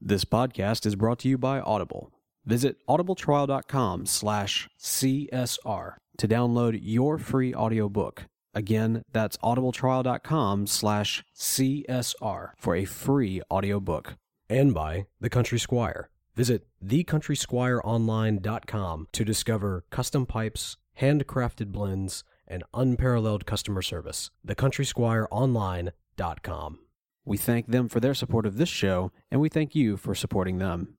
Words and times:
This 0.00 0.24
podcast 0.24 0.86
is 0.86 0.94
brought 0.94 1.18
to 1.20 1.28
you 1.28 1.38
by 1.38 1.60
Audible. 1.60 2.12
Visit 2.44 2.76
audibletrial.com 2.86 4.04
slash 4.06 4.68
CSR 4.78 5.94
to 6.18 6.28
download 6.28 6.78
your 6.82 7.16
free 7.18 7.54
audiobook. 7.54 8.24
Again, 8.54 9.02
that's 9.12 9.36
audibletrial.com 9.38 10.66
slash 10.66 11.24
CSR 11.34 12.50
for 12.56 12.76
a 12.76 12.84
free 12.84 13.40
audiobook. 13.50 14.16
And 14.48 14.72
by 14.72 15.06
The 15.20 15.28
Country 15.30 15.58
Squire. 15.58 16.08
Visit 16.34 16.66
thecountrysquireonline.com 16.84 19.08
to 19.12 19.24
discover 19.24 19.84
custom 19.90 20.26
pipes, 20.26 20.76
handcrafted 21.00 21.72
blends, 21.72 22.22
and 22.46 22.62
unparalleled 22.74 23.46
customer 23.46 23.80
service. 23.82 24.30
Thecountrysquireonline.com. 24.46 26.78
We 27.26 27.36
thank 27.36 27.66
them 27.66 27.88
for 27.88 27.98
their 27.98 28.14
support 28.14 28.46
of 28.46 28.56
this 28.56 28.68
show, 28.68 29.10
and 29.32 29.40
we 29.40 29.48
thank 29.48 29.74
you 29.74 29.96
for 29.96 30.14
supporting 30.14 30.58
them. 30.58 30.96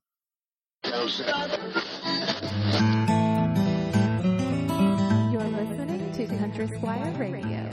You're 5.32 5.44
listening 5.44 6.12
to 6.14 6.26
Country 6.38 6.68
Squire 6.68 7.12
Radio. 7.20 7.70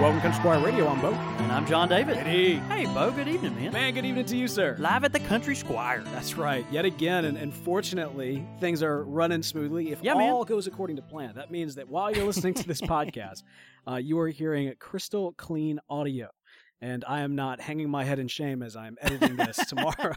Welcome, 0.00 0.20
Country 0.20 0.38
Squire 0.38 0.60
Radio. 0.64 0.88
I'm 0.88 1.00
Bo. 1.00 1.12
And 1.12 1.50
I'm 1.52 1.66
John 1.66 1.88
David. 1.88 2.16
Hey, 2.18 2.54
Hey, 2.56 2.84
Bo, 2.86 3.10
good 3.10 3.28
evening, 3.28 3.54
man. 3.56 3.72
man. 3.72 3.94
Good 3.94 4.04
evening 4.04 4.26
to 4.26 4.36
you, 4.36 4.46
sir. 4.48 4.76
Live 4.78 5.04
at 5.04 5.12
the 5.12 5.20
Country 5.20 5.54
Squire. 5.56 6.02
That's 6.12 6.36
right. 6.36 6.66
Yet 6.70 6.84
again, 6.84 7.24
and, 7.24 7.38
and 7.38 7.54
fortunately, 7.54 8.44
things 8.60 8.82
are 8.82 9.02
running 9.04 9.42
smoothly. 9.42 9.90
If 9.92 10.02
Yeah, 10.02 10.14
man. 10.14 10.30
all 10.32 10.44
goes 10.44 10.66
according 10.66 10.96
to 10.96 11.02
plan, 11.02 11.34
that 11.36 11.50
means 11.50 11.76
that 11.76 11.88
while 11.88 12.14
you're 12.14 12.26
listening 12.26 12.54
to 12.54 12.66
this 12.68 12.80
podcast, 12.82 13.42
uh, 13.88 13.96
you 13.96 14.18
are 14.18 14.28
hearing 14.28 14.72
crystal 14.78 15.32
clean 15.36 15.78
audio. 15.88 16.28
And 16.80 17.04
I 17.08 17.22
am 17.22 17.34
not 17.34 17.60
hanging 17.60 17.90
my 17.90 18.04
head 18.04 18.20
in 18.20 18.28
shame 18.28 18.62
as 18.62 18.76
I'm 18.76 18.96
editing 19.00 19.34
this 19.36 19.56
tomorrow. 19.66 20.14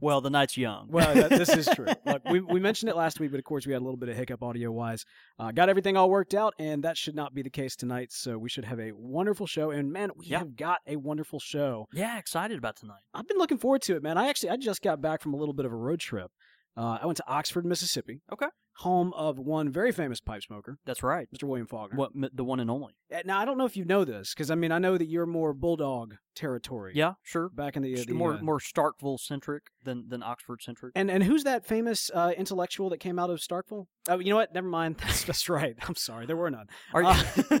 well, 0.00 0.20
the 0.20 0.28
night's 0.30 0.56
young. 0.58 0.88
well, 0.90 1.14
that, 1.14 1.30
this 1.30 1.48
is 1.48 1.66
true. 1.74 1.86
Look, 2.06 2.22
we, 2.28 2.40
we 2.40 2.60
mentioned 2.60 2.90
it 2.90 2.94
last 2.96 3.18
week, 3.18 3.30
but 3.30 3.38
of 3.38 3.44
course, 3.44 3.66
we 3.66 3.72
had 3.72 3.80
a 3.80 3.84
little 3.84 3.96
bit 3.96 4.10
of 4.10 4.16
hiccup 4.16 4.42
audio 4.42 4.70
wise. 4.70 5.06
Uh, 5.38 5.52
got 5.52 5.70
everything 5.70 5.96
all 5.96 6.10
worked 6.10 6.34
out, 6.34 6.52
and 6.58 6.84
that 6.84 6.98
should 6.98 7.14
not 7.16 7.34
be 7.34 7.40
the 7.42 7.48
case 7.50 7.76
tonight. 7.76 8.12
So 8.12 8.36
we 8.36 8.48
should 8.50 8.66
have 8.66 8.78
a 8.78 8.92
wonderful 8.92 9.46
show. 9.46 9.70
And 9.70 9.90
man, 9.90 10.10
we 10.16 10.26
Yeah. 10.26 10.40
have 10.40 10.54
got 10.54 10.80
a 10.86 10.96
wonderful 10.96 11.40
show. 11.40 11.86
yeah, 11.94 12.18
excited 12.18 12.58
about 12.58 12.76
tonight. 12.76 13.00
I've 13.14 13.26
been 13.26 13.38
looking 13.38 13.58
forward 13.58 13.80
to 13.82 13.96
it, 13.96 14.02
man. 14.02 14.18
I 14.18 14.28
actually 14.28 14.50
I 14.50 14.56
just 14.58 14.82
got 14.82 15.00
back 15.00 15.22
from 15.22 15.32
a 15.34 15.36
little 15.38 15.54
bit 15.54 15.64
of 15.64 15.72
a 15.72 15.76
road 15.76 16.00
trip. 16.00 16.30
Uh, 16.78 16.98
I 17.02 17.06
went 17.06 17.16
to 17.16 17.24
Oxford, 17.26 17.66
Mississippi. 17.66 18.20
Okay. 18.32 18.46
Home 18.76 19.12
of 19.14 19.40
one 19.40 19.68
very 19.72 19.90
famous 19.90 20.20
pipe 20.20 20.40
smoker, 20.44 20.78
That's 20.86 21.02
right. 21.02 21.26
Mr. 21.34 21.42
William 21.48 21.66
Faulkner. 21.66 21.96
What 21.98 22.12
m- 22.14 22.30
the 22.32 22.44
one 22.44 22.60
and 22.60 22.70
only? 22.70 22.92
Uh, 23.12 23.18
Now 23.24 23.40
I 23.40 23.44
don't 23.44 23.58
know 23.58 23.64
if 23.64 23.76
you 23.76 23.84
know 23.84 24.04
this 24.04 24.32
because 24.32 24.52
I 24.52 24.54
mean 24.54 24.70
I 24.70 24.78
know 24.78 24.96
that 24.96 25.06
you're 25.06 25.26
more 25.26 25.52
bulldog 25.52 26.14
territory. 26.36 26.92
Yeah, 26.94 27.14
sure. 27.24 27.48
Back 27.48 27.76
in 27.76 27.82
the, 27.82 27.98
uh, 27.98 28.04
the 28.06 28.12
more 28.14 28.34
uh, 28.34 28.40
more 28.40 28.60
Starkville 28.60 29.18
centric 29.18 29.64
than 29.82 30.08
than 30.08 30.22
Oxford 30.22 30.62
centric. 30.62 30.92
and 30.94 31.10
and 31.10 31.24
who's 31.24 31.42
that 31.42 31.66
famous 31.66 32.08
uh, 32.14 32.32
intellectual 32.36 32.88
that 32.90 32.98
came 32.98 33.18
out 33.18 33.30
of 33.30 33.40
Starkville? 33.40 33.86
Oh, 34.08 34.20
you 34.20 34.30
know 34.30 34.36
what? 34.36 34.54
Never 34.54 34.68
mind. 34.68 34.98
That's 35.02 35.24
that's 35.24 35.48
right. 35.48 35.74
I'm 35.88 35.96
sorry. 35.96 36.26
There 36.26 36.36
were 36.36 36.48
none. 36.48 36.68
Are 36.94 37.02
you? 37.02 37.10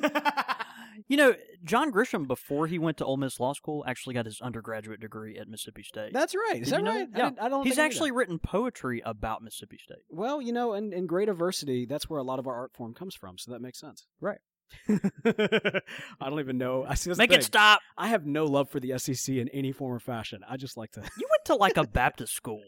You 1.08 1.16
know, 1.16 1.34
John 1.64 1.90
Grisham 1.90 2.26
before 2.26 2.66
he 2.66 2.78
went 2.78 2.98
to 2.98 3.04
Ole 3.04 3.16
Miss 3.16 3.40
Law 3.40 3.54
School 3.54 3.82
actually 3.86 4.14
got 4.14 4.26
his 4.26 4.40
undergraduate 4.42 5.00
degree 5.00 5.38
at 5.38 5.48
Mississippi 5.48 5.82
State. 5.82 6.12
that's 6.12 6.34
right. 6.34 6.60
Is 6.62 6.68
Did 6.68 6.74
that 6.74 6.78
you 6.78 6.84
know 6.84 6.90
right? 6.92 7.12
that? 7.12 7.18
Yeah. 7.18 7.24
didn't- 7.30 7.40
I 7.40 7.48
don't. 7.48 7.64
He's 7.64 7.74
think 7.76 7.78
I 7.80 7.82
knew 7.82 7.88
that. 7.88 7.94
actually 7.94 8.10
written 8.12 8.38
poetry 8.38 9.02
about 9.04 9.42
Mississippi 9.42 9.78
State. 9.78 10.04
Well, 10.10 10.42
you 10.42 10.52
know, 10.52 10.74
in, 10.74 10.92
in 10.92 11.06
great 11.06 11.28
adversity, 11.28 11.86
that's 11.86 12.08
where 12.10 12.18
a 12.20 12.22
lot 12.22 12.38
of 12.38 12.46
our 12.46 12.54
art 12.54 12.72
form 12.74 12.92
comes 12.94 13.14
from. 13.14 13.38
So 13.38 13.52
that 13.52 13.60
makes 13.60 13.80
sense. 13.80 14.06
Right. 14.20 14.38
I 14.88 15.80
don't 16.28 16.40
even 16.40 16.58
know. 16.58 16.84
I 16.86 16.94
see. 16.94 17.10
Make 17.16 17.32
it 17.32 17.42
stop. 17.44 17.80
I 17.96 18.08
have 18.08 18.26
no 18.26 18.44
love 18.44 18.68
for 18.70 18.80
the 18.80 18.98
SEC 18.98 19.34
in 19.34 19.48
any 19.48 19.72
form 19.72 19.94
or 19.94 19.98
fashion. 19.98 20.40
I 20.48 20.56
just 20.58 20.76
like 20.76 20.90
to. 20.92 21.00
You 21.00 21.26
went 21.30 21.44
to 21.46 21.54
like 21.54 21.76
a 21.78 21.86
Baptist 21.86 22.34
school. 22.34 22.62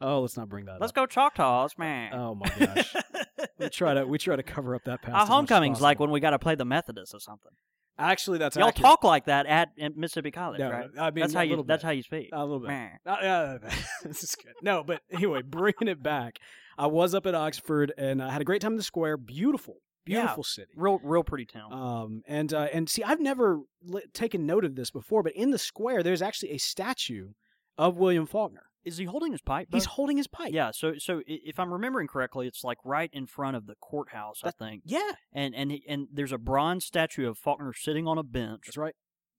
oh, 0.00 0.20
let's 0.20 0.36
not 0.36 0.48
bring 0.48 0.64
that 0.66 0.76
up. 0.76 0.80
Let's 0.80 0.92
up. 0.92 0.96
go 0.96 1.06
Choctaws, 1.06 1.76
man. 1.76 2.14
Oh 2.14 2.34
my 2.34 2.48
gosh. 2.58 2.94
we 3.58 3.68
try 3.68 3.94
to 3.94 4.06
we 4.06 4.16
try 4.18 4.36
to 4.36 4.42
cover 4.42 4.74
up 4.74 4.84
that 4.84 5.02
past. 5.02 5.14
Our 5.14 5.22
as 5.22 5.28
much 5.28 5.28
as 5.28 5.34
homecoming's 5.34 5.80
like 5.80 6.00
when 6.00 6.10
we 6.10 6.20
got 6.20 6.30
to 6.30 6.38
play 6.38 6.54
the 6.54 6.64
Methodists 6.64 7.14
or 7.14 7.20
something. 7.20 7.52
Actually, 7.98 8.38
that's 8.38 8.56
Y'all 8.56 8.68
accurate. 8.68 8.82
talk 8.84 9.04
like 9.04 9.26
that 9.26 9.46
at, 9.46 9.68
at 9.80 9.96
Mississippi 9.96 10.30
College, 10.30 10.58
No, 10.60 10.70
right? 10.70 10.88
I 10.98 11.10
mean 11.10 11.20
that's 11.22 11.34
how 11.34 11.42
you. 11.42 11.50
little 11.50 11.64
That's 11.64 11.82
how 11.82 11.90
you 11.90 12.02
speak. 12.02 12.30
a 12.32 12.40
little 12.44 12.60
bit. 12.60 12.68
Man. 12.68 12.98
Uh, 13.06 13.58
this 14.04 14.22
is 14.24 14.34
good. 14.34 14.54
No, 14.62 14.82
but 14.82 15.02
anyway, 15.10 15.42
bringing 15.42 15.88
it 15.88 16.02
back, 16.02 16.38
I 16.78 16.86
was 16.86 17.14
up 17.14 17.26
at 17.26 17.34
Oxford 17.34 17.92
and 17.98 18.22
I 18.22 18.30
had 18.30 18.40
a 18.40 18.44
great 18.44 18.62
time 18.62 18.72
in 18.72 18.76
the 18.78 18.82
square. 18.82 19.16
Beautiful, 19.18 19.76
Yeah. 20.06 20.20
beautiful 20.22 20.42
city. 20.44 20.72
Real, 20.74 21.00
real 21.04 21.22
pretty 21.22 21.44
town. 21.46 21.72
Um, 21.72 22.22
and 22.26 22.52
uh, 22.54 22.68
and 22.72 22.88
see, 22.88 23.02
I've 23.04 23.20
never 23.20 23.60
li- 23.84 24.02
taken 24.14 24.46
note 24.46 24.64
of 24.64 24.74
this 24.74 24.90
before, 24.90 25.22
but 25.22 25.32
in 25.34 25.50
the 25.50 25.58
square, 25.58 26.02
there's 26.02 26.22
actually 26.22 26.52
a 26.52 26.58
statue 26.58 27.28
of 27.78 27.98
William 27.98 28.26
Faulkner. 28.26 28.64
Is 28.84 28.96
he 28.98 29.04
holding 29.04 29.32
his 29.32 29.40
pipe? 29.40 29.68
He's 29.72 29.86
Bo? 29.86 29.92
holding 29.92 30.16
his 30.16 30.26
pipe. 30.26 30.52
Yeah. 30.52 30.70
So, 30.72 30.94
so 30.98 31.22
if 31.26 31.58
I'm 31.60 31.72
remembering 31.72 32.08
correctly, 32.08 32.46
it's 32.46 32.64
like 32.64 32.78
right 32.84 33.10
in 33.12 33.26
front 33.26 33.56
of 33.56 33.66
the 33.66 33.74
courthouse, 33.80 34.40
That- 34.42 34.54
I 34.60 34.64
think. 34.64 34.82
yeah, 34.84 35.12
And 35.32 35.54
and 35.54 35.70
he, 35.70 35.84
and 35.88 36.08
there's 36.12 36.32
a 36.32 36.38
bronze 36.38 36.84
statue 36.84 37.28
of 37.28 37.38
Faulkner 37.38 37.72
sitting 37.74 38.06
on 38.08 38.18
a 38.18 38.22
bench, 38.22 38.62
that's 38.66 38.76
right. 38.76 38.94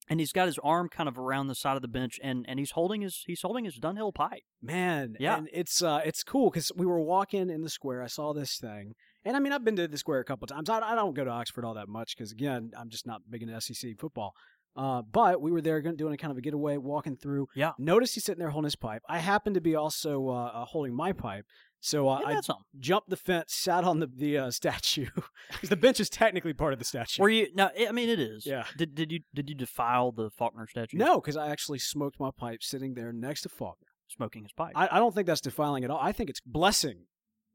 and 0.09 0.20
he's 0.20 0.31
got 0.34 0.48
his 0.48 0.59
arm 0.64 0.90
kind 0.90 1.08
of 1.09 1.18
around 1.18 1.48
the 1.48 1.56
side 1.56 1.76
of 1.76 1.81
the 1.81 1.88
bench, 1.88 2.20
and, 2.24 2.46
and 2.48 2.59
he's 2.59 2.72
holding 2.72 3.02
his 3.02 3.24
he's 3.28 3.42
holding 3.42 3.66
his 3.66 3.80
Dunhill 3.80 4.14
pipe. 4.14 4.44
Man, 4.62 5.16
Yeah. 5.20 5.38
and 5.38 5.50
it's 5.54 5.81
uh, 5.81 6.02
it's 6.06 6.24
cool 6.24 6.50
because 6.50 6.72
we 6.75 6.86
were 6.86 7.00
walking 7.02 7.50
in 7.50 7.62
the 7.62 7.70
square. 7.70 8.02
I 8.02 8.08
saw 8.08 8.34
this 8.34 8.58
thing, 8.58 8.94
and 9.25 9.36
I 9.36 9.40
mean, 9.40 9.52
I've 9.54 9.64
been 9.66 9.75
to 9.78 9.88
the 9.88 9.98
square 9.98 10.20
a 10.20 10.25
couple 10.25 10.48
times. 10.48 10.70
I, 10.70 10.80
I 10.80 10.96
don't 10.96 11.14
go 11.16 11.24
to 11.25 11.30
Oxford 11.31 11.66
all 11.66 11.74
that 11.75 11.88
much 11.90 12.16
because 12.18 12.31
again, 12.31 12.72
I'm 12.78 12.90
just 12.90 13.06
not 13.08 13.22
big 13.30 13.44
into 13.44 13.60
SEC 13.62 13.98
football. 14.00 14.34
Uh, 14.76 15.02
but 15.02 15.42
we 15.42 15.52
were 15.52 15.62
there 15.62 15.82
doing 15.82 16.14
a 16.14 16.18
kind 16.18 16.32
of 16.32 16.38
a 16.38 16.42
getaway, 16.42 16.78
walking 16.78 17.16
through. 17.16 17.48
Yeah. 17.56 17.74
Noticed 17.78 18.16
he's 18.16 18.24
sitting 18.24 18.40
there 18.40 18.50
holding 18.50 18.66
his 18.66 18.76
pipe. 18.76 19.04
I 19.08 19.20
happened 19.20 19.54
to 19.56 19.62
be 19.62 19.76
also 19.76 20.30
uh, 20.30 20.46
uh, 20.46 20.66
holding 20.66 20.96
my 20.96 21.12
pipe, 21.12 21.46
so 21.80 22.10
uh, 22.10 22.22
I 22.26 22.42
something? 22.42 22.64
jumped 22.80 23.10
the 23.10 23.18
fence, 23.18 23.54
sat 23.54 23.84
on 23.84 24.00
the 24.00 24.08
the 24.08 24.38
uh, 24.38 24.52
statue 24.52 25.08
because 25.52 25.70
the 25.70 25.76
bench 25.76 26.00
is 26.00 26.10
technically 26.10 26.54
part 26.54 26.74
of 26.74 26.80
the 26.80 26.86
statue. 26.86 27.22
Were 27.22 27.30
you? 27.30 27.48
No, 27.54 27.70
I 27.78 27.92
mean 27.92 28.10
it 28.10 28.20
is. 28.20 28.46
Yeah. 28.46 28.66
Did 28.78 28.96
did 28.96 29.12
you 29.12 29.20
did 29.34 29.50
you 29.50 29.56
defile 29.56 30.12
the 30.12 30.30
Faulkner 30.32 30.68
statue? 30.68 30.98
no, 30.98 31.20
because 31.20 31.38
I 31.38 31.50
actually 31.50 31.80
smoked 31.80 32.20
my 32.20 32.32
pipe 32.36 32.64
sitting 32.64 32.96
there 32.96 33.14
next 33.14 33.42
to 33.42 33.50
Faulkner. 33.50 33.88
Smoking 34.08 34.44
his 34.44 34.52
pipe. 34.52 34.74
I, 34.76 34.90
I 34.92 35.00
don't 35.00 35.16
think 35.16 35.26
that's 35.28 35.42
defiling 35.42 35.84
at 35.84 35.90
all. 35.90 36.00
I 36.00 36.12
think 36.12 36.30
it's 36.30 36.42
blessing. 36.42 37.06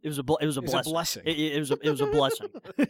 It 0.02 0.08
was 0.08 0.18
a 0.18 0.22
bl- 0.22 0.36
it 0.36 0.46
was 0.46 0.56
a 0.56 0.62
blessing. 0.62 0.92
blessing. 0.92 1.22
It, 1.26 1.38
it 1.38 1.58
was 1.58 1.70
a 1.70 1.78
it 1.82 1.90
was 1.90 2.00
a 2.00 2.06
blessing. 2.06 2.48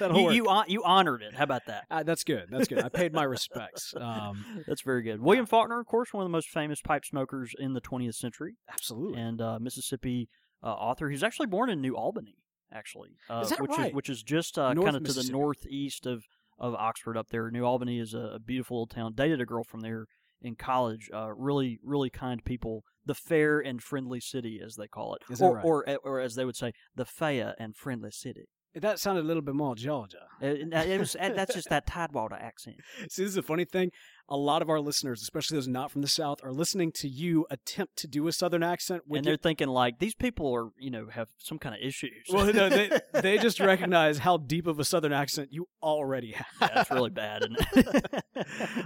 You 0.00 0.30
you, 0.30 0.44
hon- 0.46 0.66
you 0.68 0.82
honored 0.84 1.22
it. 1.22 1.34
How 1.34 1.44
about 1.44 1.66
that? 1.66 1.84
Uh, 1.90 2.02
that's 2.02 2.24
good. 2.24 2.46
That's 2.50 2.68
good. 2.68 2.82
I 2.82 2.88
paid 2.88 3.12
my 3.12 3.22
respects. 3.22 3.94
Um, 3.96 4.62
That's 4.66 4.82
very 4.82 5.02
good. 5.02 5.20
William 5.20 5.46
Faulkner, 5.46 5.78
of 5.80 5.86
course, 5.86 6.12
one 6.12 6.22
of 6.22 6.28
the 6.28 6.32
most 6.32 6.48
famous 6.48 6.80
pipe 6.80 7.04
smokers 7.04 7.54
in 7.58 7.72
the 7.72 7.80
20th 7.80 8.14
century, 8.14 8.56
absolutely. 8.70 9.20
and 9.20 9.40
uh, 9.40 9.58
Mississippi 9.60 10.28
uh, 10.62 10.66
author. 10.68 11.08
He 11.08 11.14
was 11.14 11.22
actually 11.22 11.46
born 11.46 11.70
in 11.70 11.80
New 11.80 11.96
Albany, 11.96 12.36
actually, 12.72 13.10
uh, 13.28 13.40
Is 13.40 13.50
that 13.50 13.60
which 13.60 13.70
right? 13.72 13.88
is 13.88 13.94
which 13.94 14.08
is 14.08 14.22
just 14.22 14.58
uh, 14.58 14.74
kind 14.74 14.96
of 14.96 15.04
to 15.04 15.12
the 15.12 15.28
northeast 15.30 16.06
of 16.06 16.24
of 16.58 16.74
Oxford 16.74 17.16
up 17.16 17.28
there. 17.30 17.50
New 17.50 17.64
Albany 17.64 17.98
is 17.98 18.14
a, 18.14 18.32
a 18.34 18.38
beautiful 18.38 18.78
little 18.78 18.86
town. 18.86 19.14
Dated 19.14 19.40
a 19.40 19.46
girl 19.46 19.64
from 19.64 19.80
there 19.80 20.06
in 20.42 20.56
college. 20.56 21.10
Uh, 21.12 21.32
really, 21.32 21.78
really 21.82 22.10
kind 22.10 22.44
people. 22.44 22.84
The 23.06 23.14
fair 23.14 23.60
and 23.60 23.82
friendly 23.82 24.20
city, 24.20 24.60
as 24.64 24.76
they 24.76 24.86
call 24.86 25.14
it, 25.14 25.22
Is 25.30 25.40
or, 25.40 25.56
right? 25.56 25.64
or 25.64 25.98
or 26.04 26.20
as 26.20 26.34
they 26.34 26.44
would 26.44 26.56
say, 26.56 26.72
the 26.94 27.04
fair 27.06 27.54
and 27.58 27.76
friendly 27.76 28.10
city. 28.10 28.48
Eh, 28.74 28.80
that 28.80 28.98
sounded 28.98 29.24
a 29.24 29.26
little 29.26 29.42
bit 29.42 29.54
more 29.54 29.74
Georgia. 29.74 30.26
Eh, 30.40 30.48
it, 30.48 30.72
it 30.72 31.00
was 31.00 31.16
eh, 31.18 31.30
that's 31.30 31.54
just 31.54 31.68
that 31.70 31.86
Tidewater 31.86 32.36
accent. 32.36 32.76
See, 33.08 33.22
this 33.22 33.32
is 33.32 33.36
a 33.36 33.42
funny 33.42 33.64
thing. 33.64 33.90
A 34.30 34.36
lot 34.36 34.62
of 34.62 34.70
our 34.70 34.80
listeners, 34.80 35.22
especially 35.22 35.56
those 35.56 35.66
not 35.68 35.90
from 35.90 36.02
the 36.02 36.08
South, 36.08 36.38
are 36.44 36.52
listening 36.52 36.92
to 36.96 37.08
you 37.08 37.46
attempt 37.50 37.96
to 37.96 38.06
do 38.06 38.28
a 38.28 38.32
Southern 38.32 38.62
accent. 38.62 39.02
And 39.10 39.24
they're 39.24 39.32
your- 39.32 39.38
thinking 39.38 39.68
like 39.68 39.98
these 39.98 40.14
people 40.14 40.52
are 40.54 40.68
you 40.78 40.90
know 40.90 41.08
have 41.10 41.28
some 41.38 41.58
kind 41.58 41.74
of 41.74 41.80
issues. 41.86 42.12
well, 42.32 42.52
no, 42.52 42.68
they, 42.68 42.90
they 43.14 43.38
just 43.38 43.58
recognize 43.60 44.18
how 44.18 44.36
deep 44.36 44.66
of 44.66 44.78
a 44.78 44.84
Southern 44.84 45.12
accent 45.12 45.48
you 45.52 45.66
already 45.82 46.32
have. 46.32 46.46
yeah, 46.60 46.80
it's 46.82 46.90
really 46.90 47.10
bad. 47.10 47.42
It? 47.42 48.24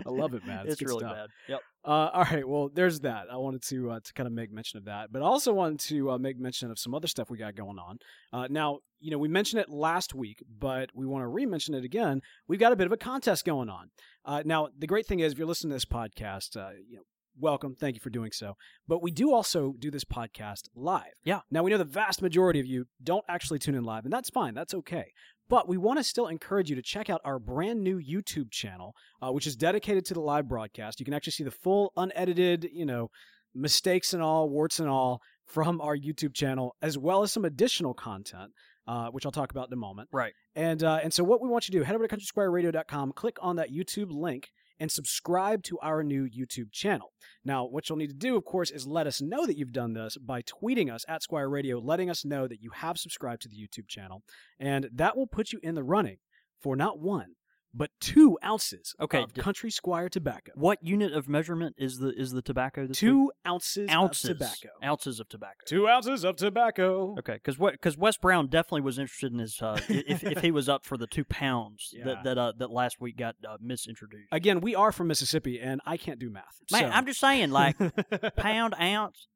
I 0.06 0.10
love 0.10 0.34
it, 0.34 0.46
man. 0.46 0.66
It's 0.66 0.80
It's, 0.80 0.82
really 0.82 1.00
stuff. 1.00 1.14
bad. 1.14 1.26
Yep. 1.48 1.60
Uh, 1.86 1.90
all 2.14 2.24
right, 2.24 2.48
well, 2.48 2.70
there's 2.72 3.00
that. 3.00 3.26
I 3.30 3.36
wanted 3.36 3.62
to 3.68 3.90
uh, 3.90 4.00
to 4.02 4.12
kind 4.14 4.26
of 4.26 4.32
make 4.32 4.50
mention 4.50 4.78
of 4.78 4.86
that, 4.86 5.12
but 5.12 5.20
I 5.20 5.26
also 5.26 5.52
wanted 5.52 5.80
to 5.80 6.12
uh, 6.12 6.18
make 6.18 6.38
mention 6.38 6.70
of 6.70 6.78
some 6.78 6.94
other 6.94 7.06
stuff 7.06 7.28
we 7.28 7.36
got 7.36 7.54
going 7.54 7.78
on. 7.78 7.98
Uh, 8.32 8.46
now, 8.48 8.78
you 9.00 9.10
know, 9.10 9.18
we 9.18 9.28
mentioned 9.28 9.60
it 9.60 9.68
last 9.68 10.14
week, 10.14 10.42
but 10.58 10.88
we 10.94 11.04
want 11.04 11.22
to 11.24 11.28
re-mention 11.28 11.74
it 11.74 11.84
again. 11.84 12.20
We've 12.48 12.58
got 12.60 12.72
a 12.72 12.76
bit 12.76 12.86
of 12.86 12.92
a 12.92 12.96
contest 12.96 13.44
going 13.44 13.68
on. 13.68 13.90
Uh, 14.24 14.42
now, 14.44 14.68
the 14.78 14.86
great 14.86 15.06
thing 15.06 15.20
is, 15.20 15.32
if 15.32 15.38
you're 15.38 15.46
listening 15.46 15.70
to 15.70 15.74
this 15.74 15.84
podcast, 15.84 16.56
uh, 16.56 16.70
you 16.88 16.96
know, 16.96 17.02
welcome, 17.38 17.74
thank 17.74 17.94
you 17.94 18.00
for 18.00 18.10
doing 18.10 18.32
so. 18.32 18.54
But 18.88 19.02
we 19.02 19.10
do 19.10 19.32
also 19.32 19.74
do 19.78 19.90
this 19.90 20.04
podcast 20.04 20.68
live. 20.74 21.12
Yeah. 21.24 21.40
Now 21.50 21.62
we 21.62 21.70
know 21.70 21.78
the 21.78 21.84
vast 21.84 22.22
majority 22.22 22.60
of 22.60 22.66
you 22.66 22.86
don't 23.02 23.24
actually 23.28 23.58
tune 23.58 23.74
in 23.74 23.84
live, 23.84 24.04
and 24.04 24.12
that's 24.12 24.30
fine. 24.30 24.54
That's 24.54 24.74
okay. 24.74 25.12
But 25.48 25.68
we 25.68 25.76
want 25.76 25.98
to 25.98 26.04
still 26.04 26.28
encourage 26.28 26.70
you 26.70 26.76
to 26.76 26.82
check 26.82 27.10
out 27.10 27.20
our 27.24 27.38
brand 27.38 27.82
new 27.82 28.00
YouTube 28.00 28.50
channel, 28.50 28.94
uh, 29.20 29.30
which 29.30 29.46
is 29.46 29.56
dedicated 29.56 30.06
to 30.06 30.14
the 30.14 30.20
live 30.20 30.48
broadcast. 30.48 31.00
You 31.00 31.04
can 31.04 31.14
actually 31.14 31.32
see 31.32 31.44
the 31.44 31.50
full, 31.50 31.92
unedited, 31.96 32.68
you 32.72 32.86
know, 32.86 33.10
mistakes 33.54 34.14
and 34.14 34.22
all, 34.22 34.48
warts 34.48 34.80
and 34.80 34.88
all 34.88 35.20
from 35.44 35.80
our 35.80 35.96
YouTube 35.96 36.34
channel, 36.34 36.74
as 36.80 36.96
well 36.96 37.22
as 37.22 37.32
some 37.32 37.44
additional 37.44 37.92
content. 37.92 38.52
Uh, 38.86 39.08
which 39.08 39.24
I'll 39.24 39.32
talk 39.32 39.50
about 39.50 39.68
in 39.68 39.72
a 39.72 39.76
moment. 39.76 40.08
Right. 40.12 40.32
And 40.54 40.82
uh, 40.82 41.00
and 41.02 41.12
so 41.12 41.24
what 41.24 41.40
we 41.40 41.48
want 41.48 41.68
you 41.68 41.72
to 41.72 41.78
do, 41.78 41.84
head 41.84 41.94
over 41.94 42.06
to 42.06 42.16
countrysquireradio.com, 42.16 43.12
click 43.12 43.36
on 43.40 43.56
that 43.56 43.70
YouTube 43.72 44.10
link, 44.10 44.50
and 44.78 44.90
subscribe 44.90 45.62
to 45.64 45.78
our 45.80 46.02
new 46.02 46.28
YouTube 46.28 46.72
channel. 46.72 47.12
Now, 47.44 47.64
what 47.64 47.88
you'll 47.88 47.98
need 47.98 48.10
to 48.10 48.14
do, 48.14 48.36
of 48.36 48.44
course, 48.44 48.70
is 48.70 48.86
let 48.86 49.06
us 49.06 49.20
know 49.20 49.46
that 49.46 49.56
you've 49.56 49.72
done 49.72 49.94
this 49.94 50.16
by 50.16 50.42
tweeting 50.42 50.92
us 50.92 51.04
at 51.08 51.22
Squire 51.22 51.48
Radio, 51.48 51.78
letting 51.78 52.10
us 52.10 52.24
know 52.24 52.46
that 52.48 52.62
you 52.62 52.70
have 52.70 52.98
subscribed 52.98 53.42
to 53.42 53.48
the 53.48 53.56
YouTube 53.56 53.88
channel, 53.88 54.22
and 54.58 54.88
that 54.92 55.16
will 55.16 55.26
put 55.26 55.52
you 55.52 55.60
in 55.62 55.74
the 55.74 55.84
running 55.84 56.18
for 56.60 56.76
not 56.76 56.98
one, 56.98 57.34
but 57.76 57.90
two 58.00 58.38
ounces 58.44 58.94
Okay, 59.00 59.22
of 59.22 59.34
Country 59.34 59.70
Squire 59.70 60.08
tobacco. 60.08 60.52
What 60.54 60.78
unit 60.82 61.12
of 61.12 61.28
measurement 61.28 61.74
is 61.78 61.98
the 61.98 62.08
is 62.10 62.30
the 62.32 62.40
tobacco? 62.42 62.86
This 62.86 62.98
Two 62.98 63.24
week? 63.24 63.30
ounces, 63.46 63.90
ounces 63.90 64.30
of 64.30 64.38
tobacco. 64.38 64.68
Ounces 64.84 65.20
of 65.20 65.28
tobacco. 65.28 65.60
Two 65.66 65.88
ounces 65.88 66.24
of 66.24 66.36
tobacco. 66.36 67.16
Okay, 67.18 67.34
because 67.34 67.58
what 67.58 67.72
because 67.72 67.96
Wes 67.98 68.16
Brown 68.16 68.46
definitely 68.46 68.82
was 68.82 68.98
interested 68.98 69.32
in 69.32 69.38
his 69.40 69.60
uh, 69.60 69.78
if 69.88 70.22
if 70.22 70.40
he 70.40 70.50
was 70.50 70.68
up 70.68 70.84
for 70.84 70.96
the 70.96 71.06
two 71.06 71.24
pounds 71.28 71.90
Yeah. 71.92 72.04
that 72.04 72.24
that 72.24 72.38
uh, 72.38 72.52
that 72.58 72.70
last 72.70 73.00
week 73.00 73.16
got 73.16 73.34
uh, 73.48 73.56
misintroduced. 73.60 74.28
Again, 74.32 74.60
we 74.60 74.74
are 74.74 74.92
from 74.92 75.08
Mississippi, 75.08 75.60
and 75.60 75.80
I 75.84 75.96
can't 75.96 76.18
do 76.20 76.30
math. 76.30 76.44
Man, 76.70 76.82
so- 76.82 76.88
I'm 76.88 77.06
just 77.06 77.20
saying, 77.20 77.50
like 77.50 77.76
pound 78.36 78.74
ounce. 78.80 79.26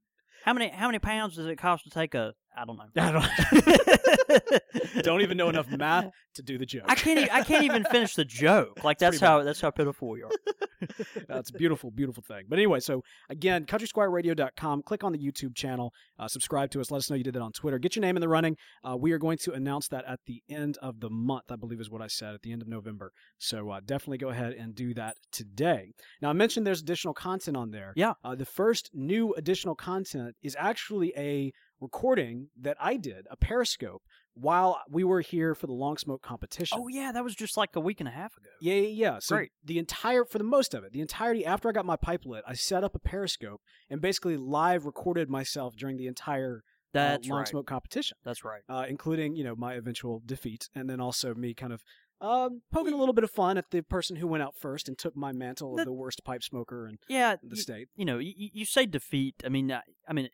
How 0.44 0.52
many 0.52 0.68
how 0.68 0.86
many 0.86 0.98
pounds 1.00 1.34
does 1.36 1.46
it 1.46 1.56
cost 1.58 1.84
to 1.84 1.90
take 1.90 2.14
a? 2.14 2.34
I 2.56 2.64
don't 2.64 2.76
know. 2.76 2.84
I 2.96 3.12
don't, 3.12 5.02
don't 5.04 5.20
even 5.22 5.36
know 5.36 5.48
enough 5.48 5.68
math 5.70 6.10
to 6.34 6.42
do 6.42 6.58
the 6.58 6.66
joke. 6.66 6.84
I 6.86 6.94
can't. 6.94 7.20
e- 7.20 7.28
I 7.30 7.42
can't 7.42 7.64
even 7.64 7.84
finish 7.84 8.14
the 8.14 8.24
joke. 8.24 8.82
Like 8.84 8.98
that's 8.98 9.20
how 9.20 9.42
that's 9.42 9.60
how 9.60 9.70
pitiful 9.70 10.08
we 10.08 10.22
are. 10.22 10.30
That's 11.28 11.50
a 11.50 11.52
beautiful, 11.52 11.90
beautiful 11.90 12.22
thing. 12.22 12.44
But 12.48 12.58
anyway, 12.58 12.80
so 12.80 13.02
again, 13.28 13.64
countrysquireradio.com. 13.66 14.82
Click 14.82 15.04
on 15.04 15.12
the 15.12 15.18
YouTube 15.18 15.54
channel. 15.54 15.92
Uh, 16.18 16.28
subscribe 16.28 16.70
to 16.72 16.80
us. 16.80 16.90
Let 16.90 16.98
us 16.98 17.10
know 17.10 17.16
you 17.16 17.24
did 17.24 17.34
that 17.34 17.42
on 17.42 17.52
Twitter. 17.52 17.78
Get 17.78 17.96
your 17.96 18.02
name 18.02 18.16
in 18.16 18.20
the 18.20 18.28
running. 18.28 18.56
Uh, 18.84 18.96
we 18.96 19.12
are 19.12 19.18
going 19.18 19.38
to 19.38 19.52
announce 19.52 19.88
that 19.88 20.04
at 20.06 20.20
the 20.26 20.42
end 20.48 20.78
of 20.80 21.00
the 21.00 21.10
month, 21.10 21.50
I 21.50 21.56
believe 21.56 21.80
is 21.80 21.90
what 21.90 22.02
I 22.02 22.06
said, 22.06 22.34
at 22.34 22.42
the 22.42 22.52
end 22.52 22.62
of 22.62 22.68
November. 22.68 23.12
So 23.38 23.70
uh, 23.70 23.80
definitely 23.84 24.18
go 24.18 24.28
ahead 24.28 24.52
and 24.52 24.74
do 24.74 24.94
that 24.94 25.16
today. 25.32 25.92
Now, 26.22 26.30
I 26.30 26.32
mentioned 26.32 26.66
there's 26.66 26.80
additional 26.80 27.14
content 27.14 27.56
on 27.56 27.70
there. 27.70 27.92
Yeah. 27.96 28.14
Uh, 28.22 28.34
the 28.34 28.46
first 28.46 28.90
new 28.94 29.34
additional 29.34 29.74
content 29.74 30.36
is 30.42 30.56
actually 30.58 31.12
a 31.16 31.52
recording 31.80 32.48
that 32.60 32.76
I 32.80 32.96
did, 32.96 33.26
a 33.30 33.36
Periscope, 33.36 34.02
while 34.34 34.80
we 34.88 35.04
were 35.04 35.20
here 35.20 35.54
for 35.54 35.66
the 35.66 35.72
Long 35.72 35.96
Smoke 35.96 36.22
competition. 36.22 36.78
Oh 36.80 36.88
yeah, 36.88 37.12
that 37.12 37.24
was 37.24 37.34
just 37.34 37.56
like 37.56 37.74
a 37.74 37.80
week 37.80 38.00
and 38.00 38.08
a 38.08 38.12
half 38.12 38.36
ago. 38.36 38.48
Yeah, 38.60 38.74
yeah, 38.74 38.88
yeah. 38.88 39.18
So 39.20 39.36
Great. 39.36 39.50
the 39.64 39.78
entire, 39.78 40.24
for 40.24 40.38
the 40.38 40.44
most 40.44 40.74
of 40.74 40.84
it, 40.84 40.92
the 40.92 41.00
entirety 41.00 41.44
after 41.44 41.68
I 41.68 41.72
got 41.72 41.86
my 41.86 41.96
pipe 41.96 42.24
lit, 42.24 42.44
I 42.46 42.54
set 42.54 42.84
up 42.84 42.94
a 42.94 42.98
Periscope 42.98 43.60
and 43.90 44.00
basically 44.00 44.36
live 44.36 44.86
recorded 44.86 45.28
myself 45.28 45.76
during 45.76 45.96
the 45.96 46.06
entire 46.06 46.62
uh, 46.94 47.18
long 47.26 47.40
right. 47.40 47.48
smoke 47.48 47.66
competition, 47.66 48.16
That's 48.24 48.44
right. 48.44 48.62
uh, 48.68 48.86
including 48.88 49.36
you 49.36 49.44
know 49.44 49.54
my 49.56 49.74
eventual 49.74 50.22
defeat, 50.24 50.68
and 50.74 50.88
then 50.88 51.00
also 51.00 51.34
me 51.34 51.54
kind 51.54 51.72
of 51.72 51.82
um, 52.20 52.62
poking 52.72 52.92
a 52.94 52.96
little 52.96 53.12
bit 53.14 53.22
of 53.24 53.30
fun 53.30 53.58
at 53.58 53.70
the 53.70 53.80
person 53.82 54.16
who 54.16 54.26
went 54.26 54.42
out 54.42 54.56
first 54.56 54.88
and 54.88 54.98
took 54.98 55.16
my 55.16 55.30
mantle 55.32 55.76
That- 55.76 55.82
of 55.82 55.86
the 55.86 55.92
worst 55.92 56.24
pipe 56.24 56.42
smoker 56.42 56.88
in 56.88 56.98
Yeah, 57.08 57.36
the 57.42 57.56
state. 57.56 57.88
you 57.94 58.04
know, 58.04 58.18
you, 58.18 58.32
you 58.36 58.64
say 58.64 58.86
defeat. 58.86 59.36
I 59.44 59.48
mean, 59.48 59.70
I, 59.70 59.82
I 60.08 60.12
mean, 60.12 60.28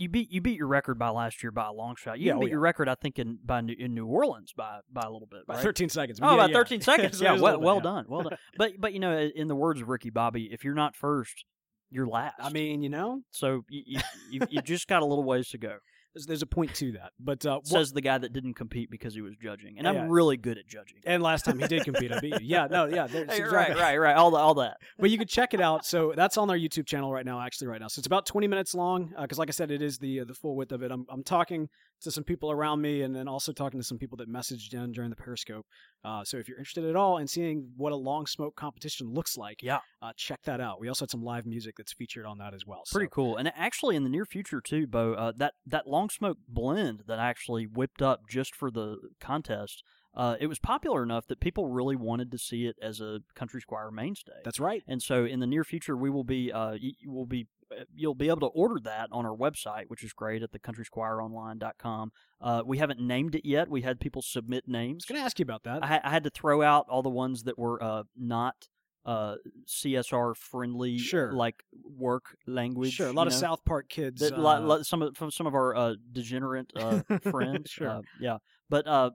you, 0.00 0.08
beat 0.08 0.32
you 0.32 0.40
beat 0.40 0.56
your 0.56 0.66
record 0.66 0.98
by 0.98 1.10
last 1.10 1.42
year 1.42 1.52
by 1.52 1.66
a 1.66 1.72
long 1.72 1.94
shot. 1.94 2.18
You 2.18 2.28
Yeah, 2.28 2.34
oh, 2.34 2.40
beat 2.40 2.46
yeah. 2.46 2.52
your 2.52 2.60
record, 2.60 2.88
I 2.88 2.94
think, 2.94 3.18
in 3.18 3.38
by 3.44 3.60
New, 3.60 3.76
in 3.78 3.94
New 3.94 4.06
Orleans 4.06 4.52
by 4.56 4.80
by 4.90 5.02
a 5.02 5.10
little 5.10 5.28
bit. 5.30 5.46
By 5.46 5.56
right? 5.56 5.62
13 5.62 5.90
seconds. 5.90 6.18
Oh, 6.22 6.36
Yeah. 6.36 6.52
13 6.52 6.80
seconds. 6.92 7.20
Yeah, 7.20 7.38
well, 7.38 7.58
bit, 7.58 7.60
well 7.60 7.80
done, 7.80 8.06
well 8.08 8.22
done. 8.22 8.38
But 8.56 8.72
but 8.80 8.92
you 8.94 9.00
know, 9.00 9.18
in 9.18 9.48
the 9.48 9.54
words 9.54 9.80
of 9.80 9.88
Ricky 9.88 10.10
Bobby, 10.10 10.48
if 10.52 10.64
you're 10.64 10.74
not 10.74 10.96
first, 10.96 11.44
you're 11.90 12.06
last. 12.06 12.36
I 12.38 12.50
mean, 12.50 12.82
you 12.82 12.88
know, 12.88 13.22
so 13.30 13.64
you 13.68 13.82
you, 13.86 14.00
you, 14.30 14.40
you 14.50 14.62
just 14.62 14.88
got 14.88 15.02
a 15.02 15.06
little 15.06 15.24
ways 15.24 15.48
to 15.50 15.58
go. 15.58 15.76
There's, 16.14 16.26
there's 16.26 16.42
a 16.42 16.46
point 16.46 16.74
to 16.76 16.92
that. 16.92 17.12
But 17.18 17.44
uh, 17.46 17.56
what- 17.56 17.66
Says 17.66 17.92
the 17.92 18.00
guy 18.00 18.18
that 18.18 18.32
didn't 18.32 18.54
compete 18.54 18.90
because 18.90 19.14
he 19.14 19.20
was 19.20 19.34
judging, 19.36 19.78
and 19.78 19.84
Yeah. 19.86 20.02
I'm 20.02 20.08
really 20.08 20.36
good 20.36 20.58
at 20.58 20.66
judging. 20.66 20.98
and 21.06 21.22
last 21.22 21.44
time 21.44 21.58
he 21.58 21.66
did 21.66 21.84
compete, 21.84 22.12
I 22.12 22.20
beat 22.20 22.40
you. 22.40 22.46
Yeah, 22.46 22.66
no, 22.70 22.86
yeah. 22.86 23.06
Hey, 23.10 23.22
exactly- 23.22 23.44
Right, 23.50 23.76
right, 23.76 23.96
right. 23.98 24.16
All 24.16 24.30
the, 24.30 24.36
all 24.38 24.54
that. 24.54 24.76
but 24.98 25.10
you 25.10 25.18
can 25.18 25.26
check 25.28 25.54
it 25.54 25.60
out. 25.60 25.84
So 25.84 26.12
that's 26.16 26.36
on 26.38 26.50
our 26.50 26.56
YouTube 26.56 26.86
channel 26.86 27.12
right 27.12 27.24
now, 27.24 27.40
actually, 27.40 27.68
right 27.68 27.80
now. 27.80 27.88
So 27.88 28.00
it's 28.00 28.06
about 28.06 28.26
20 28.26 28.46
minutes 28.48 28.74
long 28.74 29.12
because, 29.20 29.38
like 29.38 29.48
I 29.48 29.52
said, 29.52 29.70
it 29.70 29.82
is 29.82 29.98
the 29.98 30.20
uh, 30.20 30.24
the 30.24 30.34
full 30.34 30.56
width 30.56 30.72
of 30.72 30.82
it. 30.82 30.90
I'm 30.90 31.06
I'm 31.08 31.22
talking 31.22 31.68
to 32.02 32.10
some 32.10 32.24
people 32.24 32.50
around 32.50 32.80
me, 32.80 33.02
and 33.02 33.14
then 33.14 33.28
also 33.28 33.52
talking 33.52 33.78
to 33.78 33.84
some 33.84 33.98
people 33.98 34.16
that 34.18 34.28
messaged 34.28 34.72
in 34.74 34.92
during 34.92 35.10
the 35.10 35.16
Periscope. 35.16 35.66
Uh, 36.04 36.24
so 36.24 36.38
if 36.38 36.48
you're 36.48 36.58
interested 36.58 36.84
at 36.84 36.96
all 36.96 37.18
in 37.18 37.26
seeing 37.26 37.70
what 37.76 37.92
a 37.92 37.96
long 37.96 38.26
smoke 38.26 38.56
competition 38.56 39.12
looks 39.12 39.36
like, 39.36 39.62
Yeah. 39.62 39.80
uh, 40.00 40.12
check 40.16 40.40
that 40.44 40.60
out. 40.60 40.80
We 40.80 40.88
also 40.88 41.04
had 41.04 41.10
some 41.10 41.22
live 41.22 41.44
music 41.46 41.74
that's 41.76 41.92
featured 41.92 42.24
on 42.26 42.38
that 42.38 42.54
as 42.54 42.66
well. 42.66 42.82
Pretty 42.90 43.06
so, 43.06 43.10
cool. 43.10 43.36
And 43.36 43.52
actually, 43.54 43.96
in 43.96 44.02
the 44.04 44.08
near 44.10 44.24
future 44.24 44.60
too, 44.60 44.86
Bo, 44.86 45.12
uh, 45.14 45.32
that 45.36 45.54
that 45.66 45.86
long 45.86 46.08
smoke 46.10 46.38
blend 46.48 47.04
that 47.06 47.18
I 47.18 47.28
actually 47.28 47.66
whipped 47.66 48.00
up 48.02 48.22
just 48.28 48.54
for 48.54 48.70
the 48.70 48.96
contest, 49.20 49.82
uh, 50.14 50.36
it 50.40 50.46
was 50.46 50.58
popular 50.58 51.02
enough 51.02 51.26
that 51.28 51.38
people 51.40 51.68
really 51.68 51.96
wanted 51.96 52.30
to 52.32 52.38
see 52.38 52.66
it 52.66 52.76
as 52.82 53.00
a 53.00 53.20
country 53.34 53.60
squire 53.60 53.90
mainstay. 53.90 54.40
That's 54.44 54.58
right. 54.60 54.82
and 54.88 55.02
so, 55.02 55.24
in 55.24 55.40
the 55.40 55.46
near 55.46 55.64
future, 55.64 55.96
we 55.96 56.10
will 56.10 56.24
be 56.24 56.50
uh, 56.50 56.72
you 56.80 57.12
will 57.12 57.26
be 57.26 57.46
you'll 57.94 58.14
be 58.14 58.28
able 58.28 58.40
to 58.40 58.46
order 58.46 58.80
that 58.84 59.08
on 59.12 59.24
our 59.26 59.36
website, 59.36 59.84
which 59.88 60.02
is 60.04 60.12
great 60.12 60.42
at 60.42 60.52
the 60.52 60.58
countrysquireonline.com. 60.58 62.12
Uh, 62.40 62.62
we 62.64 62.78
haven't 62.78 63.00
named 63.00 63.34
it 63.34 63.44
yet. 63.46 63.68
We 63.68 63.82
had 63.82 64.00
people 64.00 64.22
submit 64.22 64.64
names. 64.66 64.94
I 64.94 64.96
was 64.96 65.04
going 65.06 65.20
to 65.20 65.24
ask 65.24 65.38
you 65.38 65.42
about 65.44 65.64
that. 65.64 65.84
I, 65.84 66.00
I 66.02 66.10
had 66.10 66.24
to 66.24 66.30
throw 66.30 66.62
out 66.62 66.86
all 66.88 67.02
the 67.02 67.10
ones 67.10 67.44
that 67.44 67.58
were 67.58 67.82
uh, 67.82 68.04
not 68.16 68.68
uh, 69.04 69.36
CSR 69.66 70.36
friendly, 70.36 70.98
Sure. 70.98 71.32
like 71.32 71.62
work 71.84 72.36
language. 72.46 72.92
sure, 72.92 73.08
a 73.08 73.12
lot 73.12 73.26
of 73.26 73.32
know? 73.32 73.38
South 73.38 73.64
Park 73.64 73.88
kids. 73.88 74.20
that, 74.20 74.34
uh, 74.34 74.82
some 74.82 75.02
of 75.02 75.16
from 75.16 75.30
some 75.30 75.46
of 75.46 75.54
our 75.54 75.74
uh, 75.74 75.94
degenerate 76.12 76.70
uh, 76.76 77.00
friends. 77.30 77.70
Sure. 77.70 77.88
uh, 77.88 78.02
yeah, 78.20 78.38
but 78.68 78.86
uh, 78.86 79.10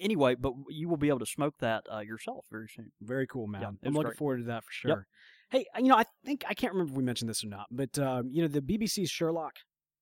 anyway, 0.00 0.34
but 0.36 0.52
you 0.68 0.88
will 0.88 0.96
be 0.96 1.08
able 1.08 1.18
to 1.18 1.26
smoke 1.26 1.54
that 1.60 1.84
uh, 1.92 1.98
yourself 2.00 2.46
very 2.50 2.68
soon. 2.68 2.92
Very 3.00 3.26
cool, 3.26 3.46
man. 3.46 3.62
Yeah, 3.62 3.68
I'm 3.84 3.94
looking 3.94 4.02
great. 4.10 4.16
forward 4.16 4.38
to 4.38 4.44
that 4.44 4.64
for 4.64 4.70
sure. 4.72 4.90
Yep. 4.90 4.98
Hey, 5.50 5.66
you 5.76 5.84
know, 5.88 5.96
I 5.96 6.04
think 6.24 6.44
I 6.48 6.54
can't 6.54 6.72
remember 6.72 6.92
if 6.92 6.96
we 6.96 7.04
mentioned 7.04 7.28
this 7.28 7.44
or 7.44 7.48
not, 7.48 7.66
but 7.70 7.98
um, 7.98 8.28
you 8.30 8.42
know, 8.42 8.48
the 8.48 8.60
BBC's 8.60 9.10
Sherlock. 9.10 9.54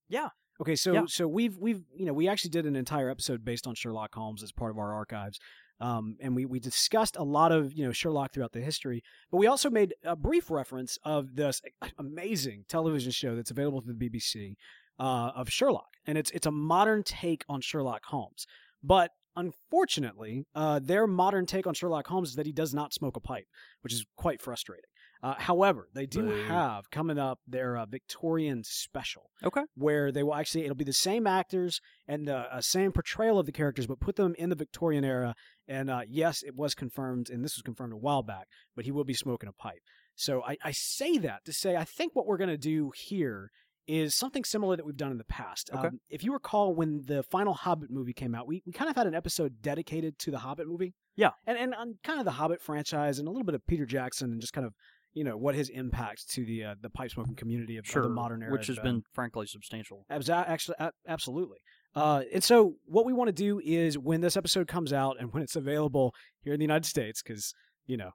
Yeah. 0.08 0.28
Okay, 0.60 0.76
so 0.76 0.92
Yeah. 0.92 1.04
so 1.06 1.26
we've 1.26 1.56
we've 1.58 1.82
you 1.94 2.06
know 2.06 2.12
we 2.12 2.28
actually 2.28 2.50
did 2.50 2.64
an 2.66 2.76
entire 2.76 3.10
episode 3.10 3.44
based 3.44 3.66
on 3.66 3.74
Sherlock 3.74 4.14
Holmes 4.14 4.42
as 4.42 4.52
part 4.52 4.70
of 4.70 4.78
our 4.78 4.94
archives, 4.94 5.38
um, 5.80 6.16
and 6.20 6.34
we 6.34 6.46
we 6.46 6.60
discussed 6.60 7.16
a 7.16 7.24
lot 7.24 7.52
of 7.52 7.72
you 7.72 7.84
know 7.84 7.92
Sherlock 7.92 8.32
throughout 8.32 8.52
the 8.52 8.60
history, 8.60 9.02
but 9.30 9.38
we 9.38 9.46
also 9.46 9.68
made 9.68 9.94
a 10.04 10.14
brief 10.16 10.50
reference 10.50 10.96
of 11.04 11.34
this 11.34 11.60
amazing 11.98 12.64
television 12.68 13.10
show 13.10 13.34
that's 13.34 13.50
available 13.50 13.80
through 13.80 13.94
the 13.94 14.08
BBC 14.08 14.54
uh, 14.98 15.32
of 15.34 15.50
Sherlock, 15.50 15.88
and 16.06 16.16
it's 16.16 16.30
it's 16.30 16.46
a 16.46 16.52
modern 16.52 17.02
take 17.02 17.44
on 17.48 17.60
Sherlock 17.60 18.04
Holmes, 18.06 18.46
but 18.82 19.10
unfortunately, 19.36 20.46
uh, 20.54 20.78
their 20.78 21.06
modern 21.08 21.46
take 21.46 21.66
on 21.66 21.74
Sherlock 21.74 22.06
Holmes 22.06 22.30
is 22.30 22.34
that 22.36 22.46
he 22.46 22.52
does 22.52 22.72
not 22.72 22.92
smoke 22.94 23.16
a 23.16 23.20
pipe, 23.20 23.46
which 23.82 23.92
is 23.92 24.06
quite 24.16 24.40
frustrating. 24.40 24.84
Uh, 25.24 25.34
however, 25.38 25.88
they 25.94 26.04
do 26.04 26.22
Boo. 26.24 26.44
have 26.48 26.90
coming 26.90 27.18
up 27.18 27.38
their 27.46 27.78
uh, 27.78 27.86
Victorian 27.86 28.62
special, 28.62 29.30
Okay. 29.42 29.62
where 29.74 30.12
they 30.12 30.22
will 30.22 30.34
actually 30.34 30.64
it'll 30.64 30.76
be 30.76 30.84
the 30.84 30.92
same 30.92 31.26
actors 31.26 31.80
and 32.06 32.28
the 32.28 32.36
uh, 32.36 32.60
same 32.60 32.92
portrayal 32.92 33.38
of 33.38 33.46
the 33.46 33.52
characters, 33.52 33.86
but 33.86 34.00
put 34.00 34.16
them 34.16 34.34
in 34.36 34.50
the 34.50 34.54
Victorian 34.54 35.02
era. 35.04 35.34
And 35.66 35.88
uh, 35.88 36.02
yes, 36.06 36.42
it 36.42 36.54
was 36.54 36.74
confirmed, 36.74 37.30
and 37.30 37.42
this 37.42 37.56
was 37.56 37.62
confirmed 37.62 37.94
a 37.94 37.96
while 37.96 38.22
back, 38.22 38.48
but 38.76 38.84
he 38.84 38.92
will 38.92 39.04
be 39.04 39.14
smoking 39.14 39.48
a 39.48 39.52
pipe. 39.52 39.80
So 40.14 40.42
I, 40.44 40.58
I 40.62 40.72
say 40.72 41.16
that 41.18 41.44
to 41.46 41.52
say 41.54 41.74
I 41.74 41.84
think 41.84 42.14
what 42.14 42.26
we're 42.26 42.36
going 42.36 42.50
to 42.50 42.58
do 42.58 42.92
here 42.94 43.50
is 43.86 44.14
something 44.14 44.44
similar 44.44 44.76
that 44.76 44.86
we've 44.86 44.96
done 44.96 45.10
in 45.12 45.18
the 45.18 45.24
past. 45.24 45.70
Okay. 45.74 45.88
Um, 45.88 46.00
if 46.08 46.22
you 46.24 46.32
recall, 46.32 46.74
when 46.74 47.02
the 47.06 47.22
final 47.22 47.52
Hobbit 47.54 47.90
movie 47.90 48.14
came 48.14 48.34
out, 48.34 48.46
we, 48.46 48.62
we 48.66 48.72
kind 48.72 48.88
of 48.90 48.96
had 48.96 49.06
an 49.06 49.14
episode 49.14 49.60
dedicated 49.60 50.18
to 50.20 50.30
the 50.30 50.38
Hobbit 50.38 50.66
movie. 50.66 50.94
Yeah. 51.16 51.30
and 51.46 51.56
and 51.58 51.74
on 51.74 51.94
kind 52.02 52.18
of 52.18 52.24
the 52.24 52.32
Hobbit 52.32 52.60
franchise 52.60 53.18
and 53.18 53.28
a 53.28 53.30
little 53.30 53.44
bit 53.44 53.54
of 53.54 53.64
Peter 53.66 53.86
Jackson 53.86 54.32
and 54.32 54.40
just 54.40 54.52
kind 54.52 54.66
of 54.66 54.72
you 55.14 55.24
know 55.24 55.36
what 55.36 55.54
his 55.54 55.68
impact 55.68 56.28
to 56.30 56.44
the 56.44 56.64
uh, 56.64 56.74
the 56.80 56.90
pipe 56.90 57.10
smoking 57.10 57.34
community 57.34 57.78
of, 57.78 57.86
of 57.96 58.02
the 58.02 58.08
modern 58.08 58.42
era, 58.42 58.52
which 58.52 58.66
has 58.66 58.78
been 58.78 59.02
frankly 59.12 59.46
substantial. 59.46 60.04
Abs- 60.10 60.28
actually, 60.28 60.76
a- 60.78 60.92
absolutely. 61.08 61.58
Uh, 61.94 62.22
and 62.32 62.42
so, 62.42 62.74
what 62.86 63.06
we 63.06 63.12
want 63.12 63.28
to 63.28 63.32
do 63.32 63.60
is 63.64 63.96
when 63.96 64.20
this 64.20 64.36
episode 64.36 64.66
comes 64.66 64.92
out 64.92 65.16
and 65.20 65.32
when 65.32 65.42
it's 65.42 65.54
available 65.56 66.12
here 66.42 66.52
in 66.52 66.58
the 66.58 66.64
United 66.64 66.86
States, 66.86 67.22
because 67.22 67.54
you 67.86 67.96
know 67.96 68.10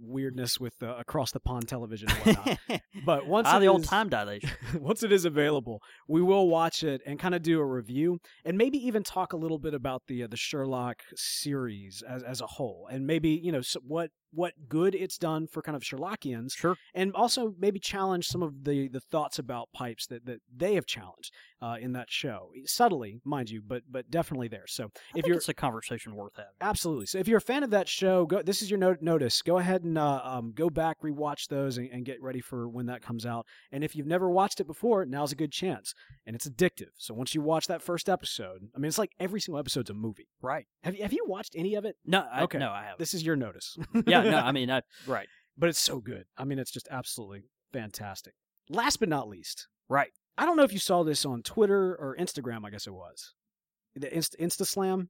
weirdness 0.00 0.60
with 0.60 0.74
uh, 0.82 0.94
across 0.96 1.32
the 1.32 1.40
pond 1.40 1.66
television 1.66 2.08
and 2.08 2.36
whatnot. 2.36 2.80
but 3.04 3.26
once 3.26 3.48
ah, 3.50 3.56
it 3.56 3.60
the 3.60 3.66
old 3.66 3.84
time 3.84 4.08
dilation. 4.10 4.50
once 4.74 5.02
it 5.02 5.12
is 5.12 5.24
available, 5.24 5.80
we 6.06 6.22
will 6.22 6.48
watch 6.48 6.82
it 6.82 7.00
and 7.06 7.18
kind 7.18 7.34
of 7.34 7.42
do 7.42 7.58
a 7.58 7.64
review 7.64 8.20
and 8.44 8.56
maybe 8.56 8.78
even 8.78 9.02
talk 9.02 9.32
a 9.32 9.36
little 9.36 9.58
bit 9.58 9.74
about 9.74 10.02
the 10.06 10.22
uh, 10.22 10.26
the 10.28 10.36
Sherlock 10.36 11.02
series 11.16 12.02
as 12.08 12.22
as 12.22 12.40
a 12.40 12.46
whole, 12.46 12.88
and 12.90 13.06
maybe 13.06 13.30
you 13.30 13.52
know 13.52 13.60
so 13.60 13.80
what 13.86 14.10
what 14.32 14.52
good 14.68 14.94
it's 14.94 15.18
done 15.18 15.46
for 15.46 15.62
kind 15.62 15.76
of 15.76 15.82
Sherlockians, 15.82 16.56
Sure. 16.56 16.76
and 16.94 17.12
also 17.14 17.54
maybe 17.58 17.78
challenge 17.78 18.26
some 18.26 18.42
of 18.42 18.64
the 18.64 18.88
the 18.88 19.00
thoughts 19.00 19.38
about 19.38 19.68
pipes 19.72 20.06
that 20.06 20.26
that 20.26 20.40
they 20.54 20.74
have 20.74 20.86
challenged 20.86 21.32
uh, 21.60 21.76
in 21.80 21.92
that 21.92 22.10
show, 22.10 22.50
subtly, 22.66 23.20
mind 23.24 23.50
you, 23.50 23.60
but 23.66 23.82
but 23.90 24.10
definitely 24.10 24.48
there. 24.48 24.66
So 24.66 24.90
I 25.14 25.18
if 25.18 25.26
you're 25.26 25.36
it's 25.36 25.48
a 25.48 25.54
conversation 25.54 26.14
worth 26.14 26.34
having. 26.36 26.50
Absolutely. 26.60 27.06
So 27.06 27.18
if 27.18 27.26
you're 27.28 27.38
a 27.38 27.40
fan 27.42 27.62
of 27.62 27.70
that 27.70 27.88
show, 27.88 28.26
go. 28.26 28.42
This 28.42 28.62
is 28.62 28.70
your 28.70 28.78
note, 28.78 29.02
notice. 29.02 29.42
Go 29.42 29.58
ahead 29.58 29.82
and 29.84 29.98
uh, 29.98 30.20
um, 30.24 30.52
go 30.54 30.70
back, 30.70 31.00
rewatch 31.02 31.48
those, 31.48 31.78
and, 31.78 31.88
and 31.90 32.04
get 32.04 32.22
ready 32.22 32.40
for 32.40 32.68
when 32.68 32.86
that 32.86 33.02
comes 33.02 33.24
out. 33.26 33.46
And 33.72 33.82
if 33.82 33.96
you've 33.96 34.06
never 34.06 34.28
watched 34.30 34.60
it 34.60 34.66
before, 34.66 35.04
now's 35.04 35.32
a 35.32 35.36
good 35.36 35.52
chance. 35.52 35.94
And 36.26 36.36
it's 36.36 36.48
addictive. 36.48 36.90
So 36.98 37.14
once 37.14 37.34
you 37.34 37.40
watch 37.42 37.66
that 37.66 37.82
first 37.82 38.08
episode, 38.08 38.68
I 38.74 38.78
mean, 38.78 38.88
it's 38.88 38.98
like 38.98 39.12
every 39.18 39.40
single 39.40 39.58
episode's 39.58 39.90
a 39.90 39.94
movie. 39.94 40.28
Right. 40.42 40.66
Have 40.84 40.94
you 40.94 41.02
Have 41.02 41.12
you 41.12 41.24
watched 41.26 41.54
any 41.56 41.74
of 41.74 41.84
it? 41.84 41.96
No. 42.04 42.24
I, 42.32 42.42
Okay. 42.42 42.58
No, 42.58 42.70
I 42.70 42.82
haven't. 42.84 42.98
This 42.98 43.14
is 43.14 43.24
your 43.24 43.36
notice. 43.36 43.76
yeah. 44.06 44.17
No. 44.24 44.38
I 44.38 44.52
mean, 44.58 44.70
I, 44.70 44.82
right. 45.06 45.28
but 45.56 45.68
it's 45.68 45.78
so 45.78 46.00
good. 46.00 46.24
I 46.36 46.44
mean, 46.44 46.58
it's 46.58 46.70
just 46.70 46.88
absolutely 46.90 47.42
fantastic. 47.72 48.34
Last 48.70 48.98
but 49.00 49.08
not 49.08 49.28
least, 49.28 49.68
Right. 49.88 50.10
I 50.36 50.44
don't 50.46 50.56
know 50.56 50.62
if 50.64 50.72
you 50.72 50.78
saw 50.78 51.02
this 51.02 51.24
on 51.24 51.42
Twitter 51.42 51.96
or 51.96 52.14
Instagram. 52.20 52.64
I 52.64 52.70
guess 52.70 52.86
it 52.86 52.92
was 52.92 53.34
the 53.96 54.06
Insta, 54.08 54.36
Insta 54.40 54.66
Slam. 54.66 55.08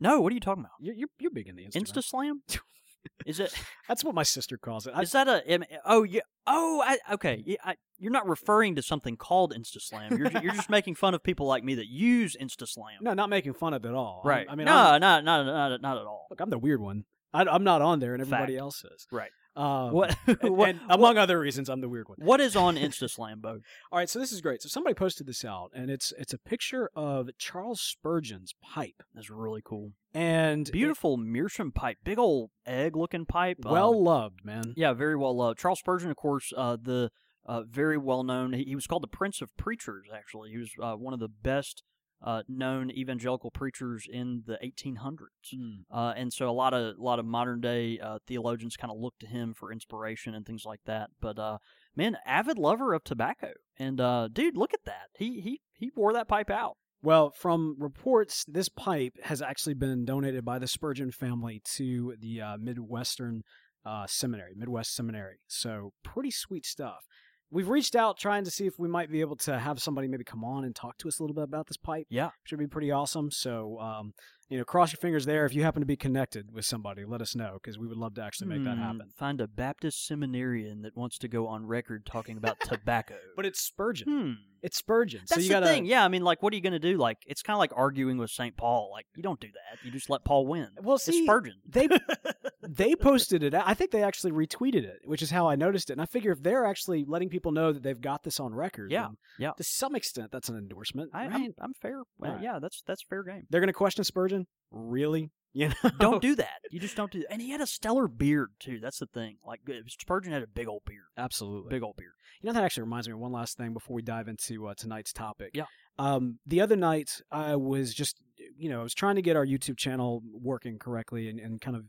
No. 0.00 0.20
What 0.20 0.32
are 0.32 0.34
you 0.34 0.40
talking 0.40 0.62
about? 0.64 0.72
You're, 0.80 0.94
you're 0.94 1.08
you're 1.18 1.30
big 1.30 1.48
in 1.48 1.56
the 1.56 1.64
Instagram. 1.64 1.82
Insta 1.84 2.04
slam? 2.04 2.42
Is 3.24 3.38
it? 3.40 3.54
That's 3.88 4.02
what 4.04 4.14
my 4.16 4.24
sister 4.24 4.58
calls 4.58 4.86
it. 4.86 4.92
I, 4.94 5.02
Is 5.02 5.12
that 5.12 5.28
a? 5.28 5.42
Oh 5.86 6.02
yeah. 6.02 6.20
Oh, 6.46 6.82
I, 6.84 6.98
okay. 7.14 7.42
Yeah, 7.46 7.56
I, 7.64 7.76
you're 7.98 8.12
not 8.12 8.28
referring 8.28 8.74
to 8.74 8.82
something 8.82 9.16
called 9.16 9.54
InstaSlam. 9.56 10.18
You're 10.18 10.42
you're 10.42 10.52
just 10.54 10.68
making 10.68 10.96
fun 10.96 11.14
of 11.14 11.22
people 11.22 11.46
like 11.46 11.62
me 11.64 11.76
that 11.76 11.86
use 11.86 12.36
InstaSlam. 12.40 13.00
No, 13.00 13.14
not 13.14 13.30
making 13.30 13.54
fun 13.54 13.74
of 13.74 13.84
it 13.84 13.88
at 13.88 13.94
all. 13.94 14.22
I'm- 14.42 14.46
I 14.50 14.54
mean, 14.56 14.64
no, 14.66 14.74
I'm, 14.76 15.00
not, 15.00 15.24
not 15.24 15.46
not 15.46 15.80
not 15.80 15.96
at 15.98 16.04
all. 16.04 16.26
look, 16.30 16.40
I'm 16.40 16.50
the 16.50 16.58
weird 16.58 16.80
one. 16.80 17.04
I, 17.36 17.54
I'm 17.54 17.64
not 17.64 17.82
on 17.82 18.00
there, 18.00 18.14
and 18.14 18.20
everybody 18.22 18.54
Fact. 18.54 18.60
else 18.60 18.84
is. 18.84 19.06
Right. 19.12 19.30
Um, 19.56 19.92
What? 19.92 20.16
and, 20.26 20.56
what, 20.56 20.68
and 20.70 20.80
among 20.90 21.16
other 21.16 21.38
reasons, 21.40 21.70
I'm 21.70 21.80
the 21.80 21.88
weird 21.88 22.08
one. 22.08 22.18
what 22.20 22.40
is 22.40 22.56
on 22.56 22.76
InstaSlam, 22.86 23.40
Bo? 23.40 23.60
All 23.90 23.98
right, 23.98 24.08
so 24.08 24.18
this 24.18 24.30
is 24.32 24.40
great. 24.42 24.60
So 24.62 24.68
somebody 24.68 24.92
posted 24.94 25.26
this 25.26 25.44
out, 25.44 25.70
and 25.74 25.90
it's 25.90 26.12
it's 26.18 26.34
a 26.34 26.38
picture 26.38 26.90
of 26.94 27.30
Charles 27.38 27.80
Spurgeon's 27.80 28.54
pipe, 28.62 29.02
That's 29.14 29.30
really 29.30 29.62
cool. 29.64 29.92
and 30.12 30.70
Beautiful 30.70 31.16
meerschaum 31.16 31.72
pipe, 31.72 31.98
big 32.04 32.18
old 32.18 32.50
egg-looking 32.66 33.24
pipe. 33.26 33.58
it- 33.60 33.66
um, 33.66 33.72
well 33.72 34.02
loved, 34.02 34.44
man. 34.44 34.74
Yeah, 34.76 34.92
very 34.92 35.16
well 35.16 35.34
loved. 35.36 35.58
Charles 35.58 35.78
Spurgeon, 35.78 36.10
of 36.10 36.16
course, 36.16 36.52
uh, 36.56 36.76
the 36.80 37.10
uh, 37.46 37.62
very 37.62 37.96
well 37.96 38.24
known. 38.24 38.52
He, 38.52 38.64
he 38.64 38.74
was 38.74 38.86
called 38.86 39.04
the 39.04 39.08
Prince 39.08 39.40
of 39.40 39.56
Preachers. 39.56 40.08
Actually, 40.14 40.50
he 40.50 40.58
was 40.58 40.70
uh, 40.82 40.94
one 40.96 41.14
of 41.14 41.20
the 41.20 41.28
best 41.28 41.82
uh, 42.22 42.42
known 42.48 42.90
evangelical 42.90 43.50
preachers 43.50 44.06
in 44.10 44.42
the 44.46 44.58
1800s. 44.64 45.54
Mm. 45.54 45.84
Uh, 45.90 46.14
and 46.16 46.32
so 46.32 46.48
a 46.48 46.52
lot 46.52 46.74
of 46.74 46.96
a 46.98 47.02
lot 47.02 47.18
of 47.18 47.24
modern 47.24 47.60
day 47.60 47.98
uh, 47.98 48.18
theologians 48.26 48.76
kind 48.76 48.90
of 48.90 48.98
look 48.98 49.18
to 49.20 49.26
him 49.26 49.54
for 49.54 49.72
inspiration 49.72 50.34
and 50.34 50.46
things 50.46 50.64
like 50.64 50.80
that. 50.86 51.10
But 51.20 51.38
uh, 51.38 51.58
man, 51.94 52.16
avid 52.26 52.58
lover 52.58 52.94
of 52.94 53.04
tobacco, 53.04 53.52
and 53.78 54.00
uh, 54.00 54.28
dude, 54.32 54.56
look 54.56 54.74
at 54.74 54.84
that. 54.84 55.08
He 55.14 55.40
he 55.40 55.60
he 55.72 55.90
wore 55.94 56.12
that 56.14 56.28
pipe 56.28 56.50
out. 56.50 56.76
Well, 57.02 57.30
from 57.30 57.76
reports, 57.78 58.44
this 58.48 58.68
pipe 58.68 59.12
has 59.24 59.42
actually 59.42 59.74
been 59.74 60.04
donated 60.04 60.44
by 60.44 60.58
the 60.58 60.66
Spurgeon 60.66 61.12
family 61.12 61.60
to 61.76 62.14
the 62.18 62.40
uh, 62.40 62.56
Midwestern 62.58 63.42
uh, 63.84 64.06
Seminary, 64.08 64.54
Midwest 64.56 64.94
Seminary. 64.94 65.36
So 65.46 65.92
pretty 66.02 66.30
sweet 66.30 66.66
stuff. 66.66 67.06
We've 67.50 67.68
reached 67.68 67.94
out 67.94 68.18
trying 68.18 68.44
to 68.44 68.50
see 68.50 68.66
if 68.66 68.78
we 68.78 68.88
might 68.88 69.10
be 69.10 69.20
able 69.20 69.36
to 69.36 69.58
have 69.58 69.80
somebody 69.80 70.08
maybe 70.08 70.24
come 70.24 70.44
on 70.44 70.64
and 70.64 70.74
talk 70.74 70.98
to 70.98 71.08
us 71.08 71.18
a 71.18 71.22
little 71.22 71.34
bit 71.34 71.44
about 71.44 71.68
this 71.68 71.76
pipe. 71.76 72.06
Yeah. 72.10 72.30
Should 72.44 72.58
be 72.58 72.66
pretty 72.66 72.90
awesome. 72.90 73.30
So, 73.30 73.78
um, 73.78 74.14
you 74.48 74.58
know, 74.58 74.64
cross 74.64 74.92
your 74.92 74.98
fingers 74.98 75.26
there. 75.26 75.44
If 75.46 75.54
you 75.54 75.62
happen 75.62 75.80
to 75.80 75.86
be 75.86 75.96
connected 75.96 76.52
with 76.52 76.64
somebody, 76.64 77.04
let 77.04 77.20
us 77.22 77.34
know 77.36 77.54
because 77.62 77.78
we 77.78 77.86
would 77.86 77.96
love 77.96 78.14
to 78.14 78.22
actually 78.22 78.48
make 78.48 78.64
that 78.64 78.76
Hmm, 78.76 78.82
happen. 78.82 79.10
Find 79.16 79.40
a 79.40 79.46
Baptist 79.48 80.06
seminarian 80.06 80.82
that 80.82 80.96
wants 80.96 81.18
to 81.18 81.28
go 81.28 81.46
on 81.46 81.66
record 81.66 82.04
talking 82.06 82.36
about 82.36 82.58
tobacco. 82.64 83.16
But 83.36 83.46
it's 83.46 83.60
Spurgeon. 83.60 84.08
hmm. 84.08 84.32
It's 84.66 84.78
Spurgeon. 84.78 85.20
That's 85.28 85.34
so 85.34 85.40
you 85.40 85.46
the 85.48 85.54
gotta, 85.54 85.66
thing. 85.66 85.86
Yeah, 85.86 86.04
I 86.04 86.08
mean, 86.08 86.22
like, 86.24 86.42
what 86.42 86.52
are 86.52 86.56
you 86.56 86.60
going 86.62 86.72
to 86.72 86.80
do? 86.80 86.96
Like, 86.98 87.18
it's 87.24 87.40
kind 87.40 87.54
of 87.54 87.60
like 87.60 87.70
arguing 87.76 88.18
with 88.18 88.30
St. 88.30 88.56
Paul. 88.56 88.90
Like, 88.92 89.06
you 89.14 89.22
don't 89.22 89.38
do 89.38 89.46
that. 89.46 89.84
You 89.84 89.92
just 89.92 90.10
let 90.10 90.24
Paul 90.24 90.44
win. 90.48 90.68
Well, 90.82 90.96
it's 90.96 91.04
see, 91.04 91.22
Spurgeon. 91.24 91.54
they 91.64 91.86
they 92.68 92.96
posted 92.96 93.44
it. 93.44 93.54
I 93.54 93.74
think 93.74 93.92
they 93.92 94.02
actually 94.02 94.32
retweeted 94.32 94.82
it, 94.82 95.02
which 95.04 95.22
is 95.22 95.30
how 95.30 95.48
I 95.48 95.54
noticed 95.54 95.88
it. 95.90 95.92
And 95.92 96.02
I 96.02 96.06
figure 96.06 96.32
if 96.32 96.42
they're 96.42 96.66
actually 96.66 97.04
letting 97.06 97.28
people 97.28 97.52
know 97.52 97.72
that 97.72 97.84
they've 97.84 98.00
got 98.00 98.24
this 98.24 98.40
on 98.40 98.52
record, 98.52 98.90
Yeah, 98.90 99.10
yeah. 99.38 99.52
to 99.52 99.62
some 99.62 99.94
extent, 99.94 100.32
that's 100.32 100.48
an 100.48 100.56
endorsement. 100.56 101.10
I, 101.14 101.28
right? 101.28 101.54
I'm 101.60 101.72
fair. 101.74 102.00
Uh, 102.00 102.04
Right. 102.18 102.42
Yeah, 102.42 102.58
that's 102.60 102.82
that's 102.88 103.04
fair 103.08 103.22
game. 103.22 103.46
they're 103.50 103.60
going 103.60 103.68
to 103.68 103.72
question 103.72 104.02
Spurgeon, 104.02 104.48
really? 104.72 105.30
You 105.56 105.68
know, 105.68 105.90
Don't 105.98 106.20
do 106.20 106.34
that. 106.34 106.60
You 106.70 106.78
just 106.78 106.96
don't 106.96 107.10
do 107.10 107.20
that. 107.20 107.32
And 107.32 107.40
he 107.40 107.48
had 107.50 107.62
a 107.62 107.66
stellar 107.66 108.08
beard 108.08 108.50
too. 108.60 108.78
That's 108.78 108.98
the 108.98 109.06
thing. 109.06 109.38
Like 109.42 109.60
uh, 109.66 109.80
Spurgeon 109.86 110.30
had 110.30 110.42
a 110.42 110.46
big 110.46 110.68
old 110.68 110.82
beard. 110.84 111.06
absolutely. 111.16 111.70
Big 111.70 111.82
old 111.82 111.96
beard. 111.96 112.12
You 112.42 112.48
know, 112.48 112.52
that 112.52 112.62
actually 112.62 112.82
reminds 112.82 113.08
me 113.08 113.14
of 113.14 113.20
one 113.20 113.32
last 113.32 113.56
thing 113.56 113.72
before 113.72 113.94
we 113.96 114.02
dive 114.02 114.28
into 114.28 114.66
uh, 114.66 114.74
tonight's 114.76 115.14
topic. 115.14 115.52
Yeah. 115.54 115.64
Um, 115.98 116.40
the 116.46 116.60
other 116.60 116.76
night, 116.76 117.22
I 117.32 117.56
was 117.56 117.94
just, 117.94 118.20
you 118.58 118.68
know, 118.68 118.80
I 118.80 118.82
was 118.82 118.92
trying 118.92 119.14
to 119.16 119.22
get 119.22 119.34
our 119.34 119.46
YouTube 119.46 119.78
channel 119.78 120.20
working 120.30 120.78
correctly 120.78 121.30
and, 121.30 121.40
and 121.40 121.58
kind 121.58 121.74
of 121.74 121.84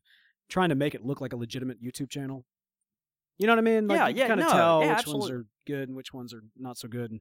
trying 0.48 0.70
to 0.70 0.76
make 0.76 0.96
it 0.96 1.04
look 1.04 1.20
like 1.20 1.34
a 1.34 1.38
legitimate 1.38 1.84
YouTube 1.84 2.10
channel. 2.10 2.46
You 3.38 3.48
know 3.48 3.52
what 3.52 3.60
I 3.60 3.64
mean? 3.64 3.88
Like 3.90 3.98
Yeah, 3.98 4.08
you 4.08 4.16
yeah, 4.16 4.28
kind 4.30 4.40
of 4.40 4.48
no, 4.48 4.54
tell 4.54 4.82
yeah, 4.82 4.88
which 4.92 4.98
absolutely. 5.00 5.20
ones 5.20 5.32
are 5.32 5.46
good 5.68 5.90
and 5.90 5.98
which 5.98 6.14
ones 6.14 6.34
are 6.34 6.42
not 6.58 6.78
so 6.78 6.88
good. 6.88 7.12
And 7.12 7.20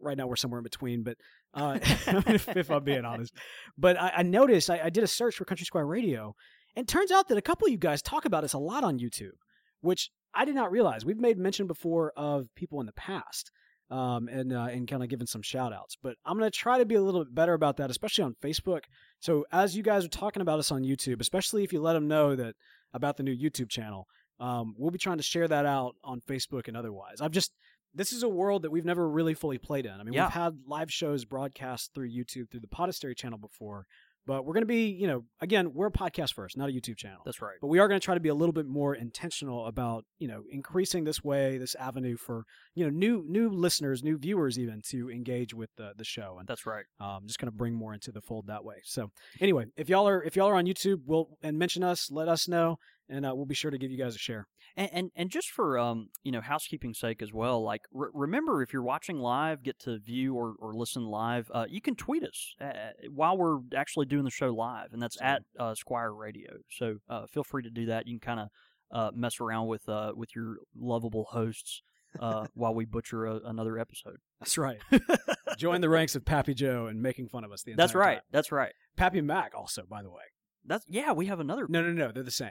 right 0.00 0.16
now 0.16 0.26
we're 0.26 0.36
somewhere 0.36 0.58
in 0.58 0.64
between. 0.64 1.02
But 1.02 1.16
uh, 1.54 1.78
if, 1.82 2.48
if 2.48 2.70
I'm 2.70 2.84
being 2.84 3.04
honest, 3.04 3.34
but 3.76 4.00
I, 4.00 4.12
I 4.18 4.22
noticed 4.22 4.70
I, 4.70 4.80
I 4.84 4.90
did 4.90 5.04
a 5.04 5.08
search 5.08 5.36
for 5.36 5.44
Country 5.44 5.66
Squire 5.66 5.86
Radio, 5.86 6.34
and 6.76 6.84
it 6.84 6.88
turns 6.88 7.10
out 7.10 7.28
that 7.28 7.38
a 7.38 7.42
couple 7.42 7.66
of 7.66 7.72
you 7.72 7.78
guys 7.78 8.02
talk 8.02 8.24
about 8.24 8.44
us 8.44 8.52
a 8.52 8.58
lot 8.58 8.84
on 8.84 8.98
YouTube, 8.98 9.36
which 9.80 10.10
I 10.34 10.44
did 10.44 10.54
not 10.54 10.70
realize. 10.70 11.04
We've 11.04 11.18
made 11.18 11.38
mention 11.38 11.66
before 11.66 12.12
of 12.16 12.46
people 12.54 12.80
in 12.80 12.86
the 12.86 12.92
past. 12.92 13.50
Um, 13.92 14.28
and 14.28 14.52
uh, 14.52 14.68
and 14.70 14.86
kind 14.86 15.02
of 15.02 15.08
giving 15.08 15.26
some 15.26 15.42
shout 15.42 15.72
outs. 15.72 15.96
But 16.00 16.14
I'm 16.24 16.38
going 16.38 16.48
to 16.48 16.56
try 16.56 16.78
to 16.78 16.86
be 16.86 16.94
a 16.94 17.02
little 17.02 17.24
bit 17.24 17.34
better 17.34 17.54
about 17.54 17.78
that, 17.78 17.90
especially 17.90 18.22
on 18.22 18.36
Facebook. 18.40 18.82
So 19.18 19.44
as 19.50 19.76
you 19.76 19.82
guys 19.82 20.04
are 20.04 20.08
talking 20.08 20.42
about 20.42 20.60
us 20.60 20.70
on 20.70 20.84
YouTube, 20.84 21.20
especially 21.20 21.64
if 21.64 21.72
you 21.72 21.80
let 21.80 21.94
them 21.94 22.06
know 22.06 22.36
that 22.36 22.54
about 22.94 23.16
the 23.16 23.24
new 23.24 23.36
YouTube 23.36 23.68
channel, 23.68 24.06
um, 24.40 24.74
we'll 24.78 24.90
be 24.90 24.98
trying 24.98 25.18
to 25.18 25.22
share 25.22 25.46
that 25.46 25.66
out 25.66 25.96
on 26.02 26.22
Facebook 26.28 26.66
and 26.66 26.76
otherwise. 26.76 27.20
I've 27.20 27.30
just 27.30 27.52
this 27.94 28.12
is 28.12 28.22
a 28.22 28.28
world 28.28 28.62
that 28.62 28.70
we've 28.70 28.84
never 28.84 29.08
really 29.08 29.34
fully 29.34 29.58
played 29.58 29.86
in. 29.86 29.92
I 29.92 30.02
mean, 30.02 30.12
Yeah. 30.14 30.26
we've 30.26 30.32
had 30.32 30.58
live 30.66 30.92
shows 30.92 31.24
broadcast 31.24 31.92
through 31.94 32.10
YouTube 32.10 32.50
through 32.50 32.60
the 32.60 32.68
Podastery 32.68 33.16
channel 33.16 33.38
before, 33.38 33.86
but 34.26 34.44
we're 34.44 34.52
going 34.52 34.62
to 34.62 34.66
be, 34.66 34.86
you 34.90 35.06
know, 35.08 35.24
again, 35.40 35.72
we're 35.72 35.86
a 35.88 35.90
podcast 35.90 36.34
first, 36.34 36.56
not 36.56 36.68
a 36.68 36.72
YouTube 36.72 36.96
channel. 36.98 37.22
That's 37.24 37.40
right. 37.42 37.56
But 37.60 37.66
we 37.68 37.78
are 37.80 37.88
going 37.88 37.98
to 37.98 38.04
try 38.04 38.14
to 38.14 38.20
be 38.20 38.28
a 38.28 38.34
little 38.34 38.52
bit 38.52 38.66
more 38.66 38.94
intentional 38.94 39.66
about, 39.66 40.04
you 40.18 40.28
know, 40.28 40.44
increasing 40.50 41.04
this 41.04 41.24
way, 41.24 41.58
this 41.58 41.74
avenue 41.74 42.16
for, 42.16 42.44
you 42.74 42.84
know, 42.84 42.90
new 42.90 43.24
new 43.26 43.48
listeners, 43.50 44.04
new 44.04 44.18
viewers 44.18 44.58
even 44.58 44.82
to 44.90 45.10
engage 45.10 45.52
with 45.54 45.70
the 45.76 45.92
the 45.96 46.04
show 46.04 46.36
and 46.38 46.46
That's 46.46 46.66
right. 46.66 46.84
um, 47.00 47.22
just 47.26 47.38
kind 47.40 47.48
of 47.48 47.56
bring 47.56 47.74
more 47.74 47.92
into 47.94 48.12
the 48.12 48.20
fold 48.20 48.46
that 48.48 48.62
way. 48.64 48.76
So 48.84 49.10
anyway, 49.40 49.66
if 49.76 49.88
y'all 49.88 50.06
are 50.06 50.22
if 50.22 50.36
y'all 50.36 50.48
are 50.48 50.54
on 50.56 50.66
YouTube, 50.66 51.00
we'll 51.06 51.30
and 51.42 51.58
mention 51.58 51.82
us, 51.82 52.10
let 52.10 52.28
us 52.28 52.46
know, 52.46 52.78
and 53.10 53.26
uh, 53.26 53.32
we'll 53.34 53.46
be 53.46 53.54
sure 53.54 53.70
to 53.70 53.78
give 53.78 53.90
you 53.90 53.98
guys 53.98 54.14
a 54.14 54.18
share. 54.18 54.46
And, 54.76 54.90
and 54.92 55.10
and 55.16 55.30
just 55.30 55.50
for 55.50 55.78
um 55.78 56.10
you 56.22 56.32
know 56.32 56.40
housekeeping 56.40 56.94
sake 56.94 57.22
as 57.22 57.32
well, 57.32 57.62
like 57.62 57.82
re- 57.92 58.10
remember 58.14 58.62
if 58.62 58.72
you're 58.72 58.82
watching 58.82 59.18
live, 59.18 59.62
get 59.62 59.78
to 59.80 59.98
view 59.98 60.34
or, 60.34 60.54
or 60.58 60.74
listen 60.74 61.04
live, 61.04 61.50
uh, 61.52 61.66
you 61.68 61.80
can 61.80 61.96
tweet 61.96 62.22
us 62.22 62.54
uh, 62.60 62.70
while 63.10 63.36
we're 63.36 63.58
actually 63.76 64.06
doing 64.06 64.24
the 64.24 64.30
show 64.30 64.50
live, 64.50 64.92
and 64.92 65.02
that's 65.02 65.20
at 65.20 65.42
uh, 65.58 65.74
Squire 65.74 66.14
Radio. 66.14 66.58
So 66.70 66.96
uh, 67.08 67.26
feel 67.26 67.44
free 67.44 67.64
to 67.64 67.70
do 67.70 67.86
that. 67.86 68.06
You 68.06 68.18
can 68.18 68.36
kind 68.36 68.40
of 68.40 68.48
uh, 68.92 69.10
mess 69.14 69.40
around 69.40 69.66
with 69.66 69.88
uh, 69.88 70.12
with 70.14 70.34
your 70.34 70.58
lovable 70.78 71.26
hosts 71.30 71.82
uh, 72.18 72.46
while 72.54 72.74
we 72.74 72.84
butcher 72.84 73.26
a, 73.26 73.40
another 73.44 73.78
episode. 73.78 74.16
That's 74.38 74.58
right. 74.58 74.78
Join 75.58 75.80
the 75.80 75.88
ranks 75.88 76.14
of 76.14 76.24
Pappy 76.24 76.54
Joe 76.54 76.86
and 76.86 77.02
making 77.02 77.28
fun 77.28 77.44
of 77.44 77.52
us 77.52 77.62
the 77.62 77.72
entire 77.72 77.86
That's 77.86 77.94
right. 77.94 78.14
time. 78.14 78.22
That's 78.30 78.52
right. 78.52 78.72
Pappy 78.96 79.20
Mac 79.20 79.52
also, 79.56 79.82
by 79.88 80.02
the 80.02 80.10
way. 80.10 80.22
That's 80.64 80.84
yeah. 80.88 81.12
We 81.12 81.26
have 81.26 81.40
another. 81.40 81.66
No, 81.68 81.82
no, 81.82 81.92
no, 81.92 82.12
they're 82.12 82.22
the 82.22 82.30
same. 82.30 82.50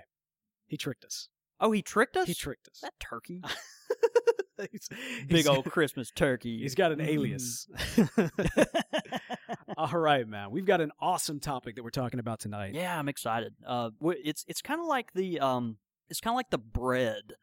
He 0.70 0.78
tricked 0.78 1.04
us. 1.04 1.28
Oh, 1.60 1.72
he 1.74 1.82
tricked 1.82 2.16
us. 2.16 2.28
He 2.28 2.34
tricked 2.34 2.70
us. 2.70 2.80
that 2.82 2.94
turkey. 3.02 3.42
He's- 4.72 4.90
Big 5.28 5.30
he's- 5.38 5.48
old 5.48 5.66
Christmas 5.66 6.12
turkey. 6.12 6.60
He's 6.60 6.76
got 6.76 6.92
an 6.92 7.00
Mm. 7.00 7.08
alias. 7.08 7.68
All 9.78 9.98
right, 9.98 10.28
man. 10.28 10.52
We've 10.52 10.66
got 10.66 10.82
an 10.82 10.92
awesome 11.00 11.40
topic 11.40 11.76
that 11.76 11.84
we're 11.84 11.90
talking 11.92 12.20
about 12.20 12.40
tonight. 12.42 12.74
Yeah, 12.74 12.98
I'm 12.98 13.08
excited. 13.10 13.54
Uh, 13.66 13.92
it's 14.02 14.44
it's 14.48 14.62
kind 14.62 14.82
of 14.82 14.88
like 14.88 15.14
the 15.14 15.40
um, 15.40 15.78
it's 16.10 16.20
kind 16.20 16.34
of 16.34 16.36
like 16.36 16.50
the 16.50 16.58
bread 16.58 17.34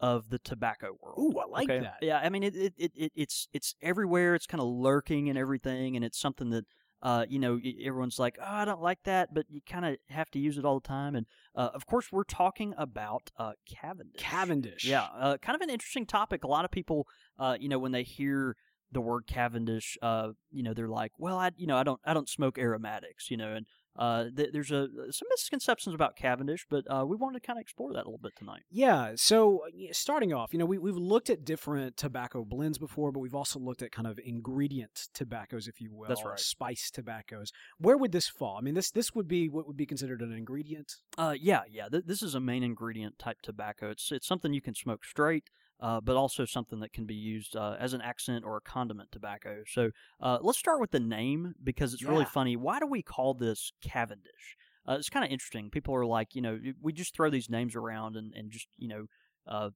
of 0.00 0.28
the 0.30 0.38
tobacco 0.40 0.96
world. 1.00 1.18
Ooh, 1.34 1.38
I 1.38 1.44
like 1.46 1.70
okay? 1.70 1.80
that. 1.80 1.98
Yeah, 2.02 2.18
I 2.18 2.28
mean 2.28 2.42
it, 2.42 2.56
it, 2.56 2.74
it, 2.76 2.92
it 2.96 3.12
it's 3.14 3.48
it's 3.52 3.74
everywhere. 3.80 4.34
It's 4.34 4.46
kind 4.46 4.60
of 4.60 4.66
lurking 4.68 5.28
and 5.28 5.38
everything, 5.38 5.94
and 5.96 6.04
it's 6.04 6.18
something 6.18 6.50
that 6.50 6.64
uh, 7.04 7.26
you 7.28 7.38
know, 7.38 7.60
everyone's 7.84 8.18
like, 8.18 8.38
oh, 8.40 8.44
I 8.46 8.64
don't 8.64 8.80
like 8.80 9.02
that, 9.04 9.34
but 9.34 9.44
you 9.50 9.60
kind 9.68 9.84
of 9.84 9.96
have 10.08 10.30
to 10.30 10.38
use 10.38 10.56
it 10.56 10.64
all 10.64 10.80
the 10.80 10.88
time. 10.88 11.14
And 11.14 11.26
uh, 11.54 11.68
of 11.74 11.86
course, 11.86 12.10
we're 12.10 12.24
talking 12.24 12.74
about 12.78 13.30
uh, 13.36 13.52
Cavendish. 13.68 14.20
Cavendish. 14.20 14.84
Yeah, 14.86 15.06
uh, 15.14 15.36
kind 15.36 15.54
of 15.54 15.60
an 15.60 15.68
interesting 15.68 16.06
topic. 16.06 16.44
A 16.44 16.48
lot 16.48 16.64
of 16.64 16.70
people, 16.70 17.06
uh, 17.38 17.58
you 17.60 17.68
know, 17.68 17.78
when 17.78 17.92
they 17.92 18.04
hear 18.04 18.56
the 18.90 19.02
word 19.02 19.26
Cavendish, 19.26 19.98
uh, 20.00 20.30
you 20.50 20.62
know, 20.62 20.72
they're 20.72 20.88
like, 20.88 21.12
well, 21.18 21.36
I, 21.36 21.50
you 21.56 21.66
know, 21.66 21.76
I 21.76 21.82
don't, 21.82 22.00
I 22.06 22.14
don't 22.14 22.28
smoke 22.28 22.58
aromatics, 22.58 23.30
you 23.30 23.36
know, 23.36 23.52
and 23.52 23.66
Uh, 23.96 24.24
th- 24.36 24.50
there's 24.52 24.70
a 24.70 24.88
some 25.10 25.28
misconceptions 25.30 25.94
about 25.94 26.16
Cavendish, 26.16 26.66
but 26.68 26.84
uh, 26.90 27.04
we 27.06 27.16
wanted 27.16 27.40
to 27.40 27.46
kind 27.46 27.58
of 27.58 27.62
explore 27.62 27.92
that 27.92 28.04
a 28.04 28.08
little 28.08 28.18
bit 28.18 28.32
tonight. 28.36 28.62
Yeah. 28.70 29.12
So 29.16 29.62
uh, 29.66 29.92
starting 29.92 30.32
off, 30.32 30.52
you 30.52 30.58
know, 30.58 30.64
we 30.64 30.78
we've 30.78 30.96
looked 30.96 31.30
at 31.30 31.44
different 31.44 31.96
tobacco 31.96 32.44
blends 32.44 32.78
before, 32.78 33.12
but 33.12 33.20
we've 33.20 33.34
also 33.34 33.58
looked 33.58 33.82
at 33.82 33.92
kind 33.92 34.08
of 34.08 34.18
ingredient 34.24 35.08
tobaccos, 35.14 35.68
if 35.68 35.80
you 35.80 35.92
will, 35.92 36.08
That's 36.08 36.22
or 36.22 36.30
right. 36.30 36.38
spice 36.40 36.90
tobaccos. 36.90 37.52
Where 37.78 37.96
would 37.96 38.12
this 38.12 38.28
fall? 38.28 38.56
I 38.58 38.62
mean, 38.62 38.74
this 38.74 38.90
this 38.90 39.14
would 39.14 39.28
be 39.28 39.48
what 39.48 39.66
would 39.66 39.76
be 39.76 39.86
considered 39.86 40.20
an 40.22 40.32
ingredient. 40.32 40.94
Uh, 41.16 41.34
yeah, 41.38 41.62
yeah. 41.70 41.88
Th- 41.88 42.04
this 42.04 42.22
is 42.22 42.34
a 42.34 42.40
main 42.40 42.62
ingredient 42.62 43.18
type 43.18 43.42
tobacco. 43.42 43.90
It's 43.90 44.10
it's 44.10 44.26
something 44.26 44.52
you 44.52 44.62
can 44.62 44.74
smoke 44.74 45.04
straight, 45.04 45.50
uh, 45.80 46.00
but 46.00 46.16
also 46.16 46.44
something 46.44 46.80
that 46.80 46.92
can 46.92 47.04
be 47.06 47.14
used 47.14 47.56
uh, 47.56 47.76
as 47.78 47.92
an 47.92 48.00
accent 48.00 48.44
or 48.44 48.56
a 48.56 48.60
condiment 48.60 49.10
tobacco. 49.12 49.62
So 49.66 49.90
uh, 50.20 50.38
let's 50.40 50.58
start 50.58 50.80
with 50.80 50.90
the 50.90 51.00
name 51.00 51.54
because 51.62 51.92
it's 51.94 52.04
really 52.04 52.24
funny. 52.24 52.56
Why 52.56 52.78
do 52.78 52.86
we 52.86 53.02
call 53.02 53.34
this 53.34 53.72
Cavendish? 53.82 54.56
Uh, 54.88 54.96
it's 54.98 55.08
kind 55.08 55.24
of 55.24 55.30
interesting. 55.30 55.70
People 55.70 55.94
are 55.94 56.06
like, 56.06 56.34
you 56.34 56.42
know, 56.42 56.58
we 56.80 56.92
just 56.92 57.14
throw 57.14 57.30
these 57.30 57.48
names 57.48 57.74
around 57.74 58.16
and, 58.16 58.32
and 58.34 58.50
just, 58.50 58.68
you 58.76 58.88
know, 58.88 59.06
uh, 59.46 59.70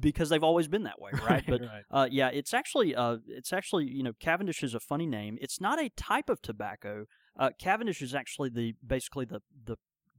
because 0.00 0.28
they've 0.28 0.44
always 0.44 0.68
been 0.68 0.84
that 0.84 1.00
way, 1.00 1.12
right? 1.24 1.44
But 1.46 1.62
right. 1.62 1.82
uh, 1.90 2.08
yeah, 2.10 2.28
it's 2.28 2.54
actually 2.54 2.94
uh, 2.94 3.18
it's 3.28 3.52
actually 3.52 3.84
you 3.86 4.02
know 4.02 4.12
Cavendish 4.20 4.62
is 4.62 4.74
a 4.74 4.80
funny 4.80 5.06
name. 5.06 5.38
It's 5.40 5.60
not 5.60 5.80
a 5.80 5.90
type 5.90 6.28
of 6.28 6.42
tobacco. 6.42 7.06
Uh, 7.38 7.50
Cavendish 7.58 8.02
is 8.02 8.14
actually 8.14 8.50
the 8.50 8.74
basically 8.84 9.24
the 9.24 9.40
the 9.64 9.76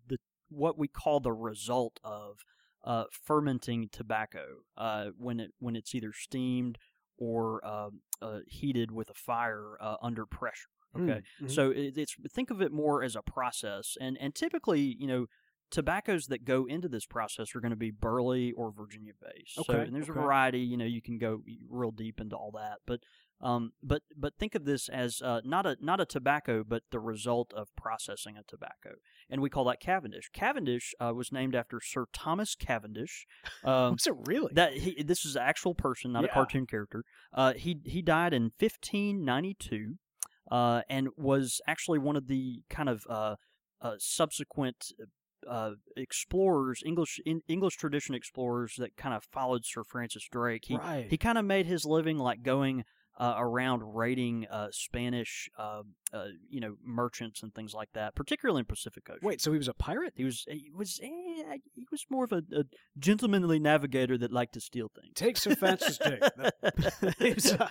the 0.08 0.18
what 0.50 0.78
we 0.78 0.88
call 0.88 1.20
the 1.20 1.34
result 1.34 2.00
of 2.04 2.40
uh, 2.86 3.06
fermenting 3.12 3.90
tobacco 3.92 4.46
uh, 4.78 5.08
when 5.18 5.40
it 5.42 5.52
when 5.60 5.76
it's 5.76 5.94
either 5.94 6.14
steamed 6.14 6.78
or 7.18 7.66
um 7.66 8.02
uh, 8.22 8.40
heated 8.48 8.92
with 8.92 9.10
a 9.10 9.14
fire 9.14 9.78
uh, 9.82 9.96
under 10.02 10.26
pressure. 10.26 10.70
Okay, 10.96 11.22
Mm, 11.42 11.46
mhm. 11.48 11.52
so 11.52 11.72
it, 11.72 11.98
it's 11.98 12.16
think 12.34 12.50
of 12.52 12.62
it 12.62 12.72
more 12.72 13.04
as 13.04 13.16
a 13.18 13.22
process, 13.22 13.98
and 14.00 14.18
and 14.22 14.34
typically 14.34 14.82
you 15.00 15.08
know 15.08 15.26
tobaccos 15.72 16.28
that 16.28 16.46
go 16.46 16.66
into 16.66 16.88
this 16.88 17.06
process 17.06 17.56
are 17.56 17.60
going 17.60 17.72
to 17.72 17.76
be 17.76 17.92
burley 17.92 18.52
or 18.54 18.72
Virginia 18.72 19.14
based. 19.22 19.56
So, 19.56 19.64
Okay, 19.68 19.82
and 19.84 19.94
there's 19.96 20.10
okay. 20.10 20.18
a 20.20 20.22
variety. 20.22 20.60
You 20.60 20.78
know, 20.78 20.86
you 20.86 21.02
can 21.02 21.18
go 21.18 21.42
real 21.70 21.92
deep 21.92 22.22
into 22.22 22.36
all 22.36 22.52
that, 22.52 22.78
but 22.86 23.00
um, 23.42 23.74
but 23.84 24.02
but 24.18 24.34
think 24.40 24.56
of 24.56 24.66
this 24.66 24.90
as 24.90 25.22
uh, 25.22 25.42
not 25.44 25.66
a 25.66 25.78
not 25.82 26.00
a 26.00 26.06
tobacco, 26.06 26.64
but 26.66 26.84
the 26.92 27.00
result 27.00 27.54
of 27.54 27.68
processing 27.76 28.38
a 28.38 28.44
tobacco, 28.44 28.96
and 29.30 29.42
we 29.42 29.50
call 29.50 29.66
that 29.66 29.80
Cavendish. 29.80 30.30
Cavendish 30.34 30.94
uh, 31.00 31.14
was 31.14 31.32
named 31.32 31.56
after 31.56 31.80
Sir 31.82 32.06
Thomas 32.14 32.56
Cavendish. 32.56 33.26
Um, 33.64 33.94
Was 33.94 34.06
it 34.06 34.14
really? 34.28 34.52
that 34.54 34.74
he, 34.74 35.02
this 35.02 35.26
is 35.26 35.36
an 35.36 35.42
actual 35.42 35.74
person, 35.74 36.12
not 36.12 36.24
a 36.24 36.28
cartoon 36.28 36.68
character. 36.68 37.04
Uh, 37.34 37.54
he 37.54 37.80
he 37.84 38.02
died 38.04 38.32
in 38.32 38.52
1592, 38.60 39.96
uh, 40.52 40.82
and 40.88 41.10
was 41.18 41.62
actually 41.68 41.98
one 41.98 42.16
of 42.16 42.28
the 42.28 42.62
kind 42.70 42.90
of 42.90 43.06
uh, 43.10 43.36
uh, 43.82 43.96
subsequent 43.98 44.92
uh, 45.50 45.72
explorers, 45.96 46.82
English 46.86 47.20
in, 47.26 47.42
English 47.48 47.76
tradition 47.76 48.16
explorers 48.16 48.76
that 48.78 48.98
kind 48.98 49.16
of 49.16 49.24
followed 49.24 49.66
Sir 49.66 49.84
Francis 49.84 50.28
Drake. 50.32 50.66
He 50.66 50.78
right. 50.78 51.08
he 51.10 51.18
kind 51.18 51.38
of 51.38 51.46
made 51.46 51.66
his 51.66 51.86
living 51.86 52.18
like 52.18 52.44
going. 52.44 52.84
Uh, 53.18 53.36
around 53.38 53.82
raiding 53.96 54.46
uh, 54.52 54.68
Spanish, 54.72 55.50
uh, 55.58 55.84
uh, 56.14 56.26
you 56.50 56.60
know, 56.60 56.76
merchants 56.84 57.44
and 57.44 57.56
things 57.56 57.74
like 57.74 57.88
that, 57.94 58.14
particularly 58.14 58.60
in 58.60 58.66
Pacific 58.66 59.04
Ocean. 59.10 59.20
Wait, 59.24 59.40
so 59.40 59.54
he 59.54 59.58
was 59.58 59.70
a 59.70 59.74
pirate? 59.74 60.12
he 60.18 60.26
was 60.26 60.44
he 60.50 60.70
was 60.76 61.00
eh, 61.02 61.58
he 61.74 61.86
was 61.92 62.06
more 62.10 62.26
of 62.26 62.34
a, 62.34 62.44
a 62.54 62.64
gentlemanly 63.00 63.58
navigator 63.58 64.18
that 64.18 64.34
liked 64.34 64.54
to 64.56 64.60
steal 64.60 64.92
things. 64.94 65.14
Takes 65.16 65.46
offense 65.46 65.98
to 65.98 66.10
Jake. 66.10 66.20
That- 66.36 67.16
He 67.20 67.32
was, 67.34 67.54
uh, 67.54 67.70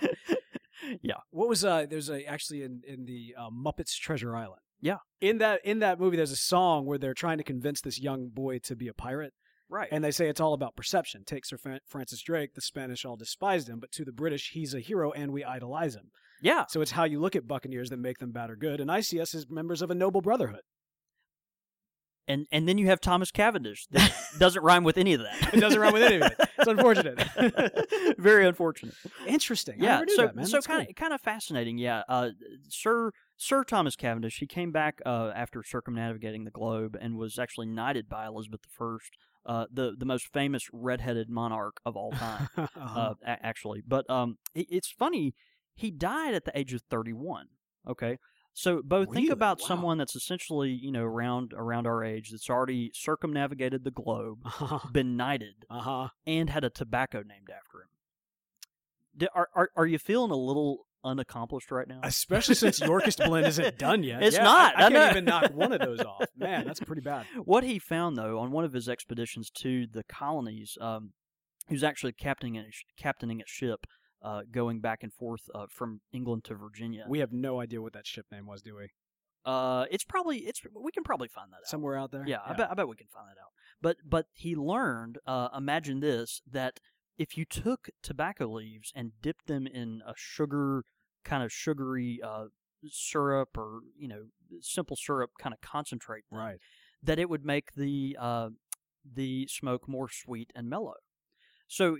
yeah, 1.01 1.15
What 1.29 1.47
was 1.47 1.63
uh? 1.63 1.85
There's 1.89 2.09
a 2.09 2.23
actually 2.25 2.63
in 2.63 2.81
in 2.87 3.05
the 3.05 3.35
uh, 3.37 3.49
Muppets 3.49 3.95
Treasure 3.95 4.35
Island. 4.35 4.61
Yeah. 4.81 4.97
In 5.21 5.37
that 5.39 5.61
in 5.63 5.79
that 5.79 5.99
movie, 5.99 6.17
there's 6.17 6.31
a 6.31 6.35
song 6.35 6.85
where 6.85 6.97
they're 6.97 7.13
trying 7.13 7.37
to 7.37 7.43
convince 7.43 7.81
this 7.81 7.99
young 7.99 8.29
boy 8.29 8.59
to 8.59 8.75
be 8.75 8.87
a 8.87 8.93
pirate, 8.93 9.33
right. 9.69 9.87
and 9.91 10.03
they 10.03 10.11
say 10.11 10.27
it's 10.29 10.39
all 10.41 10.53
about 10.53 10.75
perception. 10.75 11.23
Take 11.25 11.45
Sir 11.45 11.57
Francis 11.87 12.21
Drake. 12.21 12.53
The 12.53 12.61
Spanish 12.61 13.05
all 13.05 13.15
despised 13.15 13.67
him, 13.69 13.79
but 13.79 13.91
to 13.93 14.05
the 14.05 14.11
British, 14.11 14.51
he's 14.53 14.73
a 14.73 14.79
hero, 14.79 15.11
and 15.11 15.31
we 15.31 15.43
idolize 15.43 15.95
him. 15.95 16.11
yeah, 16.41 16.65
So 16.69 16.81
it's 16.81 16.91
how 16.91 17.03
you 17.05 17.19
look 17.19 17.35
at 17.35 17.47
Buccaneers 17.47 17.89
that 17.89 17.97
make 17.97 18.17
them 18.19 18.31
bad 18.31 18.49
or 18.49 18.55
good, 18.55 18.79
and 18.79 18.91
I 18.91 19.01
see 19.01 19.19
us 19.19 19.33
as 19.35 19.49
members 19.49 19.81
of 19.81 19.89
a 19.91 19.95
noble 19.95 20.21
brotherhood. 20.21 20.61
and 22.27 22.47
and 22.51 22.67
then 22.67 22.77
you 22.79 22.87
have 22.87 22.99
Thomas 22.99 23.29
Cavendish 23.31 23.85
that 23.91 24.11
doesn't 24.39 24.63
rhyme 24.63 24.83
with 24.83 24.97
any 24.97 25.13
of 25.13 25.21
that. 25.21 25.53
It 25.53 25.59
doesn't 25.59 25.79
rhyme 25.79 25.93
with 25.93 26.03
any 26.03 26.15
of 26.15 26.23
it. 26.23 26.37
It's 26.57 26.67
unfortunate. 26.67 28.15
Very 28.17 28.47
unfortunate. 28.47 28.95
Interesting. 29.27 29.75
I 29.81 29.83
Yeah, 29.85 29.91
never 29.93 30.05
knew 30.05 30.15
so 30.15 30.21
that, 30.25 30.35
man. 30.35 30.45
so 30.47 30.61
kind 30.61 30.81
cool. 30.81 30.89
of 30.89 30.95
kind 30.95 31.13
of 31.13 31.21
fascinating. 31.21 31.77
Yeah, 31.77 32.01
uh, 32.09 32.29
Sir 32.69 33.11
Sir 33.37 33.63
Thomas 33.63 33.95
Cavendish. 33.95 34.39
He 34.39 34.47
came 34.47 34.71
back 34.71 35.01
uh, 35.05 35.31
after 35.35 35.61
circumnavigating 35.63 36.45
the 36.45 36.51
globe 36.51 36.97
and 36.99 37.17
was 37.17 37.37
actually 37.37 37.67
knighted 37.67 38.07
by 38.07 38.25
Elizabeth 38.27 38.61
I, 38.79 38.97
uh, 39.45 39.65
the 39.71 39.93
the 39.97 40.05
most 40.05 40.31
famous 40.31 40.67
redheaded 40.71 41.29
monarch 41.29 41.79
of 41.85 41.95
all 41.95 42.11
time. 42.11 42.47
Uh-huh. 42.57 42.99
uh, 42.99 43.13
actually. 43.25 43.83
But 43.85 44.09
um, 44.09 44.37
it, 44.53 44.67
it's 44.69 44.89
funny. 44.91 45.33
He 45.75 45.91
died 45.91 46.33
at 46.33 46.45
the 46.45 46.57
age 46.57 46.73
of 46.73 46.81
31. 46.89 47.47
Okay, 47.87 48.17
so 48.53 48.81
both 48.83 49.09
Really? 49.09 49.21
think 49.21 49.31
about 49.31 49.59
Wow. 49.59 49.67
someone 49.67 49.97
that's 49.97 50.15
essentially 50.15 50.71
you 50.71 50.91
know 50.91 51.03
around 51.03 51.53
around 51.55 51.85
our 51.87 52.03
age 52.03 52.31
that's 52.31 52.49
already 52.49 52.91
circumnavigated 52.93 53.83
the 53.83 53.91
globe, 53.91 54.39
uh-huh. 54.45 54.79
been 54.91 55.17
knighted, 55.17 55.65
Uh-huh. 55.69 56.07
and 56.25 56.49
had 56.49 56.63
a 56.63 56.69
tobacco 56.69 57.17
named 57.21 57.49
after 57.49 57.83
him. 57.83 59.27
Are 59.33 59.49
are 59.53 59.69
are 59.75 59.85
you 59.85 59.99
feeling 59.99 60.31
a 60.31 60.35
little 60.35 60.84
unaccomplished 61.05 61.71
right 61.71 61.87
now? 61.87 61.99
Especially 62.03 62.55
since 62.55 62.81
Yorkist 62.81 63.19
Blend 63.25 63.47
isn't 63.47 63.77
done 63.77 64.03
yet. 64.03 64.21
It's 64.23 64.35
Yeah, 64.35 64.43
not. 64.43 64.75
I, 64.77 64.83
I 64.83 64.85
I 64.87 64.89
can't 64.91 65.11
even 65.11 65.25
knock 65.25 65.51
one 65.53 65.71
of 65.71 65.79
those 65.87 65.99
off. 66.01 66.25
Man, 66.35 66.65
that's 66.65 66.79
pretty 66.81 67.01
bad. 67.01 67.25
What 67.45 67.63
he 67.63 67.79
found, 67.79 68.17
though, 68.17 68.39
on 68.39 68.51
one 68.51 68.65
of 68.65 68.73
his 68.73 68.89
expeditions 68.89 69.49
to 69.61 69.87
the 69.87 70.03
colonies, 70.03 70.77
um, 70.81 71.13
he 71.67 71.73
was 71.75 71.83
actually 71.83 72.13
captaining 72.13 72.57
a, 72.57 72.65
captaining 72.97 73.39
a 73.41 73.45
ship 73.47 73.85
uh, 74.21 74.41
going 74.51 74.81
back 74.81 75.03
and 75.03 75.13
forth 75.13 75.41
uh, 75.53 75.67
from 75.69 76.01
England 76.11 76.43
to 76.45 76.55
Virginia. 76.55 77.05
We 77.07 77.19
have 77.19 77.31
no 77.31 77.61
idea 77.61 77.81
what 77.81 77.93
that 77.93 78.07
ship 78.07 78.25
name 78.31 78.45
was, 78.47 78.61
do 78.61 78.75
we? 78.75 78.89
Uh, 79.45 79.85
it's 79.91 80.03
probably 80.03 80.39
it's 80.39 80.61
we 80.73 80.91
can 80.91 81.03
probably 81.03 81.27
find 81.27 81.51
that 81.51 81.57
out. 81.57 81.67
Somewhere 81.67 81.97
out 81.97 82.11
there? 82.11 82.23
Yeah, 82.25 82.39
I 82.43 82.53
bet 82.53 82.71
I 82.71 82.73
bet 82.73 82.87
we 82.87 82.95
can 82.95 83.07
find 83.13 83.27
that 83.27 83.39
out. 83.39 83.51
But 83.79 83.97
but 84.03 84.25
he 84.33 84.55
learned. 84.55 85.19
Uh, 85.27 85.49
imagine 85.55 85.99
this: 85.99 86.41
that 86.51 86.79
if 87.17 87.37
you 87.37 87.45
took 87.45 87.89
tobacco 88.01 88.47
leaves 88.47 88.91
and 88.95 89.11
dipped 89.21 89.45
them 89.45 89.67
in 89.67 90.01
a 90.05 90.13
sugar 90.15 90.83
kind 91.25 91.43
of 91.43 91.51
sugary 91.51 92.19
uh, 92.23 92.45
syrup 92.87 93.57
or 93.57 93.79
you 93.97 94.07
know 94.07 94.23
simple 94.61 94.95
syrup 94.95 95.31
kind 95.39 95.53
of 95.53 95.59
concentrate, 95.61 96.23
thing, 96.29 96.39
Right. 96.39 96.57
that 97.03 97.19
it 97.19 97.29
would 97.29 97.43
make 97.45 97.73
the 97.73 98.15
uh, 98.19 98.49
the 99.03 99.47
smoke 99.47 99.87
more 99.89 100.07
sweet 100.09 100.51
and 100.55 100.69
mellow. 100.69 100.93
So 101.67 101.97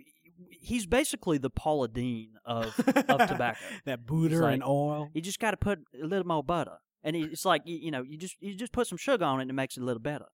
he's 0.49 0.85
basically 0.85 1.37
the 1.39 1.49
Paula 1.49 1.87
Deen 1.87 2.33
of 2.45 2.77
of 2.87 3.27
tobacco. 3.27 3.59
that 3.85 4.05
butter 4.05 4.41
like- 4.41 4.53
and 4.53 4.63
oil. 4.63 5.09
You 5.13 5.21
just 5.21 5.39
got 5.39 5.51
to 5.51 5.57
put 5.57 5.79
a 6.01 6.05
little 6.05 6.27
more 6.27 6.43
butter, 6.43 6.77
and 7.03 7.15
it's 7.15 7.45
like 7.45 7.63
you, 7.65 7.77
you 7.77 7.91
know, 7.91 8.03
you 8.03 8.17
just 8.17 8.35
you 8.39 8.55
just 8.55 8.71
put 8.71 8.87
some 8.87 8.97
sugar 8.97 9.25
on 9.25 9.39
it, 9.39 9.43
and 9.43 9.51
it 9.51 9.55
makes 9.55 9.75
it 9.77 9.81
a 9.81 9.85
little 9.85 10.01
better. 10.01 10.25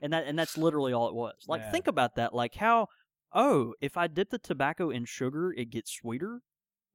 And 0.00 0.12
that 0.12 0.26
and 0.26 0.38
that's 0.38 0.56
literally 0.56 0.92
all 0.92 1.08
it 1.08 1.14
was. 1.14 1.34
Like 1.46 1.60
Man. 1.60 1.72
think 1.72 1.86
about 1.86 2.16
that. 2.16 2.34
Like 2.34 2.54
how 2.56 2.88
oh, 3.34 3.74
if 3.80 3.96
I 3.96 4.06
dip 4.08 4.30
the 4.30 4.38
tobacco 4.38 4.90
in 4.90 5.04
sugar, 5.04 5.52
it 5.52 5.70
gets 5.70 5.92
sweeter. 5.92 6.40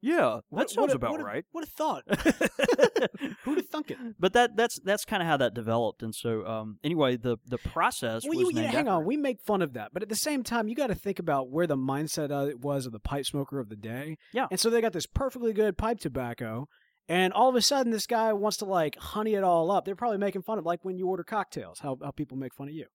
Yeah, 0.01 0.39
that 0.51 0.69
sounds 0.69 0.93
a- 0.93 0.95
about 0.95 1.19
a- 1.19 1.23
right. 1.23 1.45
What 1.51 1.63
a 1.63 1.67
thought. 1.67 2.03
Who'd 3.43 3.57
have 3.57 3.67
thunk 3.67 3.91
it? 3.91 3.97
but 4.19 4.33
that 4.33 4.55
that's 4.55 4.79
that's 4.83 5.05
kind 5.05 5.21
of 5.21 5.27
how 5.27 5.37
that 5.37 5.53
developed. 5.53 6.03
And 6.03 6.13
so 6.13 6.45
um, 6.45 6.79
anyway, 6.83 7.17
the 7.17 7.37
the 7.45 7.57
process 7.57 8.23
Well, 8.27 8.37
was 8.45 8.55
you, 8.55 8.61
hang 8.63 8.87
on. 8.87 9.05
We 9.05 9.17
make 9.17 9.41
fun 9.41 9.61
of 9.61 9.73
that, 9.73 9.91
but 9.93 10.03
at 10.03 10.09
the 10.09 10.15
same 10.15 10.43
time, 10.43 10.67
you 10.67 10.75
got 10.75 10.87
to 10.87 10.95
think 10.95 11.19
about 11.19 11.49
where 11.49 11.67
the 11.67 11.77
mindset 11.77 12.31
of 12.31 12.49
it 12.49 12.59
was 12.59 12.85
of 12.85 12.91
the 12.91 12.99
pipe 12.99 13.25
smoker 13.25 13.59
of 13.59 13.69
the 13.69 13.75
day. 13.75 14.17
Yeah. 14.33 14.47
And 14.51 14.59
so 14.59 14.69
they 14.69 14.81
got 14.81 14.93
this 14.93 15.05
perfectly 15.05 15.53
good 15.53 15.77
pipe 15.77 15.99
tobacco, 15.99 16.67
and 17.09 17.33
all 17.33 17.49
of 17.49 17.55
a 17.55 17.61
sudden, 17.61 17.91
this 17.91 18.07
guy 18.07 18.33
wants 18.33 18.57
to 18.57 18.65
like 18.65 18.97
honey 18.97 19.33
it 19.33 19.43
all 19.43 19.71
up. 19.71 19.85
They're 19.85 19.95
probably 19.95 20.17
making 20.19 20.43
fun 20.43 20.59
of 20.59 20.65
like 20.65 20.85
when 20.85 20.97
you 20.97 21.07
order 21.07 21.23
cocktails, 21.23 21.79
how 21.79 21.97
how 22.03 22.11
people 22.11 22.37
make 22.37 22.53
fun 22.53 22.67
of 22.67 22.73
you 22.73 22.85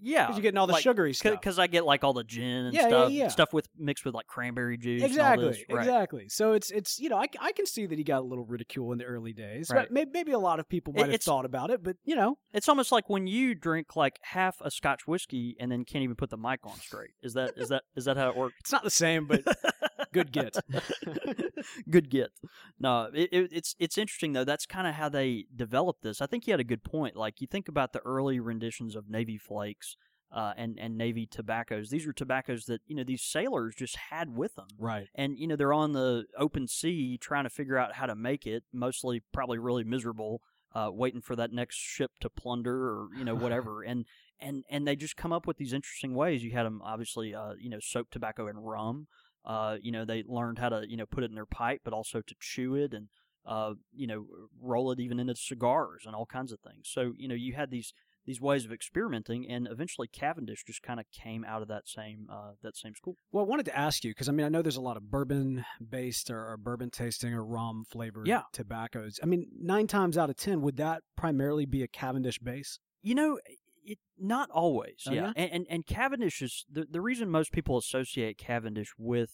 yeah, 0.00 0.24
because 0.26 0.36
you're 0.36 0.42
getting 0.42 0.58
all 0.58 0.66
the 0.66 0.72
like, 0.74 0.82
sugary 0.82 1.12
stuff. 1.12 1.32
because 1.38 1.58
I 1.58 1.66
get 1.66 1.84
like 1.84 2.02
all 2.04 2.12
the 2.12 2.24
gin 2.24 2.66
and 2.66 2.74
Yeah, 2.74 2.82
yeah, 2.82 2.88
stuff, 2.88 3.10
yeah. 3.12 3.28
stuff 3.28 3.52
with 3.52 3.68
mixed 3.76 4.04
with 4.04 4.14
like 4.14 4.26
cranberry 4.26 4.76
juice. 4.78 5.02
Exactly. 5.02 5.64
Right. 5.70 5.80
exactly. 5.86 6.28
So 6.28 6.52
it's 6.52 6.70
it's 6.70 6.98
you 6.98 7.08
know 7.08 7.16
I, 7.18 7.26
I 7.40 7.52
can 7.52 7.66
see 7.66 7.86
that 7.86 7.98
he 7.98 8.04
got 8.04 8.20
a 8.20 8.24
little 8.26 8.44
ridicule 8.44 8.92
in 8.92 8.98
the 8.98 9.04
early 9.04 9.32
days. 9.32 9.70
Right. 9.70 9.90
Maybe, 9.90 10.10
maybe 10.12 10.32
a 10.32 10.38
lot 10.38 10.60
of 10.60 10.68
people 10.68 10.94
It- 10.96 11.00
might 11.02 11.10
have 11.12 11.22
thought 11.22 11.44
about 11.44 11.70
it, 11.70 11.82
but 11.82 11.96
you 12.04 12.16
know 12.16 12.38
It's 12.52 12.68
almost 12.68 12.90
like 12.92 13.08
when 13.10 13.26
you 13.26 13.54
drink 13.54 13.96
like 13.96 14.18
half 14.22 14.56
a 14.60 14.70
Scotch 14.70 15.06
whiskey 15.06 15.56
and 15.60 15.70
then 15.70 15.84
can't 15.84 16.02
even 16.04 16.16
put 16.16 16.30
the 16.30 16.38
mic 16.38 16.60
on 16.64 16.76
straight. 16.78 17.10
Is 17.22 17.34
that 17.34 17.52
is 17.56 17.68
that 17.68 17.82
is 17.94 18.06
that 18.06 18.16
how 18.16 18.30
it 18.30 18.36
works? 18.36 18.54
it's 18.60 18.72
not 18.72 18.82
the 18.84 18.90
same. 18.90 19.26
But 19.26 19.42
good 20.16 20.32
get. 20.32 20.56
good 21.90 22.10
get. 22.10 22.30
No, 22.78 23.08
it, 23.12 23.28
it, 23.32 23.52
it's 23.52 23.74
it's 23.78 23.98
interesting 23.98 24.32
though. 24.32 24.44
That's 24.44 24.66
kind 24.66 24.86
of 24.86 24.94
how 24.94 25.08
they 25.08 25.46
developed 25.54 26.02
this. 26.02 26.20
I 26.20 26.26
think 26.26 26.46
you 26.46 26.52
had 26.52 26.60
a 26.60 26.64
good 26.64 26.82
point. 26.82 27.16
Like 27.16 27.40
you 27.40 27.46
think 27.46 27.68
about 27.68 27.92
the 27.92 28.00
early 28.00 28.40
renditions 28.40 28.96
of 28.96 29.08
Navy 29.08 29.38
Flakes. 29.38 29.96
Uh, 30.32 30.52
and 30.56 30.76
and 30.80 30.98
Navy 30.98 31.24
tobaccos. 31.24 31.88
These 31.88 32.04
are 32.04 32.12
tobaccos 32.12 32.64
that 32.64 32.80
you 32.88 32.96
know 32.96 33.04
these 33.04 33.22
sailors 33.22 33.76
just 33.76 33.96
had 34.10 34.36
with 34.36 34.56
them, 34.56 34.66
right. 34.76 35.06
and 35.14 35.38
you 35.38 35.46
know 35.46 35.54
they're 35.54 35.72
on 35.72 35.92
the 35.92 36.24
open 36.36 36.66
sea 36.66 37.16
trying 37.16 37.44
to 37.44 37.48
figure 37.48 37.78
out 37.78 37.94
how 37.94 38.06
to 38.06 38.16
make 38.16 38.44
it. 38.44 38.64
Mostly, 38.72 39.22
probably 39.32 39.58
really 39.58 39.84
miserable. 39.84 40.42
uh, 40.76 40.90
waiting 40.92 41.22
for 41.22 41.34
that 41.36 41.52
next 41.52 41.76
ship 41.76 42.10
to 42.20 42.28
plunder 42.28 42.76
or 42.76 43.08
you 43.16 43.24
know 43.24 43.34
whatever. 43.34 43.82
and 43.86 44.04
and 44.38 44.64
and 44.68 44.86
they 44.86 44.96
just 44.96 45.16
come 45.16 45.32
up 45.32 45.46
with 45.46 45.56
these 45.56 45.72
interesting 45.72 46.14
ways. 46.14 46.44
You 46.44 46.50
had 46.52 46.66
them 46.66 46.82
obviously, 46.84 47.34
uh, 47.34 47.54
you 47.58 47.70
know, 47.70 47.78
soak 47.80 48.10
tobacco 48.10 48.46
in 48.48 48.58
rum. 48.58 49.06
Uh, 49.46 49.76
you 49.80 49.92
know, 49.92 50.04
they 50.04 50.24
learned 50.26 50.58
how 50.58 50.68
to 50.68 50.84
you 50.88 50.96
know 50.96 51.06
put 51.06 51.22
it 51.24 51.30
in 51.30 51.34
their 51.36 51.46
pipe, 51.46 51.80
but 51.84 51.92
also 51.94 52.20
to 52.20 52.34
chew 52.40 52.74
it 52.74 52.92
and 52.92 53.08
uh, 53.46 53.74
you 53.94 54.06
know 54.06 54.26
roll 54.60 54.90
it 54.90 54.98
even 55.00 55.20
into 55.20 55.34
cigars 55.36 56.02
and 56.04 56.14
all 56.14 56.26
kinds 56.26 56.52
of 56.52 56.58
things. 56.60 56.88
So 56.88 57.12
you 57.16 57.28
know, 57.28 57.34
you 57.34 57.54
had 57.54 57.70
these 57.70 57.92
these 58.26 58.40
ways 58.40 58.64
of 58.64 58.72
experimenting, 58.72 59.48
and 59.48 59.68
eventually 59.70 60.08
Cavendish 60.08 60.64
just 60.64 60.82
kind 60.82 60.98
of 60.98 61.06
came 61.12 61.44
out 61.44 61.62
of 61.62 61.68
that 61.68 61.86
same 61.86 62.26
uh, 62.28 62.52
that 62.62 62.76
same 62.76 62.94
school. 62.96 63.16
Well, 63.30 63.44
I 63.44 63.46
wanted 63.46 63.66
to 63.66 63.78
ask 63.78 64.02
you 64.02 64.10
because 64.10 64.28
I 64.28 64.32
mean 64.32 64.46
I 64.46 64.48
know 64.48 64.62
there's 64.62 64.76
a 64.76 64.80
lot 64.80 64.96
of 64.96 65.10
bourbon 65.10 65.64
based 65.88 66.28
or, 66.28 66.50
or 66.50 66.56
bourbon 66.56 66.90
tasting 66.90 67.32
or 67.32 67.44
rum 67.44 67.84
flavored 67.88 68.26
Yeah. 68.26 68.42
tobaccos. 68.52 69.20
I 69.22 69.26
mean 69.26 69.46
nine 69.60 69.86
times 69.86 70.18
out 70.18 70.28
of 70.28 70.36
ten 70.36 70.60
would 70.62 70.76
that 70.78 71.02
primarily 71.16 71.66
be 71.66 71.84
a 71.84 71.88
Cavendish 71.88 72.40
base? 72.40 72.80
You 73.02 73.14
know, 73.14 73.38
it 73.86 73.98
not 74.18 74.50
always. 74.50 75.04
Oh, 75.06 75.12
yeah. 75.12 75.26
yeah? 75.26 75.32
And, 75.36 75.52
and 75.52 75.66
and 75.70 75.86
Cavendish 75.86 76.42
is 76.42 76.64
the 76.70 76.86
the 76.90 77.00
reason 77.00 77.30
most 77.30 77.52
people 77.52 77.78
associate 77.78 78.36
Cavendish 78.38 78.92
with 78.98 79.30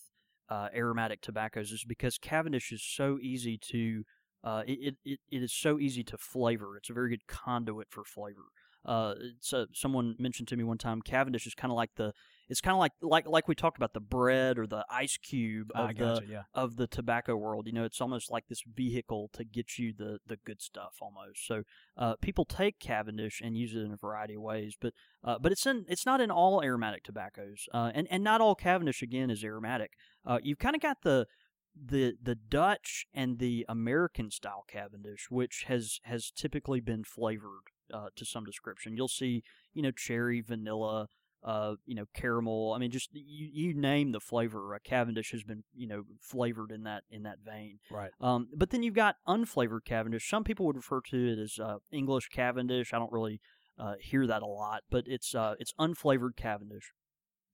uh, 0.49 0.69
aromatic 0.75 1.21
tobaccos 1.23 1.71
is 1.73 1.85
because 1.85 2.19
Cavendish 2.19 2.71
is 2.73 2.83
so 2.83 3.19
easy 3.21 3.59
to 3.73 4.05
uh, 4.45 4.63
it, 4.67 4.97
it- 5.05 5.21
it 5.31 5.43
is 5.43 5.53
so 5.53 5.79
easy 5.79 6.03
to 6.05 6.19
flavor. 6.19 6.77
It's 6.77 6.91
a 6.91 6.93
very 6.93 7.11
good 7.11 7.27
conduit 7.27 7.89
for 7.91 8.05
flavor. 8.05 8.47
Uh, 8.85 9.15
it's 9.39 9.53
uh 9.53 9.67
someone 9.73 10.17
mentioned 10.19 10.49
to 10.49 10.57
me 10.57 10.65
one 10.65 10.79
time. 10.79 11.01
Cavendish 11.03 11.47
is 11.47 11.55
kind 11.55 11.71
of 11.71 11.77
like 11.77 11.91
the 11.97 12.13
it's 12.49 12.61
kind 12.61 12.75
of 12.75 12.79
like 12.79 12.93
like 13.01 13.27
like 13.27 13.49
we 13.49 13.55
talked 13.55 13.77
about 13.77 13.95
the 13.95 14.01
bread 14.01 14.59
or 14.59 14.67
the 14.67 14.85
ice 14.91 15.17
cube 15.17 15.71
of 15.75 15.91
I 15.91 15.93
the 15.93 15.99
gotcha. 15.99 16.27
Yeah. 16.29 16.43
of 16.55 16.77
the 16.77 16.87
tobacco 16.87 17.37
world. 17.37 17.67
You 17.67 17.73
know, 17.73 17.85
it's 17.85 18.01
almost 18.01 18.31
like 18.31 18.49
this 18.49 18.63
vehicle 18.67 19.31
to 19.35 19.45
get 19.45 19.79
you 19.79 19.93
the 19.97 20.19
the 20.27 20.37
good 20.45 20.61
stuff 20.61 20.97
almost. 21.01 21.47
So 21.47 21.63
uh, 21.97 22.17
people 22.17 22.45
take 22.45 22.79
Cavendish 22.79 23.41
and 23.43 23.57
use 23.57 23.75
it 23.75 23.81
in 23.81 23.93
a 23.93 23.97
variety 23.97 24.35
of 24.35 24.43
ways, 24.43 24.77
but 24.81 24.93
uh, 25.25 25.39
but 25.41 25.53
it's 25.53 25.67
in 25.67 25.85
it's 25.89 26.07
not 26.07 26.21
in 26.21 26.31
all 26.31 26.63
aromatic 26.63 27.05
tobaccos, 27.05 27.69
uh, 27.73 27.91
and 27.95 28.07
and 28.11 28.23
not 28.23 28.41
all 28.41 28.55
Cavendish 28.55 29.03
again 29.03 29.31
is 29.31 29.45
aromatic. 29.45 29.93
Uh, 30.27 30.39
you've 30.43 30.59
kind 30.59 30.75
of 30.75 30.83
got 30.83 30.99
the 31.03 31.27
the 31.75 32.15
the 32.23 32.35
Dutch 32.35 33.07
and 33.15 33.39
the 33.39 33.65
American 33.69 34.31
style 34.31 34.65
Cavendish, 34.69 35.31
which 35.31 35.65
has 35.69 36.01
has 36.05 36.31
typically 36.31 36.81
been 36.81 37.05
flavored 37.05 37.71
uh, 37.93 38.09
to 38.17 38.25
some 38.25 38.45
description. 38.45 38.97
You'll 38.97 39.09
see, 39.09 39.43
you 39.73 39.83
know, 39.83 39.91
cherry, 39.91 40.41
vanilla, 40.41 41.09
uh, 41.45 41.75
you 41.87 41.95
know, 41.95 42.05
caramel. 42.15 42.73
I 42.75 42.79
mean, 42.79 42.91
just 42.91 43.11
you, 43.13 43.49
you 43.53 43.75
name 43.75 44.13
the 44.13 44.21
flavor. 44.21 44.75
Uh, 44.75 44.79
Cavendish 44.85 45.33
has 45.33 45.43
been, 45.43 45.65
you 45.75 45.87
know, 45.89 46.05
flavored 46.21 46.71
in 46.71 46.85
that 46.85 47.03
in 47.11 47.23
that 47.25 47.39
vein. 47.45 47.79
Right. 47.91 48.11
Um, 48.21 48.49
but 48.55 48.71
then 48.71 48.83
you've 48.83 48.95
got 48.95 49.17
unflavored 49.27 49.85
Cavendish. 49.85 50.29
Some 50.29 50.45
people 50.45 50.67
would 50.67 50.77
refer 50.77 51.01
to 51.11 51.33
it 51.33 51.39
as 51.39 51.59
uh, 51.59 51.77
English 51.91 52.29
Cavendish. 52.29 52.93
I 52.95 52.99
don't 52.99 53.13
really 53.13 53.41
uh, 53.79 53.95
hear 54.01 54.27
that 54.27 54.43
a 54.43 54.47
lot, 54.47 54.83
but 54.91 55.05
it's 55.07 55.35
uh, 55.35 55.55
it's 55.59 55.73
unflavored 55.81 56.37
Cavendish. 56.37 56.93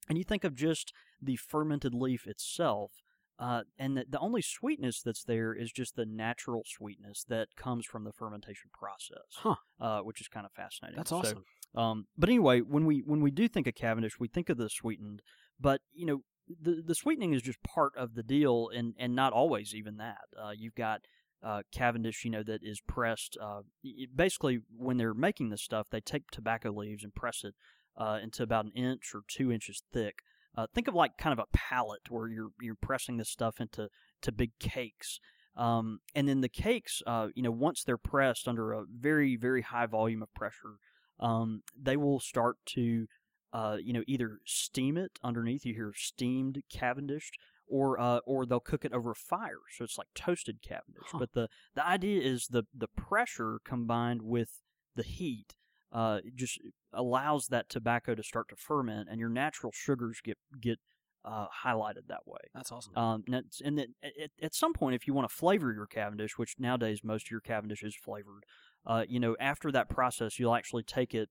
And 0.08 0.16
you 0.18 0.24
think 0.24 0.44
of 0.44 0.54
just 0.54 0.92
the 1.20 1.36
fermented 1.36 1.92
leaf 1.94 2.26
itself, 2.26 2.92
uh, 3.38 3.62
and 3.78 3.96
the, 3.96 4.04
the 4.08 4.18
only 4.20 4.40
sweetness 4.40 5.02
that's 5.02 5.22
there 5.24 5.52
is 5.54 5.70
just 5.70 5.96
the 5.96 6.06
natural 6.06 6.62
sweetness 6.66 7.24
that 7.28 7.48
comes 7.56 7.84
from 7.84 8.04
the 8.04 8.12
fermentation 8.12 8.70
process, 8.72 9.28
Huh. 9.34 9.56
uh, 9.80 10.00
which 10.00 10.20
is 10.20 10.28
kind 10.28 10.46
of 10.46 10.52
fascinating. 10.52 10.96
That's 10.96 11.10
So, 11.10 11.18
awesome. 11.18 11.44
Um, 11.74 12.06
but 12.16 12.28
anyway, 12.28 12.60
when 12.60 12.86
we 12.86 13.02
when 13.04 13.20
we 13.20 13.30
do 13.30 13.48
think 13.48 13.66
of 13.66 13.74
Cavendish, 13.74 14.18
we 14.18 14.28
think 14.28 14.48
of 14.48 14.56
the 14.56 14.68
sweetened, 14.70 15.22
but 15.60 15.80
you 15.92 16.06
know 16.06 16.22
the 16.60 16.82
the 16.84 16.94
sweetening 16.94 17.34
is 17.34 17.42
just 17.42 17.62
part 17.62 17.92
of 17.96 18.14
the 18.14 18.22
deal, 18.22 18.70
and 18.74 18.94
and 18.98 19.14
not 19.14 19.32
always 19.32 19.74
even 19.74 19.96
that. 19.98 20.24
Uh, 20.40 20.50
you've 20.56 20.74
got 20.74 21.02
uh, 21.42 21.62
Cavendish, 21.72 22.24
you 22.24 22.30
know, 22.30 22.42
that 22.42 22.60
is 22.62 22.80
pressed. 22.80 23.36
Uh, 23.40 23.60
y- 23.84 24.06
basically, 24.14 24.60
when 24.76 24.96
they're 24.96 25.14
making 25.14 25.50
this 25.50 25.62
stuff, 25.62 25.88
they 25.90 26.00
take 26.00 26.30
tobacco 26.30 26.70
leaves 26.70 27.04
and 27.04 27.14
press 27.14 27.44
it 27.44 27.54
uh, 27.96 28.18
into 28.22 28.42
about 28.42 28.64
an 28.64 28.72
inch 28.72 29.12
or 29.14 29.22
two 29.28 29.52
inches 29.52 29.82
thick. 29.92 30.20
Uh, 30.56 30.66
think 30.74 30.88
of 30.88 30.94
like 30.94 31.16
kind 31.16 31.32
of 31.32 31.38
a 31.38 31.56
pallet 31.56 32.00
where 32.08 32.28
you're 32.28 32.50
you're 32.60 32.74
pressing 32.74 33.16
this 33.16 33.28
stuff 33.28 33.60
into 33.60 33.88
to 34.22 34.32
big 34.32 34.50
cakes. 34.58 35.20
Um, 35.56 35.98
and 36.14 36.28
then 36.28 36.40
the 36.40 36.48
cakes, 36.48 37.02
uh, 37.04 37.28
you 37.34 37.42
know, 37.42 37.50
once 37.50 37.82
they're 37.82 37.98
pressed 37.98 38.46
under 38.46 38.72
a 38.72 38.84
very, 38.88 39.34
very 39.34 39.62
high 39.62 39.86
volume 39.86 40.22
of 40.22 40.32
pressure, 40.32 40.78
um, 41.20 41.62
they 41.80 41.96
will 41.96 42.20
start 42.20 42.56
to, 42.66 43.06
uh, 43.52 43.76
you 43.82 43.92
know, 43.92 44.02
either 44.06 44.38
steam 44.44 44.96
it 44.96 45.18
underneath. 45.22 45.64
You 45.64 45.74
hear 45.74 45.92
steamed 45.94 46.62
Cavendish, 46.70 47.30
or 47.66 48.00
uh, 48.00 48.20
or 48.26 48.46
they'll 48.46 48.60
cook 48.60 48.84
it 48.84 48.92
over 48.92 49.12
a 49.12 49.16
fire, 49.16 49.60
so 49.70 49.84
it's 49.84 49.98
like 49.98 50.08
toasted 50.14 50.62
Cavendish. 50.62 51.08
Huh. 51.12 51.18
But 51.18 51.32
the 51.32 51.48
the 51.74 51.86
idea 51.86 52.20
is 52.22 52.48
the 52.50 52.64
the 52.74 52.88
pressure 52.88 53.58
combined 53.64 54.22
with 54.22 54.60
the 54.96 55.02
heat 55.02 55.54
uh, 55.92 56.20
just 56.34 56.60
allows 56.92 57.46
that 57.48 57.68
tobacco 57.68 58.14
to 58.14 58.22
start 58.22 58.48
to 58.48 58.56
ferment, 58.56 59.08
and 59.10 59.20
your 59.20 59.30
natural 59.30 59.72
sugars 59.74 60.20
get 60.22 60.38
get 60.60 60.78
uh, 61.24 61.46
highlighted 61.64 62.06
that 62.08 62.26
way. 62.26 62.40
That's 62.54 62.72
awesome. 62.72 62.96
Um, 62.96 63.24
and 63.28 63.78
then 63.78 63.94
at, 64.02 64.30
at 64.42 64.54
some 64.54 64.72
point, 64.72 64.94
if 64.94 65.06
you 65.06 65.14
want 65.14 65.28
to 65.28 65.34
flavor 65.34 65.72
your 65.72 65.86
Cavendish, 65.86 66.38
which 66.38 66.54
nowadays 66.58 67.00
most 67.02 67.26
of 67.26 67.30
your 67.30 67.40
Cavendish 67.40 67.82
is 67.82 67.94
flavored, 67.96 68.44
uh, 68.86 69.04
you 69.08 69.20
know, 69.20 69.36
after 69.38 69.70
that 69.72 69.88
process, 69.88 70.38
you'll 70.38 70.54
actually 70.54 70.82
take 70.82 71.14
it 71.14 71.28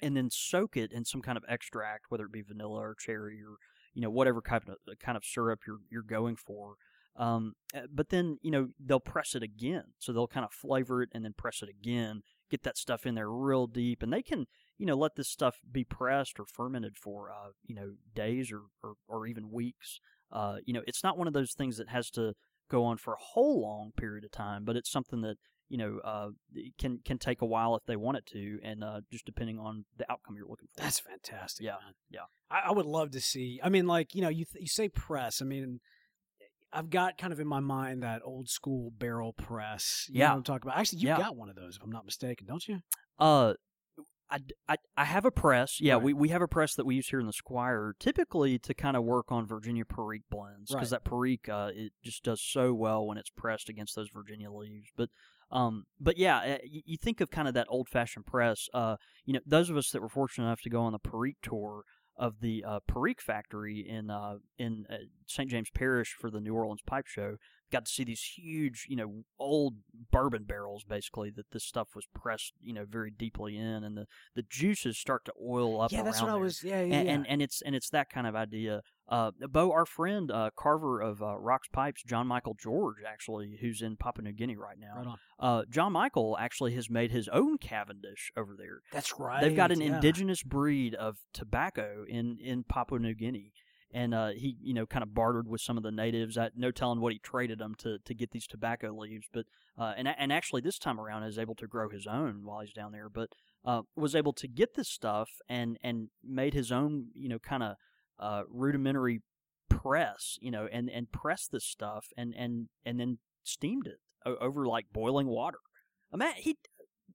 and 0.00 0.16
then 0.16 0.30
soak 0.30 0.76
it 0.76 0.92
in 0.92 1.04
some 1.04 1.22
kind 1.22 1.36
of 1.36 1.44
extract, 1.48 2.06
whether 2.08 2.24
it 2.24 2.32
be 2.32 2.42
vanilla 2.42 2.80
or 2.80 2.94
cherry 2.98 3.40
or 3.42 3.56
you 3.94 4.02
know 4.02 4.10
whatever 4.10 4.42
kind 4.42 4.62
of 4.68 4.98
kind 4.98 5.16
of 5.16 5.24
syrup 5.24 5.60
you're 5.66 5.80
you're 5.90 6.02
going 6.02 6.36
for. 6.36 6.74
Um, 7.16 7.54
uh, 7.74 7.86
but 7.90 8.10
then 8.10 8.38
you 8.42 8.50
know 8.50 8.68
they'll 8.78 9.00
press 9.00 9.34
it 9.34 9.42
again, 9.42 9.84
so 9.98 10.12
they'll 10.12 10.26
kind 10.26 10.44
of 10.44 10.52
flavor 10.52 11.02
it 11.02 11.08
and 11.12 11.24
then 11.24 11.32
press 11.36 11.62
it 11.62 11.68
again, 11.68 12.22
get 12.50 12.62
that 12.64 12.76
stuff 12.76 13.06
in 13.06 13.14
there 13.14 13.30
real 13.30 13.66
deep, 13.66 14.02
and 14.02 14.12
they 14.12 14.22
can 14.22 14.46
you 14.76 14.84
know 14.86 14.96
let 14.96 15.16
this 15.16 15.28
stuff 15.28 15.60
be 15.70 15.82
pressed 15.82 16.38
or 16.38 16.44
fermented 16.44 16.96
for 16.98 17.30
uh, 17.30 17.52
you 17.64 17.74
know 17.74 17.92
days 18.14 18.52
or, 18.52 18.62
or 18.82 18.94
or 19.08 19.26
even 19.26 19.50
weeks. 19.50 20.00
Uh, 20.30 20.56
you 20.64 20.74
know, 20.74 20.82
it's 20.86 21.04
not 21.04 21.16
one 21.16 21.28
of 21.28 21.32
those 21.32 21.52
things 21.52 21.78
that 21.78 21.88
has 21.88 22.10
to 22.10 22.34
go 22.68 22.84
on 22.84 22.98
for 22.98 23.14
a 23.14 23.18
whole 23.18 23.62
long 23.62 23.92
period 23.96 24.24
of 24.24 24.30
time, 24.32 24.64
but 24.64 24.76
it's 24.76 24.90
something 24.90 25.20
that 25.22 25.36
you 25.68 25.78
know 25.78 26.00
uh, 26.04 26.28
can 26.78 26.98
can 27.04 27.18
take 27.18 27.42
a 27.42 27.46
while 27.46 27.74
if 27.76 27.84
they 27.86 27.96
want 27.96 28.18
it 28.18 28.26
to, 28.26 28.58
and 28.62 28.82
uh, 28.84 29.00
just 29.10 29.24
depending 29.26 29.58
on 29.58 29.84
the 29.96 30.10
outcome 30.10 30.36
you're 30.36 30.46
looking 30.48 30.68
for. 30.76 30.82
That's 30.82 31.00
fantastic. 31.00 31.64
Yeah, 31.64 31.72
man. 31.72 31.94
yeah. 32.10 32.20
I, 32.50 32.68
I 32.68 32.72
would 32.72 32.86
love 32.86 33.10
to 33.12 33.20
see. 33.20 33.60
I 33.62 33.68
mean, 33.68 33.86
like 33.86 34.14
you 34.14 34.22
know, 34.22 34.28
you 34.28 34.44
th- 34.44 34.60
you 34.62 34.68
say 34.68 34.88
press. 34.88 35.42
I 35.42 35.44
mean, 35.44 35.80
I've 36.72 36.90
got 36.90 37.18
kind 37.18 37.32
of 37.32 37.40
in 37.40 37.46
my 37.46 37.60
mind 37.60 38.02
that 38.02 38.22
old 38.24 38.48
school 38.48 38.92
barrel 38.96 39.32
press. 39.32 40.06
You 40.08 40.20
Yeah. 40.20 40.32
I'm 40.32 40.42
talking 40.42 40.68
about. 40.68 40.78
Actually, 40.78 41.00
you 41.00 41.08
Yeah. 41.08 41.18
got 41.18 41.36
one 41.36 41.48
of 41.48 41.56
those, 41.56 41.76
if 41.76 41.82
I'm 41.82 41.90
not 41.90 42.04
mistaken, 42.04 42.46
don't 42.46 42.66
you? 42.68 42.80
Uh, 43.18 43.54
I, 44.28 44.40
I, 44.68 44.76
I 44.96 45.04
have 45.04 45.24
a 45.24 45.30
press. 45.30 45.80
Yeah, 45.80 45.94
Right. 45.94 46.02
we, 46.02 46.12
we 46.12 46.28
have 46.30 46.42
a 46.42 46.48
press 46.48 46.74
that 46.74 46.84
we 46.84 46.96
use 46.96 47.08
here 47.08 47.20
in 47.20 47.26
the 47.26 47.32
Squire, 47.32 47.94
typically 48.00 48.58
to 48.58 48.74
kind 48.74 48.96
of 48.96 49.04
work 49.04 49.30
on 49.30 49.46
Virginia 49.46 49.84
Perique 49.84 50.24
blends 50.28 50.70
because 50.72 50.90
Right. 50.92 51.02
that 51.02 51.08
Perique 51.08 51.48
uh, 51.48 51.70
it 51.72 51.92
just 52.04 52.24
does 52.24 52.42
so 52.42 52.74
well 52.74 53.06
when 53.06 53.18
it's 53.18 53.30
pressed 53.30 53.68
against 53.68 53.94
those 53.94 54.08
Virginia 54.12 54.50
leaves. 54.50 54.90
But 54.96 55.10
um, 55.50 55.84
but 56.00 56.18
yeah, 56.18 56.38
uh, 56.38 56.58
you, 56.64 56.82
you 56.84 56.96
think 56.96 57.20
of 57.20 57.30
kind 57.30 57.48
of 57.48 57.54
that 57.54 57.66
old 57.70 57.88
fashioned 57.88 58.26
press. 58.26 58.68
Uh, 58.74 58.96
you 59.24 59.32
know, 59.32 59.40
those 59.46 59.70
of 59.70 59.76
us 59.76 59.90
that 59.90 60.02
were 60.02 60.08
fortunate 60.08 60.46
enough 60.46 60.62
to 60.62 60.70
go 60.70 60.82
on 60.82 60.92
the 60.92 60.98
Perique 60.98 61.40
tour 61.42 61.82
of 62.18 62.40
the 62.40 62.64
uh, 62.66 62.80
Perique 62.88 63.20
factory 63.20 63.86
in 63.86 64.10
uh, 64.10 64.36
in 64.58 64.86
uh, 64.90 64.96
St. 65.26 65.50
James 65.50 65.70
Parish 65.70 66.14
for 66.18 66.30
the 66.30 66.40
New 66.40 66.54
Orleans 66.54 66.82
Pipe 66.86 67.06
Show 67.06 67.36
got 67.72 67.84
to 67.84 67.90
see 67.90 68.04
these 68.04 68.22
huge, 68.36 68.86
you 68.88 68.96
know, 68.96 69.24
old 69.38 69.74
bourbon 70.12 70.44
barrels 70.44 70.84
basically 70.84 71.30
that 71.30 71.50
this 71.52 71.64
stuff 71.64 71.88
was 71.94 72.06
pressed, 72.14 72.52
you 72.60 72.72
know, 72.72 72.84
very 72.88 73.10
deeply 73.10 73.56
in, 73.56 73.84
and 73.84 73.96
the, 73.96 74.06
the 74.34 74.44
juices 74.48 74.98
start 74.98 75.24
to 75.24 75.32
oil 75.44 75.80
up. 75.80 75.92
yeah, 75.92 76.02
that's 76.02 76.20
what 76.20 76.28
around 76.28 76.38
I 76.38 76.42
was. 76.42 76.62
Yeah, 76.62 76.82
yeah, 76.82 76.96
And, 76.96 77.06
yeah. 77.06 77.14
and 77.14 77.26
and 77.26 77.42
it's 77.42 77.62
and 77.62 77.74
it's 77.74 77.90
that 77.90 78.08
kind 78.10 78.26
of 78.26 78.34
idea. 78.34 78.82
Uh, 79.08 79.30
Bo, 79.50 79.70
our 79.70 79.86
friend 79.86 80.30
uh, 80.30 80.50
carver 80.56 81.00
of 81.00 81.22
uh, 81.22 81.38
Rocks 81.38 81.68
Pipes, 81.72 82.02
John 82.02 82.26
Michael 82.26 82.56
George, 82.60 82.96
actually, 83.06 83.58
who's 83.60 83.80
in 83.80 83.96
Papua 83.96 84.24
New 84.24 84.32
Guinea 84.32 84.56
right 84.56 84.78
now. 84.78 85.02
right. 85.04 85.16
Uh, 85.38 85.62
John 85.70 85.92
Michael 85.92 86.36
actually 86.40 86.74
has 86.74 86.90
made 86.90 87.12
his 87.12 87.28
own 87.28 87.58
Cavendish 87.58 88.32
over 88.36 88.56
there. 88.58 88.80
That's 88.92 89.18
right. 89.18 89.40
They've 89.40 89.54
got 89.54 89.70
an 89.70 89.80
yeah. 89.80 89.94
indigenous 89.94 90.42
breed 90.42 90.94
of 90.94 91.18
tobacco 91.32 92.04
in 92.08 92.38
in 92.42 92.64
Papua 92.64 92.98
New 92.98 93.14
Guinea, 93.14 93.52
and 93.92 94.12
uh, 94.12 94.30
he 94.30 94.56
you 94.60 94.74
know 94.74 94.86
kind 94.86 95.04
of 95.04 95.14
bartered 95.14 95.46
with 95.46 95.60
some 95.60 95.76
of 95.76 95.84
the 95.84 95.92
natives. 95.92 96.36
I, 96.36 96.50
no 96.56 96.72
telling 96.72 97.00
what 97.00 97.12
he 97.12 97.20
traded 97.20 97.60
them 97.60 97.76
to 97.78 97.98
to 98.04 98.14
get 98.14 98.32
these 98.32 98.48
tobacco 98.48 98.92
leaves, 98.92 99.28
but 99.32 99.46
uh, 99.78 99.94
and 99.96 100.08
and 100.08 100.32
actually 100.32 100.62
this 100.62 100.78
time 100.78 100.98
around 100.98 101.22
is 101.22 101.38
able 101.38 101.54
to 101.56 101.68
grow 101.68 101.88
his 101.88 102.08
own 102.08 102.40
while 102.44 102.60
he's 102.60 102.72
down 102.72 102.90
there, 102.90 103.08
but 103.08 103.28
uh, 103.64 103.82
was 103.94 104.16
able 104.16 104.32
to 104.32 104.48
get 104.48 104.74
this 104.74 104.88
stuff 104.88 105.30
and 105.48 105.78
and 105.82 106.08
made 106.24 106.54
his 106.54 106.72
own 106.72 107.06
you 107.14 107.28
know 107.28 107.38
kind 107.38 107.62
of 107.62 107.76
uh, 108.18 108.42
rudimentary 108.48 109.20
press, 109.68 110.38
you 110.40 110.50
know, 110.50 110.68
and 110.70 110.90
and 110.90 111.10
pressed 111.12 111.52
this 111.52 111.64
stuff 111.64 112.06
and 112.16 112.34
and 112.36 112.68
and 112.84 112.98
then 112.98 113.18
steamed 113.44 113.86
it 113.86 113.98
over 114.24 114.66
like 114.66 114.86
boiling 114.92 115.26
water. 115.26 115.58
I 116.12 116.16
mean, 116.16 116.32
he 116.36 116.56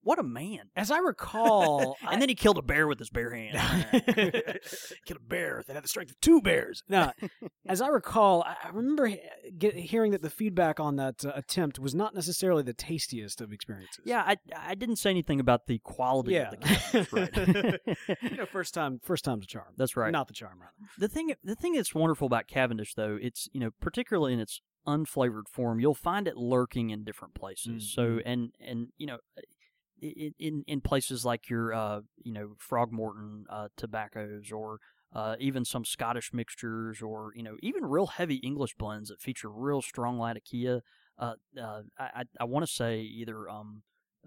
what 0.04 0.20
a 0.20 0.24
man! 0.24 0.70
As 0.76 0.90
I 0.92 0.98
recall, 1.00 1.96
and 2.12 2.22
then 2.22 2.30
he 2.30 2.36
killed 2.36 2.58
a 2.58 2.62
bear 2.62 2.88
with 2.88 3.00
his 3.00 3.10
bare 3.10 3.32
hand. 3.34 3.58
Killed 5.06 5.20
a 5.20 5.24
bear 5.28 5.64
that 5.68 5.74
had 5.76 5.84
the 5.84 5.88
strength 5.88 6.12
of 6.12 6.20
two 6.22 6.42
bears. 6.42 6.84
No, 6.90 7.12
as 7.68 7.82
I 7.82 7.88
recall, 7.88 8.44
I 8.44 8.56
I 8.64 8.70
remember 8.70 9.08
he- 9.08 9.20
get, 9.58 9.76
hearing 9.76 10.12
that 10.12 10.22
the 10.22 10.30
feedback 10.30 10.80
on 10.80 10.96
that 10.98 11.24
uh, 11.26 11.32
attempt 11.36 11.80
was 11.80 11.94
not 11.96 12.14
necessarily 12.16 12.64
the 12.64 12.74
tastiest 12.74 13.42
of 13.42 13.52
experiences. 13.52 14.02
yeah, 14.06 14.24
I 14.26 14.38
I 14.58 14.76
didn't 14.76 14.96
say 14.98 15.10
anything 15.10 15.40
about 15.40 15.68
the 15.68 15.80
quality 15.80 16.34
yeah. 16.34 16.50
of 16.52 16.52
the 16.52 16.58
Cavendish, 16.68 17.14
right? 17.14 18.22
you 18.32 18.38
know, 18.38 18.46
first 18.46 18.74
time, 18.74 19.00
first 19.04 19.24
time's 19.26 19.46
a 19.46 19.48
charm. 19.48 19.74
That's 19.78 19.96
right. 19.98 20.12
Not 20.12 20.28
the 20.28 20.34
charm, 20.34 20.60
rather. 20.60 20.74
the 20.98 21.08
thing 21.08 21.34
the 21.44 21.56
thing 21.56 21.74
that's 21.74 21.94
wonderful 21.96 22.28
about 22.28 22.48
Cavendish 22.48 22.94
though, 22.96 23.18
it's 23.22 23.48
you 23.54 23.60
know 23.60 23.72
particularly 23.80 24.34
in 24.34 24.40
its 24.40 24.62
unflavored 24.88 25.48
form, 25.48 25.80
you'll 25.80 25.94
find 25.94 26.28
it 26.28 26.36
lurking 26.38 26.90
in 26.90 27.04
different 27.04 27.36
places. 27.36 27.92
So 27.94 28.02
Mhm. 28.04 28.22
and 28.26 28.52
and 28.60 28.88
you 28.98 29.06
know. 29.08 29.18
In 30.02 30.64
in 30.68 30.82
places 30.82 31.24
like 31.26 31.50
your 31.50 31.74
uh 31.74 32.02
you 32.24 32.32
know 32.32 32.56
Frogmorton 32.60 33.44
uh, 33.50 33.68
tobaccos 33.78 34.52
or 34.52 34.80
uh, 35.14 35.36
even 35.40 35.66
some 35.66 35.84
Scottish 35.84 36.32
mixtures 36.34 37.02
or 37.02 37.34
you 37.36 37.44
know 37.44 37.58
even 37.62 37.86
real 37.86 38.08
heavy 38.08 38.36
English 38.36 38.76
blends 38.76 39.10
that 39.10 39.22
feature 39.22 39.50
real 39.50 39.82
strong 39.82 40.18
Latakia. 40.18 40.82
Uh, 41.20 41.34
uh, 41.62 41.82
I 42.00 42.04
I, 42.16 42.24
I 42.40 42.44
want 42.46 42.66
to 42.66 42.72
say 42.72 43.02
either 43.02 43.50
um 43.50 43.84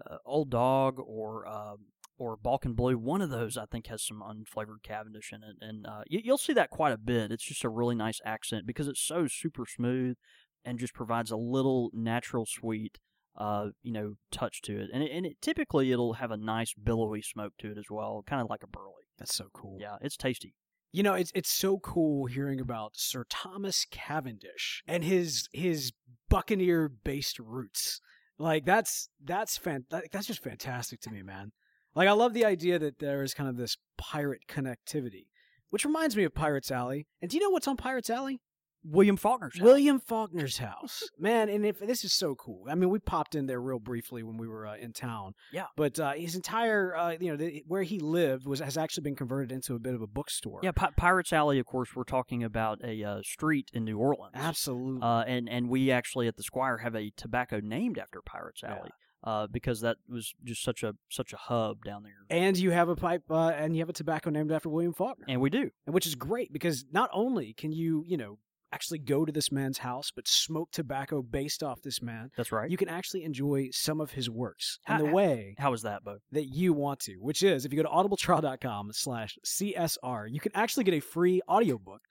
uh, 0.09 0.17
Old 0.25 0.49
Dog 0.49 0.99
or 0.99 1.47
uh, 1.47 1.75
or 2.17 2.37
Balkan 2.37 2.73
Blue. 2.73 2.97
One 2.97 3.21
of 3.21 3.29
those 3.29 3.57
I 3.57 3.65
think 3.65 3.87
has 3.87 4.03
some 4.03 4.21
unflavored 4.21 4.83
Cavendish 4.83 5.33
in 5.33 5.43
it, 5.43 5.57
and 5.61 5.85
uh, 5.85 6.03
you, 6.07 6.21
you'll 6.23 6.37
see 6.37 6.53
that 6.53 6.69
quite 6.69 6.93
a 6.93 6.97
bit. 6.97 7.31
It's 7.31 7.43
just 7.43 7.63
a 7.63 7.69
really 7.69 7.95
nice 7.95 8.21
accent 8.25 8.65
because 8.65 8.87
it's 8.87 9.01
so 9.01 9.27
super 9.27 9.65
smooth 9.65 10.17
and 10.63 10.79
just 10.79 10.93
provides 10.93 11.31
a 11.31 11.37
little 11.37 11.91
natural 11.93 12.45
sweet, 12.45 12.99
uh, 13.37 13.67
you 13.83 13.91
know, 13.91 14.15
touch 14.31 14.61
to 14.63 14.77
it. 14.77 14.89
And 14.93 15.03
it, 15.03 15.11
and 15.11 15.25
it 15.25 15.41
typically 15.41 15.91
it'll 15.91 16.13
have 16.13 16.31
a 16.31 16.37
nice 16.37 16.73
billowy 16.73 17.21
smoke 17.21 17.53
to 17.59 17.71
it 17.71 17.77
as 17.77 17.85
well, 17.89 18.23
kind 18.25 18.41
of 18.41 18.49
like 18.49 18.63
a 18.63 18.67
burley. 18.67 18.91
That's 19.17 19.35
so 19.35 19.47
cool. 19.53 19.77
Yeah, 19.79 19.95
it's 20.01 20.17
tasty. 20.17 20.55
You 20.91 21.03
know, 21.03 21.13
it's 21.13 21.31
it's 21.35 21.51
so 21.51 21.79
cool 21.79 22.25
hearing 22.25 22.59
about 22.59 22.93
Sir 22.95 23.25
Thomas 23.29 23.85
Cavendish 23.91 24.81
and 24.87 25.03
his 25.03 25.49
his 25.51 25.91
Buccaneer 26.29 26.89
based 26.89 27.39
roots. 27.39 27.99
Like 28.37 28.65
that's 28.65 29.09
that's 29.23 29.57
fan 29.57 29.85
that's 29.89 30.27
just 30.27 30.43
fantastic 30.43 31.01
to 31.01 31.11
me, 31.11 31.21
man. 31.21 31.51
Like 31.95 32.07
I 32.07 32.13
love 32.13 32.33
the 32.33 32.45
idea 32.45 32.79
that 32.79 32.99
there 32.99 33.23
is 33.23 33.33
kind 33.33 33.49
of 33.49 33.57
this 33.57 33.77
pirate 33.97 34.41
connectivity, 34.47 35.27
which 35.69 35.85
reminds 35.85 36.15
me 36.15 36.23
of 36.23 36.33
Pirates 36.33 36.71
Alley. 36.71 37.07
And 37.21 37.29
do 37.29 37.37
you 37.37 37.43
know 37.43 37.49
what's 37.49 37.67
on 37.67 37.77
Pirates 37.77 38.09
Alley? 38.09 38.39
William 38.87 39.17
Faulkner's 39.17 39.55
house. 39.57 39.63
William 39.63 39.99
Faulkner's 39.99 40.57
house, 40.57 41.03
man. 41.19 41.49
And 41.49 41.65
if 41.65 41.79
this 41.79 42.03
is 42.03 42.13
so 42.13 42.35
cool, 42.35 42.65
I 42.69 42.75
mean, 42.75 42.89
we 42.89 42.99
popped 42.99 43.35
in 43.35 43.45
there 43.47 43.59
real 43.61 43.79
briefly 43.79 44.23
when 44.23 44.37
we 44.37 44.47
were 44.47 44.67
uh, 44.67 44.75
in 44.77 44.93
town. 44.93 45.33
Yeah. 45.51 45.65
but 45.75 45.99
uh, 45.99 46.13
his 46.13 46.35
entire, 46.35 46.95
uh, 46.95 47.15
you 47.19 47.31
know, 47.31 47.37
the, 47.37 47.63
where 47.67 47.83
he 47.83 47.99
lived 47.99 48.45
was 48.45 48.59
has 48.59 48.77
actually 48.77 49.03
been 49.03 49.15
converted 49.15 49.51
into 49.51 49.75
a 49.75 49.79
bit 49.79 49.93
of 49.95 50.01
a 50.01 50.07
bookstore. 50.07 50.59
Yeah, 50.63 50.71
Pi- 50.71 50.91
Pirates 50.97 51.33
Alley. 51.33 51.59
Of 51.59 51.65
course, 51.65 51.95
we're 51.95 52.03
talking 52.03 52.43
about 52.43 52.79
a 52.83 53.03
uh, 53.03 53.21
street 53.23 53.69
in 53.73 53.85
New 53.85 53.97
Orleans. 53.97 54.33
absolutely. 54.35 55.01
Uh, 55.01 55.21
and 55.23 55.49
and 55.49 55.69
we 55.69 55.91
actually 55.91 56.27
at 56.27 56.35
the 56.37 56.43
Squire 56.43 56.77
have 56.77 56.95
a 56.95 57.11
tobacco 57.17 57.59
named 57.61 57.97
after 57.97 58.21
Pirates 58.21 58.61
Yeah. 58.63 58.75
Alley. 58.75 58.89
Uh, 59.23 59.47
because 59.47 59.81
that 59.81 59.97
was 60.07 60.35
just 60.43 60.63
such 60.63 60.83
a 60.83 60.93
such 61.09 61.33
a 61.33 61.37
hub 61.37 61.83
down 61.83 62.03
there, 62.03 62.13
and 62.29 62.55
you 62.57 62.69
have 62.69 62.89
a 62.89 62.95
pipe, 62.95 63.23
uh, 63.31 63.47
and 63.47 63.75
you 63.75 63.81
have 63.81 63.89
a 63.89 63.93
tobacco 63.93 64.29
named 64.29 64.51
after 64.51 64.69
William 64.69 64.93
Faulkner, 64.93 65.25
and 65.27 65.41
we 65.41 65.49
do. 65.49 65.71
and 65.87 65.95
which 65.95 66.05
is 66.05 66.13
great 66.13 66.53
because 66.53 66.85
not 66.91 67.09
only 67.11 67.51
can 67.53 67.71
you, 67.71 68.03
you 68.05 68.17
know, 68.17 68.37
actually 68.71 68.99
go 68.99 69.25
to 69.25 69.31
this 69.31 69.51
man's 69.51 69.77
house, 69.77 70.11
but 70.15 70.27
smoke 70.27 70.69
tobacco 70.71 71.21
based 71.21 71.63
off 71.63 71.81
this 71.81 72.01
man. 72.01 72.29
That's 72.35 72.51
right. 72.51 72.69
You 72.69 72.77
can 72.77 72.89
actually 72.89 73.23
enjoy 73.23 73.69
some 73.71 74.01
of 74.01 74.11
his 74.11 74.29
works 74.29 74.79
in 74.89 74.97
the 74.97 75.05
way 75.05 75.55
How 75.57 75.73
is 75.73 75.83
that, 75.83 76.03
Bo? 76.03 76.17
that 76.31 76.45
you 76.45 76.73
want 76.73 76.99
to, 77.01 77.13
which 77.19 77.43
is 77.43 77.65
if 77.65 77.71
you 77.73 77.81
go 77.81 77.83
to 77.83 77.89
audibletrial.com 77.89 78.91
slash 78.93 79.37
CSR, 79.45 80.27
you 80.29 80.39
can 80.39 80.51
actually 80.55 80.83
get 80.83 80.93
a 80.93 80.99
free 80.99 81.41
audiobook. 81.49 82.01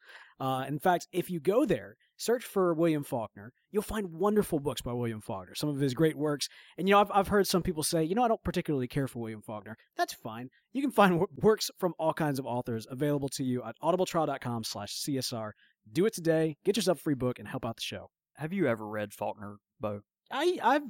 Uh, 0.40 0.64
in 0.66 0.78
fact, 0.78 1.06
if 1.12 1.30
you 1.30 1.38
go 1.38 1.64
there, 1.64 1.96
search 2.16 2.44
for 2.44 2.74
William 2.74 3.04
Faulkner, 3.04 3.52
you'll 3.70 3.82
find 3.82 4.12
wonderful 4.12 4.58
books 4.58 4.82
by 4.82 4.92
William 4.92 5.20
Faulkner, 5.20 5.54
some 5.54 5.68
of 5.68 5.78
his 5.78 5.94
great 5.94 6.16
works. 6.16 6.48
And, 6.76 6.88
you 6.88 6.94
know, 6.94 7.00
I've, 7.00 7.10
I've 7.12 7.28
heard 7.28 7.46
some 7.46 7.62
people 7.62 7.82
say, 7.84 8.02
you 8.02 8.14
know, 8.16 8.24
I 8.24 8.28
don't 8.28 8.42
particularly 8.42 8.88
care 8.88 9.06
for 9.06 9.20
William 9.20 9.42
Faulkner. 9.42 9.76
That's 9.96 10.12
fine. 10.12 10.50
You 10.72 10.82
can 10.82 10.90
find 10.90 11.20
w- 11.20 11.28
works 11.40 11.70
from 11.78 11.94
all 11.98 12.12
kinds 12.12 12.40
of 12.40 12.46
authors 12.46 12.86
available 12.90 13.28
to 13.30 13.44
you 13.44 13.62
at 13.62 13.76
audibletrial.com 13.80 14.64
slash 14.64 14.94
CSR. 14.94 15.52
Do 15.90 16.06
it 16.06 16.14
today, 16.14 16.56
get 16.64 16.76
yourself 16.76 16.98
a 16.98 17.02
free 17.02 17.14
book, 17.14 17.38
and 17.38 17.48
help 17.48 17.64
out 17.64 17.76
the 17.76 17.82
show. 17.82 18.10
Have 18.34 18.52
you 18.52 18.66
ever 18.66 18.86
read 18.86 19.12
Faulkner, 19.12 19.56
Bo? 19.80 20.00
I, 20.30 20.58
I've, 20.62 20.82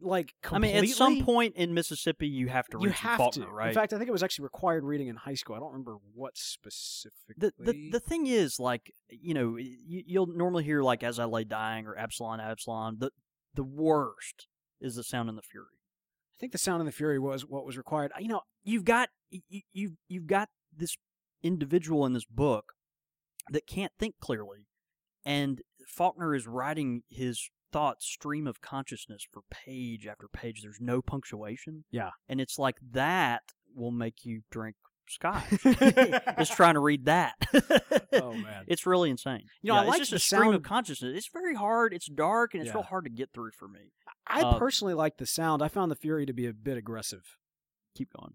like, 0.00 0.34
completely... 0.42 0.78
I 0.78 0.80
mean, 0.82 0.90
at 0.90 0.96
some 0.96 1.24
point 1.24 1.56
in 1.56 1.74
Mississippi, 1.74 2.28
you 2.28 2.48
have 2.48 2.66
to 2.68 2.78
read 2.78 2.84
you 2.84 2.90
have 2.90 3.16
Faulkner, 3.16 3.46
to. 3.46 3.50
right? 3.50 3.68
In 3.68 3.74
fact, 3.74 3.92
I 3.92 3.98
think 3.98 4.08
it 4.08 4.12
was 4.12 4.22
actually 4.22 4.44
required 4.44 4.84
reading 4.84 5.08
in 5.08 5.16
high 5.16 5.34
school. 5.34 5.56
I 5.56 5.58
don't 5.58 5.72
remember 5.72 5.96
what 6.14 6.36
specifically. 6.36 7.34
the, 7.38 7.52
the 7.58 7.90
the 7.92 8.00
thing 8.00 8.26
is, 8.26 8.60
like, 8.60 8.92
you 9.08 9.34
know, 9.34 9.56
you, 9.56 10.02
you'll 10.06 10.26
normally 10.26 10.64
hear 10.64 10.82
like 10.82 11.02
"As 11.02 11.18
I 11.18 11.24
Lay 11.24 11.44
Dying" 11.44 11.86
or 11.86 11.96
"Absalom, 11.96 12.40
Absalom." 12.40 12.98
The 12.98 13.10
the 13.54 13.64
worst 13.64 14.46
is 14.80 14.96
the 14.96 15.04
Sound 15.04 15.28
and 15.28 15.38
the 15.38 15.42
Fury. 15.42 15.66
I 16.36 16.38
think 16.38 16.52
the 16.52 16.58
Sound 16.58 16.80
and 16.80 16.88
the 16.88 16.92
Fury 16.92 17.18
was 17.18 17.42
what 17.46 17.64
was 17.64 17.76
required. 17.76 18.12
You 18.18 18.28
know, 18.28 18.42
You've 18.64 18.84
got 18.84 19.08
you 19.30 19.62
you've 19.72 19.92
you've 20.08 20.26
got 20.26 20.48
this 20.76 20.96
individual 21.42 22.06
in 22.06 22.12
this 22.12 22.24
book 22.24 22.71
that 23.50 23.66
can't 23.66 23.92
think 23.98 24.14
clearly, 24.20 24.66
and 25.24 25.62
Faulkner 25.88 26.34
is 26.34 26.46
writing 26.46 27.02
his 27.08 27.50
thoughts 27.72 28.04
stream 28.06 28.46
of 28.46 28.60
consciousness 28.60 29.26
for 29.30 29.42
page 29.50 30.06
after 30.06 30.28
page. 30.28 30.62
There's 30.62 30.80
no 30.80 31.00
punctuation. 31.02 31.84
Yeah. 31.90 32.10
and 32.28 32.40
it's 32.40 32.58
like 32.58 32.76
that 32.92 33.42
will 33.74 33.90
make 33.90 34.24
you 34.24 34.42
drink 34.50 34.76
scotch. 35.08 35.48
just 36.38 36.52
trying 36.52 36.74
to 36.74 36.80
read 36.80 37.06
that. 37.06 37.34
Oh, 38.14 38.34
man. 38.34 38.64
it's 38.66 38.84
really 38.84 39.08
insane. 39.08 39.44
You 39.62 39.68
know, 39.68 39.74
Yeah, 39.76 39.80
I 39.80 39.82
it's 39.84 39.88
like 39.90 39.98
just 40.00 40.10
the 40.10 40.16
a 40.16 40.20
stream 40.20 40.52
of 40.52 40.62
consciousness. 40.62 41.16
It's 41.16 41.30
very 41.32 41.54
hard. 41.54 41.94
It's 41.94 42.04
dark, 42.06 42.52
and 42.52 42.62
it's 42.62 42.68
Yeah. 42.68 42.74
real 42.74 42.82
hard 42.82 43.04
to 43.04 43.10
get 43.10 43.30
through 43.32 43.52
for 43.58 43.66
me. 43.68 43.92
I 44.26 44.42
Uh, 44.42 44.58
personally 44.58 44.92
like 44.92 45.16
the 45.16 45.24
sound. 45.24 45.62
I 45.62 45.68
found 45.68 45.90
the 45.90 45.96
Fury 45.96 46.26
to 46.26 46.34
be 46.34 46.44
a 46.46 46.52
bit 46.52 46.76
aggressive. 46.76 47.22
Keep 47.96 48.10
going. 48.12 48.34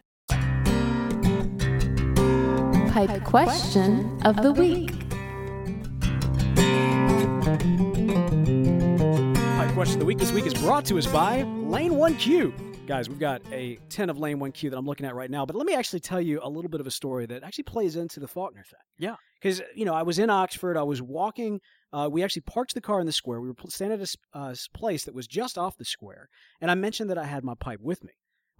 Pipe 2.91 3.23
question 3.23 4.21
of 4.25 4.35
the 4.43 4.51
week. 4.51 4.91
Pipe 9.55 9.73
question 9.73 9.93
of 9.93 9.99
the 9.99 10.05
week 10.05 10.17
this 10.17 10.33
week 10.33 10.45
is 10.45 10.53
brought 10.55 10.83
to 10.87 10.97
us 10.97 11.07
by 11.07 11.43
Lane 11.43 11.93
1Q. 11.93 12.87
Guys, 12.87 13.07
we've 13.07 13.17
got 13.17 13.41
a 13.53 13.77
10 13.87 14.09
of 14.09 14.19
Lane 14.19 14.39
1Q 14.39 14.71
that 14.71 14.77
I'm 14.77 14.85
looking 14.85 15.05
at 15.05 15.15
right 15.15 15.31
now, 15.31 15.45
but 15.45 15.55
let 15.55 15.65
me 15.65 15.73
actually 15.73 16.01
tell 16.01 16.19
you 16.19 16.41
a 16.43 16.49
little 16.49 16.69
bit 16.69 16.81
of 16.81 16.87
a 16.87 16.91
story 16.91 17.25
that 17.27 17.43
actually 17.43 17.63
plays 17.63 17.95
into 17.95 18.19
the 18.19 18.27
Faulkner 18.27 18.63
thing. 18.63 18.79
Yeah. 18.99 19.15
Because, 19.41 19.61
you 19.73 19.85
know, 19.85 19.93
I 19.93 20.03
was 20.03 20.19
in 20.19 20.29
Oxford, 20.29 20.75
I 20.75 20.83
was 20.83 21.01
walking, 21.01 21.61
uh, 21.93 22.09
we 22.11 22.23
actually 22.23 22.41
parked 22.41 22.73
the 22.73 22.81
car 22.81 22.99
in 22.99 23.05
the 23.05 23.13
square. 23.13 23.39
We 23.39 23.47
were 23.47 23.55
standing 23.69 24.01
at 24.01 24.15
a 24.33 24.37
uh, 24.37 24.55
place 24.73 25.05
that 25.05 25.15
was 25.15 25.27
just 25.27 25.57
off 25.57 25.77
the 25.77 25.85
square, 25.85 26.27
and 26.59 26.69
I 26.69 26.75
mentioned 26.75 27.09
that 27.09 27.17
I 27.17 27.23
had 27.23 27.45
my 27.45 27.55
pipe 27.57 27.79
with 27.81 28.03
me. 28.03 28.11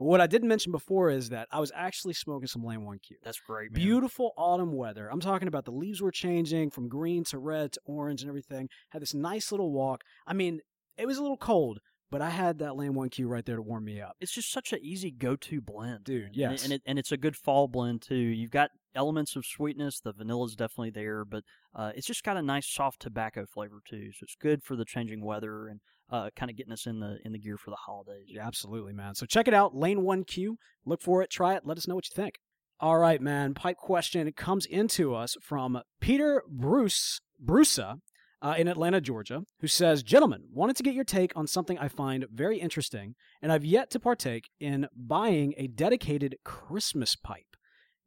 But 0.01 0.07
what 0.07 0.19
I 0.19 0.25
didn't 0.25 0.47
mention 0.47 0.71
before 0.71 1.11
is 1.11 1.29
that 1.29 1.47
I 1.51 1.59
was 1.59 1.71
actually 1.75 2.15
smoking 2.15 2.47
some 2.47 2.63
Lane 2.63 2.79
1Q. 2.79 3.17
That's 3.23 3.39
great, 3.39 3.71
man. 3.71 3.83
Beautiful 3.83 4.31
autumn 4.35 4.75
weather. 4.75 5.07
I'm 5.07 5.19
talking 5.19 5.47
about 5.47 5.65
the 5.65 5.71
leaves 5.71 6.01
were 6.01 6.09
changing 6.09 6.71
from 6.71 6.89
green 6.89 7.23
to 7.25 7.37
red 7.37 7.73
to 7.73 7.81
orange 7.85 8.21
and 8.21 8.29
everything. 8.29 8.67
Had 8.89 9.03
this 9.03 9.13
nice 9.13 9.51
little 9.51 9.71
walk. 9.71 10.01
I 10.25 10.33
mean, 10.33 10.61
it 10.97 11.05
was 11.05 11.19
a 11.19 11.21
little 11.21 11.37
cold, 11.37 11.81
but 12.11 12.21
I 12.21 12.29
had 12.29 12.59
that 12.59 12.75
Lane 12.75 12.93
1Q 12.93 13.27
right 13.27 13.45
there 13.45 13.55
to 13.55 13.61
warm 13.61 13.85
me 13.85 14.01
up. 14.01 14.17
It's 14.19 14.33
just 14.33 14.51
such 14.51 14.73
an 14.73 14.79
easy 14.83 15.09
go-to 15.09 15.61
blend, 15.61 16.03
Dude. 16.03 16.25
And 16.25 16.35
yes. 16.35 16.63
and, 16.63 16.73
it, 16.73 16.81
and 16.85 16.99
it's 16.99 17.11
a 17.11 17.17
good 17.17 17.37
fall 17.37 17.67
blend 17.69 18.01
too. 18.01 18.15
You've 18.15 18.51
got 18.51 18.69
elements 18.93 19.35
of 19.37 19.45
sweetness. 19.45 20.01
The 20.01 20.11
vanilla 20.11 20.45
is 20.45 20.55
definitely 20.55 20.91
there, 20.91 21.23
but 21.23 21.43
uh, 21.73 21.93
it's 21.95 22.05
just 22.05 22.23
got 22.23 22.35
a 22.37 22.41
nice 22.41 22.67
soft 22.67 23.01
tobacco 23.01 23.45
flavor 23.45 23.81
too. 23.87 24.11
So 24.11 24.23
it's 24.23 24.35
good 24.35 24.61
for 24.61 24.75
the 24.75 24.85
changing 24.85 25.23
weather 25.23 25.69
and 25.69 25.79
uh, 26.11 26.29
kind 26.35 26.51
of 26.51 26.57
getting 26.57 26.73
us 26.73 26.85
in 26.85 26.99
the 26.99 27.17
in 27.23 27.31
the 27.31 27.39
gear 27.39 27.57
for 27.57 27.69
the 27.69 27.77
holidays. 27.77 28.25
Yeah, 28.27 28.45
absolutely, 28.45 28.93
man. 28.93 29.15
So 29.15 29.25
check 29.25 29.47
it 29.47 29.53
out, 29.53 29.73
Lane 29.73 30.01
1Q. 30.01 30.55
Look 30.85 31.01
for 31.01 31.21
it, 31.21 31.29
try 31.29 31.55
it, 31.55 31.65
let 31.65 31.77
us 31.77 31.87
know 31.87 31.95
what 31.95 32.09
you 32.09 32.13
think. 32.13 32.35
All 32.81 32.97
right, 32.97 33.21
man. 33.21 33.53
Pipe 33.53 33.77
question 33.77 34.29
comes 34.33 34.65
into 34.65 35.15
us 35.15 35.37
from 35.41 35.81
Peter 36.01 36.43
Bruce 36.49 37.21
Brusa 37.43 37.99
uh, 38.41 38.55
in 38.57 38.67
Atlanta, 38.67 39.01
Georgia, 39.01 39.43
who 39.59 39.67
says, 39.67 40.03
"Gentlemen, 40.03 40.43
wanted 40.51 40.75
to 40.77 40.83
get 40.83 40.95
your 40.95 41.03
take 41.03 41.31
on 41.35 41.47
something 41.47 41.77
I 41.77 41.87
find 41.87 42.25
very 42.31 42.59
interesting, 42.59 43.15
and 43.41 43.51
I've 43.51 43.65
yet 43.65 43.89
to 43.91 43.99
partake 43.99 44.49
in 44.59 44.87
buying 44.95 45.53
a 45.57 45.67
dedicated 45.67 46.37
Christmas 46.43 47.15
pipe. 47.15 47.55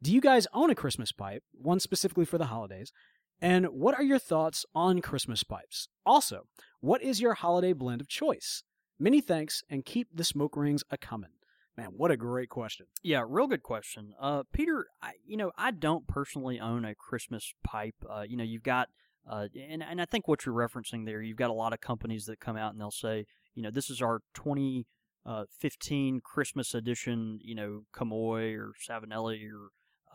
Do 0.03 0.13
you 0.13 0.21
guys 0.21 0.47
own 0.53 0.71
a 0.71 0.75
Christmas 0.75 1.13
pipe, 1.13 1.43
one 1.53 1.81
specifically 1.81 2.25
for 2.25 2.39
the 2.39 2.47
holidays? 2.47 2.93
And 3.41 3.67
what 3.67 3.95
are 3.95 4.03
your 4.03 4.19
thoughts 4.19 4.65
on 4.75 5.01
Christmas 5.01 5.43
pipes? 5.43 5.89
Also, 6.05 6.43
what 6.81 7.03
is 7.03 7.21
your 7.21 7.35
holiday 7.35 7.73
blend 7.73 8.01
of 8.01 8.09
choice? 8.09 8.63
Many 8.99 9.21
thanks, 9.21 9.63
and 9.69 9.85
keep 9.85 10.09
the 10.15 10.25
smoke 10.25 10.57
rings 10.57 10.85
a 10.91 10.99
comin'." 10.99 11.31
Man, 11.77 11.89
what 11.97 12.13
a 12.13 12.17
great 12.17 12.51
question. 12.51 12.87
Yeah, 13.03 13.25
real 13.27 13.49
good 13.49 13.65
question. 13.65 14.15
Uh, 14.21 14.45
Peter, 14.53 14.87
I, 15.03 15.15
you 15.27 15.37
know, 15.37 15.51
I 15.59 15.73
don't 15.73 16.07
personally 16.07 16.61
own 16.61 16.85
a 16.85 16.95
Christmas 16.95 17.53
pipe. 17.65 17.97
Uh, 18.09 18.23
you 18.29 18.37
know, 18.37 18.45
you've 18.45 18.63
got, 18.63 18.91
uh, 19.29 19.49
and, 19.71 19.83
and 19.83 20.01
I 20.01 20.05
think 20.05 20.29
what 20.29 20.45
you're 20.45 20.55
referencing 20.55 21.07
there, 21.07 21.23
you've 21.23 21.37
got 21.37 21.51
a 21.51 21.55
lot 21.55 21.73
of 21.73 21.81
companies 21.81 22.27
that 22.27 22.41
come 22.41 22.57
out 22.57 22.73
and 22.73 22.81
they'll 22.81 22.91
say, 22.91 23.27
you 23.55 23.63
know, 23.63 23.71
this 23.71 23.89
is 23.89 24.03
our 24.03 24.21
2015 24.35 26.21
Christmas 26.23 26.75
edition, 26.75 27.39
you 27.43 27.55
know, 27.55 27.83
Comoy 27.95 28.57
or 28.59 28.73
Savinelli 28.89 29.49
or, 29.51 29.69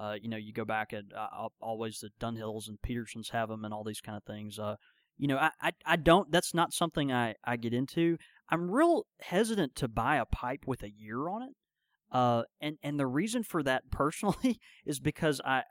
uh, 0.03 0.13
you 0.13 0.29
know, 0.29 0.37
you 0.37 0.53
go 0.53 0.65
back 0.65 0.93
at 0.93 1.05
uh, 1.15 1.47
always 1.59 1.99
the 1.99 2.09
Dunhills 2.19 2.67
and 2.67 2.81
Petersons 2.81 3.29
have 3.29 3.49
them 3.49 3.65
and 3.65 3.73
all 3.73 3.83
these 3.83 4.01
kind 4.01 4.17
of 4.17 4.23
things. 4.23 4.59
Uh, 4.59 4.75
you 5.17 5.27
know, 5.27 5.37
I, 5.37 5.51
I, 5.61 5.71
I 5.85 5.95
don't, 5.95 6.31
that's 6.31 6.53
not 6.53 6.71
something 6.71 7.11
I, 7.11 7.35
I 7.43 7.57
get 7.57 7.73
into. 7.73 8.17
I'm 8.49 8.69
real 8.69 9.05
hesitant 9.21 9.75
to 9.75 9.87
buy 9.87 10.17
a 10.17 10.25
pipe 10.25 10.65
with 10.65 10.83
a 10.83 10.89
year 10.89 11.27
on 11.27 11.43
it. 11.43 11.55
Uh, 12.11 12.43
and 12.59 12.77
and 12.81 12.99
the 12.99 13.05
reason 13.05 13.43
for 13.43 13.61
that 13.61 13.91
personally 13.91 14.59
is 14.85 14.99
because 14.99 15.39
I, 15.45 15.63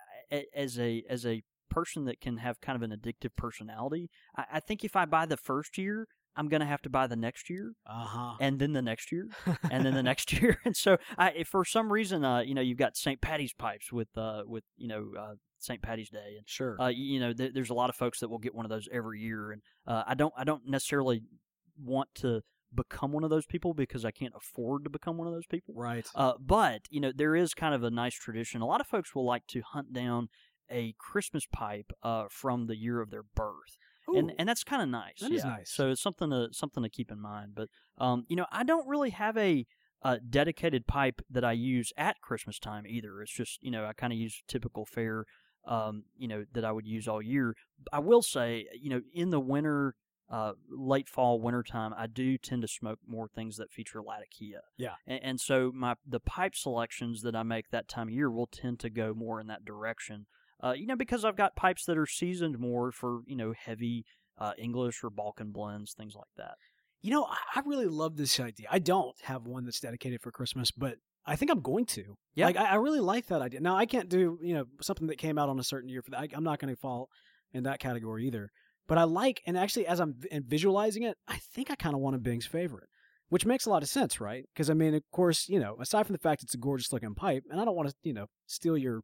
as 0.54 0.78
a 0.78 1.02
as 1.08 1.26
a 1.26 1.42
person 1.68 2.04
that 2.06 2.20
can 2.20 2.38
have 2.38 2.60
kind 2.60 2.76
of 2.76 2.82
an 2.82 2.96
addictive 2.96 3.34
personality, 3.36 4.10
I, 4.36 4.44
I 4.54 4.60
think 4.60 4.84
if 4.84 4.96
I 4.96 5.04
buy 5.04 5.26
the 5.26 5.36
first 5.36 5.78
year, 5.78 6.06
I'm 6.36 6.48
gonna 6.48 6.66
have 6.66 6.82
to 6.82 6.90
buy 6.90 7.06
the 7.08 7.16
next 7.16 7.50
year, 7.50 7.72
Uh 7.86 8.04
huh. 8.06 8.34
and 8.40 8.58
then 8.60 8.72
the 8.72 8.82
next 8.82 9.10
year, 9.10 9.28
and 9.70 9.84
then 9.84 9.94
the 9.94 10.02
next 10.02 10.32
year. 10.32 10.58
And 10.64 10.76
so, 10.76 10.98
I 11.16 11.30
if 11.30 11.48
for 11.48 11.64
some 11.64 11.92
reason, 11.92 12.24
uh, 12.24 12.40
you 12.40 12.54
know, 12.54 12.60
you've 12.60 12.78
got 12.78 12.96
St. 12.96 13.20
Patty's 13.20 13.52
pipes 13.54 13.92
with 13.92 14.08
uh 14.16 14.42
with 14.46 14.62
you 14.76 14.86
know 14.88 15.12
uh, 15.18 15.34
St. 15.58 15.82
Patty's 15.82 16.10
Day, 16.10 16.34
and 16.38 16.48
Sure. 16.48 16.80
uh, 16.80 16.86
you, 16.88 17.14
you 17.14 17.20
know, 17.20 17.32
th- 17.32 17.52
there's 17.54 17.70
a 17.70 17.74
lot 17.74 17.90
of 17.90 17.96
folks 17.96 18.20
that 18.20 18.28
will 18.28 18.38
get 18.38 18.54
one 18.54 18.64
of 18.64 18.70
those 18.70 18.88
every 18.92 19.20
year, 19.20 19.50
and 19.50 19.62
uh, 19.86 20.04
I 20.06 20.14
don't, 20.14 20.32
I 20.36 20.44
don't 20.44 20.62
necessarily 20.68 21.22
want 21.76 22.08
to 22.16 22.42
become 22.74 23.12
one 23.12 23.24
of 23.24 23.30
those 23.30 23.46
people 23.46 23.72
because 23.74 24.04
I 24.04 24.10
can't 24.10 24.34
afford 24.36 24.84
to 24.84 24.90
become 24.90 25.16
one 25.16 25.26
of 25.26 25.32
those 25.32 25.46
people. 25.46 25.74
right. 25.76 26.06
Uh, 26.14 26.34
but 26.38 26.82
you 26.90 27.00
know, 27.00 27.10
there 27.12 27.34
is 27.34 27.54
kind 27.54 27.74
of 27.74 27.82
a 27.82 27.90
nice 27.90 28.14
tradition. 28.14 28.60
A 28.60 28.66
lot 28.66 28.80
of 28.80 28.86
folks 28.86 29.14
will 29.14 29.24
like 29.24 29.46
to 29.48 29.62
hunt 29.62 29.92
down 29.92 30.28
a 30.70 30.94
Christmas 30.98 31.46
pipe 31.50 31.92
uh, 32.02 32.24
from 32.30 32.66
the 32.66 32.76
year 32.76 33.00
of 33.00 33.10
their 33.10 33.24
birth, 33.34 33.76
and 34.08 34.30
Ooh. 34.30 34.34
and 34.38 34.48
that's 34.48 34.64
kind 34.64 34.82
of 34.82 34.88
nice. 34.88 35.20
That 35.20 35.30
yeah. 35.30 35.38
is 35.38 35.44
nice. 35.44 35.70
So 35.70 35.90
it's 35.90 36.02
something 36.02 36.30
to 36.30 36.48
something 36.52 36.82
to 36.82 36.88
keep 36.88 37.10
in 37.10 37.20
mind. 37.20 37.52
But 37.54 37.68
um, 37.98 38.24
you 38.28 38.36
know, 38.36 38.46
I 38.50 38.64
don't 38.64 38.88
really 38.88 39.10
have 39.10 39.36
a 39.36 39.66
uh, 40.02 40.18
dedicated 40.28 40.86
pipe 40.86 41.20
that 41.30 41.44
I 41.44 41.52
use 41.52 41.92
at 41.96 42.20
Christmas 42.20 42.58
time 42.58 42.86
either. 42.86 43.20
It's 43.22 43.32
just 43.32 43.62
you 43.62 43.70
know 43.70 43.84
I 43.84 43.92
kind 43.92 44.12
of 44.12 44.18
use 44.18 44.42
typical 44.46 44.84
fare, 44.84 45.24
um, 45.66 46.04
you 46.16 46.28
know 46.28 46.44
that 46.52 46.64
I 46.64 46.72
would 46.72 46.86
use 46.86 47.08
all 47.08 47.22
year. 47.22 47.54
I 47.92 47.98
will 47.98 48.22
say 48.22 48.66
you 48.80 48.90
know 48.90 49.02
in 49.12 49.30
the 49.30 49.40
winter. 49.40 49.94
Uh, 50.30 50.52
late 50.70 51.08
fall, 51.08 51.40
winter 51.40 51.62
time, 51.62 51.94
I 51.96 52.06
do 52.06 52.36
tend 52.36 52.60
to 52.60 52.68
smoke 52.68 52.98
more 53.06 53.28
things 53.28 53.56
that 53.56 53.72
feature 53.72 54.02
Latakia. 54.02 54.60
Yeah. 54.76 54.96
And, 55.06 55.20
and 55.22 55.40
so 55.40 55.72
my 55.74 55.94
the 56.06 56.20
pipe 56.20 56.54
selections 56.54 57.22
that 57.22 57.34
I 57.34 57.42
make 57.42 57.70
that 57.70 57.88
time 57.88 58.08
of 58.08 58.12
year 58.12 58.30
will 58.30 58.46
tend 58.46 58.78
to 58.80 58.90
go 58.90 59.14
more 59.14 59.40
in 59.40 59.46
that 59.46 59.64
direction. 59.64 60.26
Uh, 60.62 60.72
you 60.76 60.86
know, 60.86 60.96
because 60.96 61.24
I've 61.24 61.36
got 61.36 61.56
pipes 61.56 61.84
that 61.84 61.98
are 61.98 62.06
seasoned 62.06 62.58
more 62.58 62.90
for 62.92 63.20
you 63.26 63.36
know 63.36 63.52
heavy 63.56 64.04
uh, 64.38 64.52
English 64.58 65.02
or 65.04 65.10
Balkan 65.10 65.52
blends, 65.52 65.94
things 65.94 66.14
like 66.14 66.28
that. 66.36 66.54
You 67.02 67.12
know, 67.12 67.24
I, 67.24 67.36
I 67.56 67.62
really 67.64 67.86
love 67.86 68.16
this 68.16 68.40
idea. 68.40 68.66
I 68.70 68.80
don't 68.80 69.14
have 69.22 69.46
one 69.46 69.64
that's 69.64 69.80
dedicated 69.80 70.20
for 70.20 70.32
Christmas, 70.32 70.70
but 70.70 70.96
I 71.26 71.36
think 71.36 71.50
I'm 71.50 71.60
going 71.60 71.86
to. 71.86 72.16
Yeah. 72.34 72.46
Like, 72.46 72.56
I, 72.56 72.70
I 72.70 72.74
really 72.76 73.00
like 73.00 73.26
that 73.26 73.42
idea. 73.42 73.60
Now, 73.60 73.76
I 73.76 73.86
can't 73.86 74.08
do, 74.08 74.38
you 74.42 74.54
know, 74.54 74.64
something 74.80 75.06
that 75.08 75.18
came 75.18 75.38
out 75.38 75.48
on 75.48 75.58
a 75.58 75.64
certain 75.64 75.88
year 75.88 76.02
for 76.02 76.10
that. 76.12 76.20
I, 76.20 76.28
I'm 76.34 76.42
not 76.42 76.58
going 76.58 76.74
to 76.74 76.80
fall 76.80 77.08
in 77.52 77.64
that 77.64 77.80
category 77.80 78.26
either. 78.26 78.50
But 78.88 78.98
I 78.98 79.04
like, 79.04 79.42
and 79.46 79.56
actually, 79.56 79.86
as 79.86 80.00
I'm 80.00 80.14
v- 80.18 80.40
visualizing 80.46 81.02
it, 81.02 81.16
I 81.28 81.36
think 81.36 81.70
I 81.70 81.74
kind 81.74 81.94
of 81.94 82.00
want 82.00 82.16
a 82.16 82.18
Bing's 82.18 82.46
favorite, 82.46 82.88
which 83.28 83.44
makes 83.44 83.66
a 83.66 83.70
lot 83.70 83.82
of 83.82 83.88
sense, 83.90 84.20
right? 84.20 84.44
Because, 84.54 84.70
I 84.70 84.74
mean, 84.74 84.94
of 84.94 85.02
course, 85.12 85.48
you 85.48 85.60
know, 85.60 85.76
aside 85.80 86.06
from 86.06 86.14
the 86.14 86.18
fact 86.18 86.42
it's 86.42 86.54
a 86.54 86.58
gorgeous 86.58 86.92
looking 86.92 87.14
pipe, 87.14 87.44
and 87.50 87.60
I 87.60 87.66
don't 87.66 87.76
want 87.76 87.90
to, 87.90 87.94
you 88.02 88.14
know, 88.14 88.26
steal 88.46 88.78
your, 88.78 89.02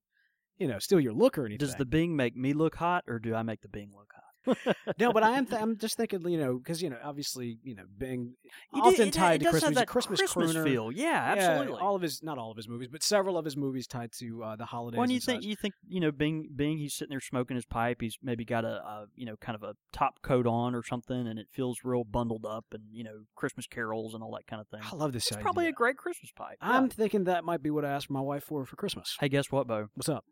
you 0.59 0.69
know, 0.69 0.79
steal 0.79 1.01
your 1.01 1.13
look 1.13 1.39
or 1.39 1.47
anything. 1.47 1.59
Does 1.67 1.75
the 1.77 1.87
Bing 1.87 2.15
make 2.17 2.37
me 2.37 2.53
look 2.53 2.77
hot, 2.77 3.05
or 3.09 3.19
do 3.19 3.35
I 3.35 3.43
make 3.43 3.61
the 3.63 3.69
Bing 3.69 3.91
look 3.95 4.13
hot? 4.15 4.21
no, 4.99 5.11
but 5.11 5.23
I 5.23 5.39
am. 5.39 5.47
Th- 5.47 5.59
I'm 5.63 5.79
just 5.79 5.97
thinking, 5.97 6.21
you 6.29 6.37
know, 6.37 6.59
because 6.59 6.83
you 6.83 6.91
know, 6.91 6.99
obviously, 7.03 7.57
you 7.63 7.75
know, 7.75 7.85
Bing 7.97 8.35
It- 8.75 8.79
often 8.79 9.09
it- 9.09 9.15
tied 9.15 9.41
it 9.41 9.45
to 9.47 9.51
Christmas, 9.51 9.75
that 9.77 9.87
Christmas, 9.89 10.21
crooner. 10.21 10.63
feel. 10.63 10.93
Yeah, 10.93 11.35
Yeah, 11.35 11.41
absolutely. 11.51 11.81
all 11.81 11.97
of 11.97 12.03
his, 12.03 12.23
not 12.23 12.37
all 12.37 12.51
of 12.51 12.59
his 12.59 12.69
movies, 12.69 12.89
but 12.93 13.03
several 13.03 13.39
of 13.39 13.47
his 13.47 13.57
movies 13.57 13.87
tied 13.87 14.11
to 14.19 14.45
uh, 14.45 14.57
the 14.57 14.67
holidays. 14.67 14.99
Well, 14.99 15.05
and 15.05 15.13
you 15.13 15.19
think 15.21 15.43
such. 15.45 15.49
you 15.49 15.57
think 15.57 15.73
you 15.89 15.99
know, 15.99 16.13
Bing, 16.13 16.51
Bing, 16.55 16.77
he's 16.77 16.95
sitting 16.95 17.09
there 17.09 17.21
smoking 17.23 17.55
his 17.57 17.65
pipe, 17.65 18.03
he's 18.03 18.19
maybe 18.23 18.45
got 18.45 18.67
a, 18.67 18.69
a 18.85 19.07
you 19.15 19.25
know 19.25 19.37
kind 19.41 19.57
of 19.57 19.63
a 19.63 19.73
top 19.95 20.21
coat 20.23 20.47
on 20.47 20.75
or 20.75 20.83
something, 20.83 21.27
and 21.27 21.39
it 21.39 21.47
feels 21.51 21.79
real 21.83 22.05
bundled 22.05 22.45
up, 22.45 22.67
and 22.73 22.83
you 22.93 23.03
know 23.03 23.21
Christmas 23.35 23.67
carols 23.67 24.13
and 24.13 24.23
all 24.23 24.33
that 24.33 24.47
kind 24.47 24.61
of 24.61 24.69
thing. 24.69 24.81
I 24.85 24.95
love 24.95 25.15
this 25.15 25.25
It's 25.29 25.33
idea. 25.33 25.43
probably 25.43 25.69
a 25.69 25.73
great 25.73 25.97
Christmas 25.97 26.31
pipe. 26.37 26.59
I'm 26.61 26.91
thinking 26.91 27.25
that 27.25 27.45
might 27.45 27.63
be 27.63 27.71
what 27.71 27.87
I 27.87 27.93
asked 27.93 28.11
my 28.11 28.21
wife 28.21 28.45
for 28.45 28.67
for 28.67 28.77
Christmas. 28.77 29.17
Hey, 29.21 29.31
guess 29.31 29.51
what, 29.51 29.67
Bo? 29.67 29.87
What's 29.95 30.11
up? 30.11 30.27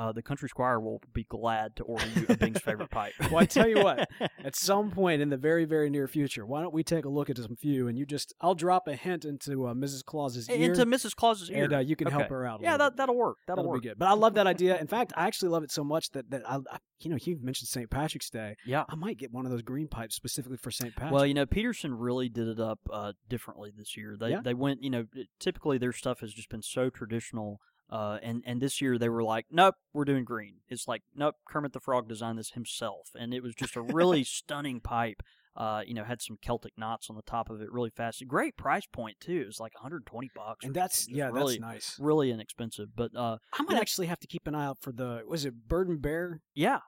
Uh, 0.00 0.12
the 0.12 0.22
country 0.22 0.48
squire 0.48 0.80
will 0.80 1.02
be 1.12 1.24
glad 1.24 1.76
to 1.76 1.82
order 1.82 2.06
you 2.16 2.24
a 2.30 2.34
Bing's 2.34 2.60
favorite 2.62 2.88
pipe. 2.90 3.12
Well, 3.20 3.36
I 3.36 3.44
tell 3.44 3.68
you 3.68 3.82
what, 3.84 4.08
At 4.44 4.56
some 4.56 4.90
point 4.90 5.20
in 5.20 5.28
the 5.28 5.36
very, 5.36 5.66
very 5.66 5.90
near 5.90 6.08
future, 6.08 6.46
why 6.46 6.62
don't 6.62 6.72
we 6.72 6.82
take 6.82 7.04
a 7.04 7.08
look 7.10 7.28
at 7.28 7.36
some 7.36 7.54
few 7.54 7.86
and 7.86 7.98
you 7.98 8.06
just, 8.06 8.32
I'll 8.40 8.54
drop 8.54 8.88
a 8.88 8.96
hint 8.96 9.26
into 9.26 9.66
uh, 9.66 9.74
Mrs. 9.74 10.02
Claus's 10.02 10.48
ear. 10.48 10.70
into 10.70 10.86
Mrs. 10.86 11.14
Claus's 11.14 11.50
ear, 11.50 11.64
and 11.64 11.74
uh, 11.74 11.78
you 11.80 11.96
can 11.96 12.08
help 12.08 12.28
her 12.30 12.46
out. 12.46 12.60
A 12.60 12.62
Yeah, 12.62 12.76
that, 12.78 12.96
that'll 12.96 13.14
work. 13.14 13.36
That'll, 13.46 13.62
That'll 13.64 13.72
work. 13.72 13.82
be 13.82 13.88
good. 13.90 13.98
But 13.98 14.08
I 14.08 14.14
love 14.14 14.32
that 14.34 14.46
idea. 14.54 14.78
In 14.80 14.86
fact, 14.86 15.12
I 15.18 15.26
actually 15.26 15.50
love 15.50 15.64
it 15.64 15.70
so 15.70 15.84
much 15.84 16.08
that 16.12 16.30
that 16.30 16.48
I, 16.48 16.56
I 16.56 16.78
you 17.00 17.10
know, 17.10 17.18
you 17.20 17.38
mentioned 17.42 17.68
St. 17.68 17.90
Patrick's 17.90 18.30
Day. 18.30 18.56
Yeah. 18.64 18.84
I 18.88 18.94
might 18.94 19.18
get 19.18 19.32
one 19.32 19.44
of 19.44 19.50
those 19.52 19.62
green 19.62 19.88
pipes 19.88 20.14
specifically 20.14 20.56
for 20.56 20.70
St. 20.70 20.94
Patrick. 20.96 21.12
Well, 21.12 21.26
you 21.26 21.34
know, 21.34 21.44
Peterson 21.46 21.94
really 21.98 22.28
did 22.28 22.48
it 22.48 22.60
up 22.60 22.78
uh, 22.90 23.12
differently 23.28 23.70
this 23.76 23.96
year. 23.98 24.16
They 24.18 24.30
Yeah. 24.30 24.40
they 24.42 24.54
went, 24.54 24.82
you 24.82 24.90
know, 24.90 25.04
typically 25.38 25.76
their 25.76 25.92
stuff 25.92 26.20
has 26.20 26.32
just 26.32 26.48
been 26.48 26.62
so 26.62 26.88
traditional, 26.90 27.60
uh, 27.90 28.18
and 28.22 28.42
and 28.46 28.60
this 28.60 28.80
year 28.80 28.98
they 28.98 29.08
were 29.08 29.22
like, 29.22 29.46
nope, 29.50 29.74
we're 29.92 30.04
doing 30.04 30.24
green. 30.24 30.56
It's 30.68 30.86
like, 30.86 31.02
nope, 31.14 31.36
Kermit 31.48 31.72
the 31.72 31.80
Frog 31.80 32.08
designed 32.08 32.38
this 32.38 32.52
himself, 32.52 33.10
and 33.18 33.34
it 33.34 33.42
was 33.42 33.54
just 33.54 33.76
a 33.76 33.82
really 33.82 34.24
stunning 34.24 34.80
pipe. 34.80 35.22
Uh, 35.56 35.82
you 35.84 35.94
know, 35.94 36.04
had 36.04 36.22
some 36.22 36.38
Celtic 36.40 36.72
knots 36.78 37.10
on 37.10 37.16
the 37.16 37.22
top 37.22 37.50
of 37.50 37.60
it, 37.60 37.70
really 37.72 37.90
fast. 37.90 38.26
Great 38.28 38.56
price 38.56 38.86
point 38.86 39.18
too. 39.18 39.40
It 39.42 39.46
was 39.46 39.58
like 39.58 39.74
120 39.74 40.30
bucks. 40.34 40.64
and 40.64 40.72
that's 40.72 41.08
yeah, 41.10 41.28
really, 41.28 41.58
that's 41.58 41.60
nice. 41.60 41.96
really 41.98 42.30
inexpensive. 42.30 42.90
But 42.94 43.16
uh, 43.16 43.38
I 43.58 43.62
might 43.64 43.76
actually 43.76 44.06
have 44.06 44.20
to 44.20 44.28
keep 44.28 44.46
an 44.46 44.54
eye 44.54 44.64
out 44.64 44.78
for 44.80 44.92
the 44.92 45.22
was 45.26 45.44
it 45.44 45.68
Bird 45.68 45.88
and 45.88 46.00
Bear 46.00 46.40
yeah, 46.54 46.78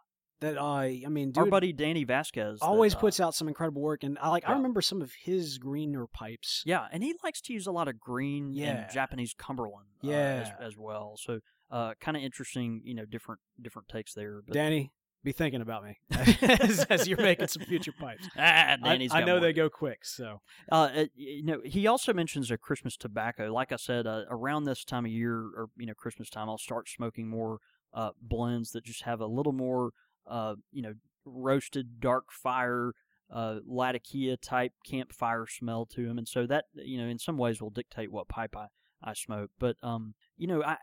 that 0.43 0.59
I 0.59 1.03
I 1.05 1.09
mean, 1.09 1.33
our 1.37 1.47
buddy 1.47 1.73
Danny 1.73 2.05
Vasquez 2.05 2.61
that, 2.61 2.67
always 2.67 2.95
uh, 2.95 2.99
puts 2.99 3.19
out 3.19 3.35
some 3.35 3.49
incredible 3.49 3.83
work, 3.83 4.03
and 4.03 4.19
I 4.21 4.29
like 4.29 4.47
I 4.47 4.53
remember 4.53 4.83
some 4.83 5.01
of 5.01 5.13
his 5.25 5.59
greener 5.59 6.07
pipes. 6.07 6.63
Yeah, 6.67 6.87
and 6.93 7.03
he 7.03 7.15
likes 7.25 7.41
to 7.43 7.53
use 7.53 7.67
a 7.67 7.73
lot 7.73 7.89
of 7.89 7.99
green 7.99 8.53
Yeah. 8.53 8.71
and 8.71 8.91
Japanese 8.91 9.35
Cumberland 9.37 9.87
uh, 10.05 10.09
Yeah. 10.09 10.41
as, 10.61 10.69
as 10.69 10.77
well. 10.77 11.17
So 11.19 11.41
uh, 11.71 11.95
kind 12.01 12.17
of 12.17 12.23
interesting, 12.23 12.83
you 12.85 12.95
know, 12.95 13.05
different 13.07 13.41
different 13.61 13.89
takes 13.89 14.15
there. 14.15 14.43
But 14.47 14.55
Danny, 14.55 14.93
be 15.25 15.33
thinking 15.33 15.61
about 15.61 15.85
me 15.85 15.99
as, 16.61 16.85
as 16.91 17.09
you're 17.09 17.23
making 17.23 17.49
some 17.49 17.63
future 17.63 17.93
pipes. 17.93 18.29
ah, 18.37 18.77
I, 18.83 19.09
I 19.11 19.21
know 19.21 19.35
more. 19.35 19.41
they 19.41 19.53
go 19.53 19.71
quick, 19.71 20.05
so 20.05 20.41
Uh, 20.71 20.75
uh, 20.95 21.05
you 21.15 21.45
know, 21.45 21.61
he 21.65 21.87
also 21.87 22.13
mentions 22.13 22.51
a 22.51 22.59
Christmas 22.59 22.97
tobacco. 22.97 23.53
Like 23.53 23.73
I 23.73 23.77
said, 23.77 24.07
uh, 24.07 24.25
around 24.29 24.65
this 24.65 24.85
time 24.85 25.05
of 25.05 25.13
year, 25.13 25.35
or 25.35 25.69
you 25.79 25.87
know, 25.87 25.95
Christmas 25.95 26.29
time, 26.29 26.49
I'll 26.49 26.59
start 26.59 26.89
smoking 26.89 27.29
more 27.29 27.59
uh, 27.95 28.11
blends 28.21 28.71
that 28.73 28.85
just 28.85 29.03
have 29.03 29.21
a 29.21 29.27
little 29.27 29.53
more, 29.53 29.91
uh, 30.27 30.55
you 30.71 30.83
know, 30.83 30.95
roasted 31.25 32.01
dark 32.01 32.33
fire, 32.33 32.93
uh, 33.31 33.57
Latakia 33.67 34.37
type 34.37 34.73
campfire 34.85 35.47
smell 35.47 35.87
to 35.87 36.07
them, 36.07 36.19
and 36.19 36.29
so 36.29 36.47
that 36.47 36.67
you 36.75 36.99
know, 36.99 37.09
in 37.09 37.19
some 37.19 37.39
ways, 37.39 37.61
will 37.61 37.71
dictate 37.71 38.11
what 38.13 38.29
pipe 38.29 38.57
I 38.57 38.67
I 39.03 39.15
smoke. 39.15 39.51
But 39.59 39.77
um, 39.83 40.15
you 40.37 40.47
know, 40.47 40.63
I. 40.63 40.77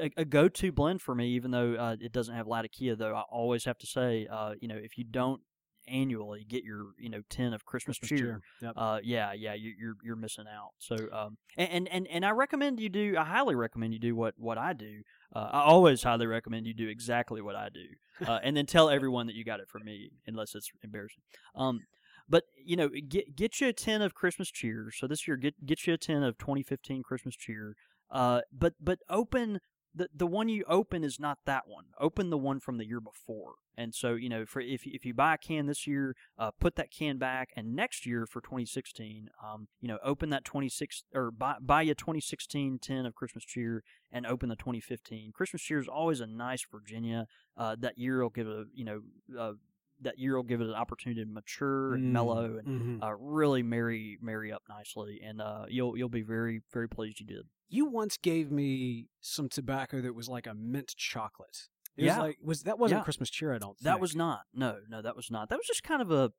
A, 0.00 0.10
a 0.16 0.24
go-to 0.24 0.72
blend 0.72 1.02
for 1.02 1.14
me, 1.14 1.36
even 1.36 1.52
though 1.52 1.74
uh, 1.74 1.96
it 2.00 2.10
doesn't 2.10 2.34
have 2.34 2.48
Latakia, 2.48 2.96
though, 2.96 3.14
I 3.14 3.20
always 3.30 3.64
have 3.64 3.78
to 3.78 3.86
say, 3.86 4.26
uh, 4.28 4.54
you 4.60 4.66
know, 4.66 4.74
if 4.76 4.98
you 4.98 5.04
don't 5.04 5.40
annually 5.86 6.44
get 6.48 6.64
your, 6.64 6.86
you 6.98 7.08
know, 7.08 7.22
tin 7.30 7.54
of 7.54 7.64
Christmas, 7.64 7.96
Christmas 7.96 8.20
cheer. 8.20 8.40
Yep. 8.60 8.72
uh, 8.76 8.98
yeah, 9.04 9.32
yeah, 9.34 9.54
you, 9.54 9.72
you're 9.78 9.94
you're 10.02 10.16
missing 10.16 10.46
out. 10.52 10.70
So, 10.78 10.96
um, 11.12 11.36
and, 11.56 11.86
and 11.88 12.08
and 12.08 12.24
I 12.24 12.30
recommend 12.30 12.80
you 12.80 12.88
do. 12.88 13.14
I 13.16 13.22
highly 13.24 13.54
recommend 13.54 13.92
you 13.92 14.00
do 14.00 14.16
what 14.16 14.34
what 14.36 14.58
I 14.58 14.72
do. 14.72 15.02
Uh, 15.34 15.48
I 15.52 15.62
always 15.62 16.02
highly 16.02 16.26
recommend 16.26 16.66
you 16.66 16.74
do 16.74 16.88
exactly 16.88 17.40
what 17.40 17.56
I 17.56 17.68
do, 17.70 18.26
uh, 18.26 18.40
and 18.42 18.56
then 18.56 18.66
tell 18.66 18.90
everyone 18.90 19.26
that 19.26 19.34
you 19.34 19.44
got 19.44 19.60
it 19.60 19.68
from 19.68 19.84
me, 19.84 20.10
unless 20.26 20.54
it's 20.54 20.70
embarrassing. 20.82 21.22
Um, 21.54 21.82
but 22.28 22.44
you 22.62 22.76
know, 22.76 22.88
get 22.88 23.34
get 23.34 23.60
you 23.60 23.68
a 23.68 23.72
tin 23.72 24.02
of 24.02 24.14
Christmas 24.14 24.50
cheer. 24.50 24.90
So 24.94 25.06
this 25.06 25.26
year, 25.26 25.36
get 25.36 25.64
get 25.64 25.86
you 25.86 25.94
a 25.94 25.98
tin 25.98 26.22
of 26.22 26.38
2015 26.38 27.02
Christmas 27.02 27.34
cheer. 27.36 27.74
Uh, 28.10 28.42
but 28.52 28.74
but 28.80 28.98
open 29.08 29.60
the 29.94 30.08
the 30.14 30.26
one 30.26 30.48
you 30.48 30.64
open 30.68 31.04
is 31.04 31.20
not 31.20 31.38
that 31.44 31.64
one. 31.66 31.86
Open 32.00 32.30
the 32.30 32.38
one 32.38 32.60
from 32.60 32.78
the 32.78 32.86
year 32.86 33.00
before. 33.00 33.54
And 33.76 33.94
so 33.94 34.14
you 34.14 34.28
know, 34.28 34.44
for 34.44 34.60
if 34.60 34.82
if 34.84 35.04
you 35.04 35.14
buy 35.14 35.34
a 35.34 35.38
can 35.38 35.66
this 35.66 35.86
year, 35.86 36.14
uh, 36.38 36.50
put 36.50 36.76
that 36.76 36.90
can 36.90 37.18
back, 37.18 37.50
and 37.56 37.74
next 37.74 38.06
year 38.06 38.26
for 38.26 38.40
2016, 38.40 39.28
um, 39.42 39.68
you 39.80 39.88
know, 39.88 39.98
open 40.04 40.30
that 40.30 40.44
26 40.44 41.04
or 41.14 41.30
buy 41.30 41.56
buy 41.60 41.82
you 41.82 41.94
2016 41.94 42.78
tin 42.80 43.06
of 43.06 43.14
Christmas 43.14 43.44
cheer 43.44 43.82
and 44.10 44.26
open 44.26 44.48
the 44.48 44.56
2015 44.56 45.32
Christmas 45.32 45.62
cheer 45.62 45.78
is 45.78 45.88
always 45.88 46.20
a 46.20 46.26
nice 46.26 46.64
Virginia. 46.70 47.26
Uh, 47.56 47.76
that 47.78 47.98
year 47.98 48.22
will 48.22 48.30
give 48.30 48.46
it 48.46 48.52
a 48.52 48.64
you 48.74 48.84
know. 48.84 49.00
Uh, 49.38 49.52
that 50.00 50.18
year 50.18 50.34
will 50.34 50.42
give 50.42 50.60
it 50.60 50.66
an 50.66 50.74
opportunity 50.74 51.22
to 51.22 51.30
mature 51.30 51.94
and 51.94 52.06
Mm, 52.06 52.12
mellow 52.12 52.58
and 52.58 52.66
mhm. 53.00 53.02
uh, 53.06 53.14
really 53.14 53.62
marry 53.62 54.18
marry 54.20 54.52
up 54.52 54.62
nicely, 54.68 55.20
and 55.24 55.40
uh, 55.40 55.64
you'll 55.68 55.96
you'll 55.96 56.08
be 56.08 56.22
very 56.22 56.62
very 56.72 56.88
pleased 56.88 57.20
you 57.20 57.26
did. 57.26 57.46
You 57.72 57.86
once 57.86 58.16
gave 58.18 58.50
me 58.50 59.08
some 59.20 59.48
tobacco 59.48 60.00
that 60.02 60.14
was 60.14 60.28
like 60.28 60.46
a 60.46 60.54
mint 60.54 60.94
chocolate. 60.96 61.68
It 61.96 62.04
Yeah. 62.04 62.16
was 62.18 62.22
like 62.26 62.38
was 62.42 62.62
that 62.64 62.78
wasn't 62.78 63.00
Yeah. 63.00 63.04
Christmas 63.04 63.30
cheer? 63.30 63.52
I 63.54 63.58
don't. 63.58 63.78
That 63.80 63.98
was 64.00 64.14
not 64.14 64.42
no 64.54 64.78
no 64.88 65.00
that 65.02 65.16
was 65.16 65.30
not 65.30 65.48
that 65.48 65.56
was 65.58 65.66
just 65.66 65.82
kind 65.82 66.02
of 66.02 66.10
a 66.10 66.32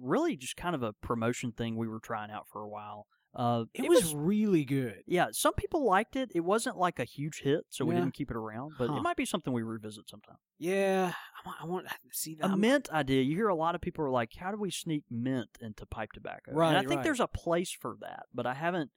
really 0.00 0.36
just 0.36 0.56
kind 0.56 0.74
of 0.74 0.82
a 0.82 0.92
promotion 0.94 1.52
thing 1.52 1.76
we 1.76 1.86
were 1.88 2.00
trying 2.00 2.30
out 2.30 2.48
for 2.48 2.62
a 2.62 2.68
while. 2.68 3.06
Uh, 3.34 3.66
It, 3.74 3.88
was, 3.88 4.14
really 4.14 4.64
good. 4.64 5.04
yeah. 5.06 5.26
Some 5.32 5.52
people 5.52 5.84
liked 5.84 6.16
it. 6.16 6.32
It 6.34 6.40
wasn't 6.40 6.78
like 6.78 6.98
a 6.98 7.04
huge 7.04 7.42
hit, 7.42 7.66
so 7.68 7.84
we 7.84 7.94
didn't 7.94 8.14
keep 8.14 8.30
it 8.30 8.36
around. 8.36 8.72
But 8.78 8.88
Huh. 8.88 8.96
it 8.96 9.02
might 9.02 9.18
be 9.18 9.26
something 9.26 9.52
we 9.52 9.62
revisit 9.62 10.08
sometime. 10.08 10.38
Yeah, 10.58 11.12
I 11.44 11.46
want. 11.46 11.58
I 11.62 11.66
want 11.66 11.86
see 12.10 12.34
that. 12.36 12.46
A 12.46 12.48
I'm- 12.48 12.60
mint 12.60 12.90
idea. 12.90 13.22
You 13.22 13.36
hear 13.36 13.48
a 13.48 13.54
lot 13.54 13.74
of 13.74 13.82
people 13.82 14.02
are 14.06 14.10
like, 14.10 14.32
"How 14.34 14.50
do 14.50 14.56
we 14.56 14.70
sneak 14.70 15.04
mint 15.10 15.50
into 15.60 15.84
pipe 15.86 16.12
tobacco?" 16.12 16.52
Right. 16.52 16.68
And 16.70 16.78
I 16.78 16.80
think 16.80 16.96
right. 16.96 17.04
there's 17.04 17.20
a 17.20 17.28
place 17.28 17.70
for 17.70 17.96
that, 18.00 18.24
but 18.34 18.46
I 18.46 18.54
haven't. 18.54 18.90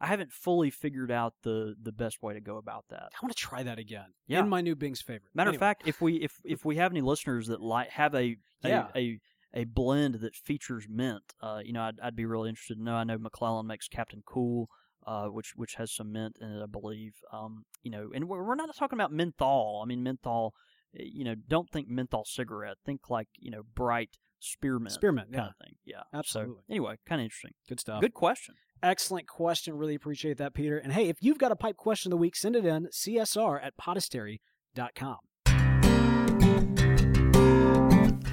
I 0.00 0.06
haven't 0.06 0.32
fully 0.32 0.70
figured 0.70 1.10
out 1.10 1.34
the 1.42 1.74
the 1.80 1.92
best 1.92 2.22
way 2.22 2.34
to 2.34 2.40
go 2.40 2.56
about 2.56 2.86
that. 2.90 3.10
I 3.12 3.18
want 3.22 3.36
to 3.36 3.40
try 3.42 3.62
that 3.62 3.78
again. 3.78 4.06
Yeah. 4.26 4.40
In 4.40 4.48
my 4.48 4.60
new 4.60 4.74
Bing's 4.74 5.02
favorite. 5.02 5.30
Matter 5.34 5.50
Anyway, 5.50 5.56
of 5.56 5.60
fact, 5.60 5.82
if 5.86 6.00
we 6.00 6.14
if 6.16 6.40
if 6.44 6.64
we 6.64 6.76
have 6.76 6.92
any 6.92 7.00
listeners 7.02 7.48
that 7.48 7.60
like 7.60 7.90
have 7.90 8.14
a 8.14 8.36
a, 8.64 8.68
Yeah. 8.68 8.88
a 8.96 9.20
a 9.52 9.64
blend 9.64 10.14
that 10.20 10.34
features 10.36 10.86
mint, 10.88 11.34
uh, 11.42 11.60
you 11.64 11.72
know, 11.72 11.82
I'd, 11.82 11.98
I'd 12.00 12.14
be 12.16 12.24
really 12.24 12.48
interested 12.48 12.76
to 12.76 12.82
know. 12.84 12.94
I 12.94 13.02
know 13.04 13.18
McClelland 13.18 13.66
makes 13.66 13.88
Captain 13.88 14.22
Cool, 14.24 14.68
uh, 15.06 15.26
which 15.26 15.52
which 15.56 15.74
has 15.74 15.92
some 15.92 16.12
mint 16.12 16.36
in 16.40 16.50
it, 16.50 16.62
I 16.62 16.66
believe. 16.66 17.14
Um, 17.32 17.64
you 17.82 17.90
know, 17.90 18.10
and 18.14 18.28
we're, 18.28 18.42
we're 18.44 18.54
not 18.54 18.74
talking 18.76 18.96
about 18.96 19.12
menthol. 19.12 19.80
I 19.84 19.88
mean, 19.88 20.02
menthol. 20.04 20.54
eh, 20.98 21.02
You 21.12 21.24
know, 21.24 21.34
don't 21.34 21.68
think 21.68 21.88
menthol 21.88 22.24
cigarette. 22.24 22.76
Think 22.86 23.10
like 23.10 23.28
you 23.38 23.50
know, 23.50 23.62
bright 23.74 24.16
spearmint, 24.38 24.92
Spearmint, 24.92 25.32
kind 25.32 25.44
yeah. 25.44 25.48
of 25.50 25.56
thing. 25.66 25.74
Yeah, 25.84 26.02
Absolutely. 26.14 26.54
So, 26.56 26.62
anyway, 26.70 26.96
kind 27.04 27.20
of 27.20 27.24
interesting. 27.24 27.52
good 27.68 27.80
stuff. 27.80 28.00
Good 28.00 28.14
question. 28.14 28.54
Excellent 28.82 29.26
question. 29.26 29.76
Really 29.76 29.94
appreciate 29.94 30.38
that, 30.38 30.54
Peter. 30.54 30.78
And 30.78 30.92
hey, 30.92 31.08
if 31.08 31.18
you've 31.20 31.38
got 31.38 31.52
a 31.52 31.56
pipe 31.56 31.76
question 31.76 32.10
of 32.12 32.16
the 32.18 32.20
week, 32.20 32.34
send 32.34 32.56
it 32.56 32.64
in 32.64 32.86
csr 32.86 33.62
at 33.62 33.76
podastery.com. 33.76 35.18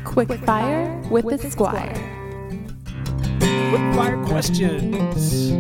Quick 0.06 0.32
fire 0.46 1.02
with 1.10 1.26
the 1.26 1.52
squire. 1.52 1.94
Quick 3.70 3.96
fire 3.96 4.26
questions. 4.26 5.52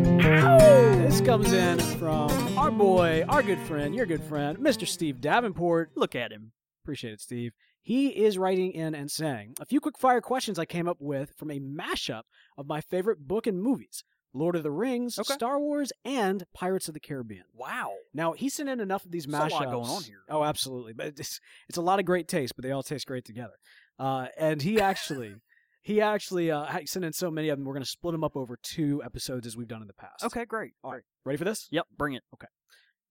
This 0.98 1.22
comes 1.22 1.52
in 1.52 1.80
from 1.80 2.58
our 2.58 2.72
boy, 2.72 3.26
our 3.28 3.44
good 3.44 3.60
friend, 3.60 3.94
your 3.94 4.06
good 4.06 4.24
friend, 4.24 4.58
Mr. 4.58 4.88
Steve 4.88 5.20
Davenport. 5.20 5.92
Look 5.96 6.16
at 6.16 6.32
him. 6.32 6.54
Appreciate 6.84 7.14
it, 7.14 7.22
Steve. 7.22 7.52
He 7.82 8.10
is 8.10 8.38
writing 8.38 8.72
in 8.72 8.96
and 8.96 9.12
saying, 9.12 9.56
A 9.60 9.66
few 9.66 9.80
quick 9.80 9.98
fire 9.98 10.22
questions 10.22 10.58
I 10.58 10.66
came 10.66 10.88
up 10.88 10.98
with 11.00 11.34
from 11.38 11.52
a 11.52 11.60
mashup 11.60 12.24
of 12.58 12.68
my 12.68 12.82
favorite 12.82 13.28
book 13.28 13.48
and 13.48 13.62
movies 13.62 14.04
Lord 14.34 14.56
of 14.56 14.64
the 14.64 14.72
Rings, 14.72 15.18
Okay. 15.18 15.34
Star 15.34 15.60
Wars, 15.60 15.92
and 16.06 16.44
Pirates 16.54 16.88
of 16.88 16.94
the 16.94 17.00
Caribbean. 17.00 17.46
Wow. 17.56 17.94
Now, 18.14 18.34
he 18.34 18.50
sent 18.50 18.70
in 18.70 18.80
enough 18.80 19.04
of 19.06 19.12
these 19.12 19.26
There's 19.26 19.52
mashups. 19.52 19.52
a 19.52 19.64
lot 19.66 19.72
going 19.72 19.90
on 19.90 20.04
here. 20.04 20.22
Oh, 20.30 20.44
absolutely. 20.44 20.94
But 20.94 21.08
it's, 21.20 21.40
it's 21.70 21.78
a 21.78 21.82
lot 21.82 22.00
of 22.00 22.06
great 22.06 22.28
taste, 22.28 22.54
but 22.56 22.64
they 22.64 22.72
all 22.72 22.84
taste 22.84 23.08
great 23.08 23.26
together. 23.26 23.56
Uh, 23.98 24.28
and 24.38 24.62
he 24.62 24.80
actually. 24.80 25.36
He 25.84 26.02
actually 26.02 26.52
uh, 26.52 26.66
sent 26.86 27.06
in 27.06 27.14
so 27.14 27.32
many 27.32 27.48
of 27.48 27.58
them. 27.58 27.66
We're 27.66 27.72
going 27.74 27.82
to 27.84 27.90
split 27.90 28.12
them 28.12 28.22
up 28.22 28.36
over 28.36 28.58
two 28.62 29.02
episodes 29.06 29.48
as 29.48 29.56
we've 29.56 29.70
done 29.70 29.82
in 29.82 29.88
the 29.88 29.94
past. 29.94 30.22
Okay, 30.22 30.44
great. 30.44 30.74
All 30.84 30.92
right. 30.92 31.04
Ready 31.24 31.38
for 31.38 31.46
this? 31.46 31.70
Yep, 31.72 31.86
bring 31.98 32.12
it. 32.14 32.24
Okay. 32.34 32.48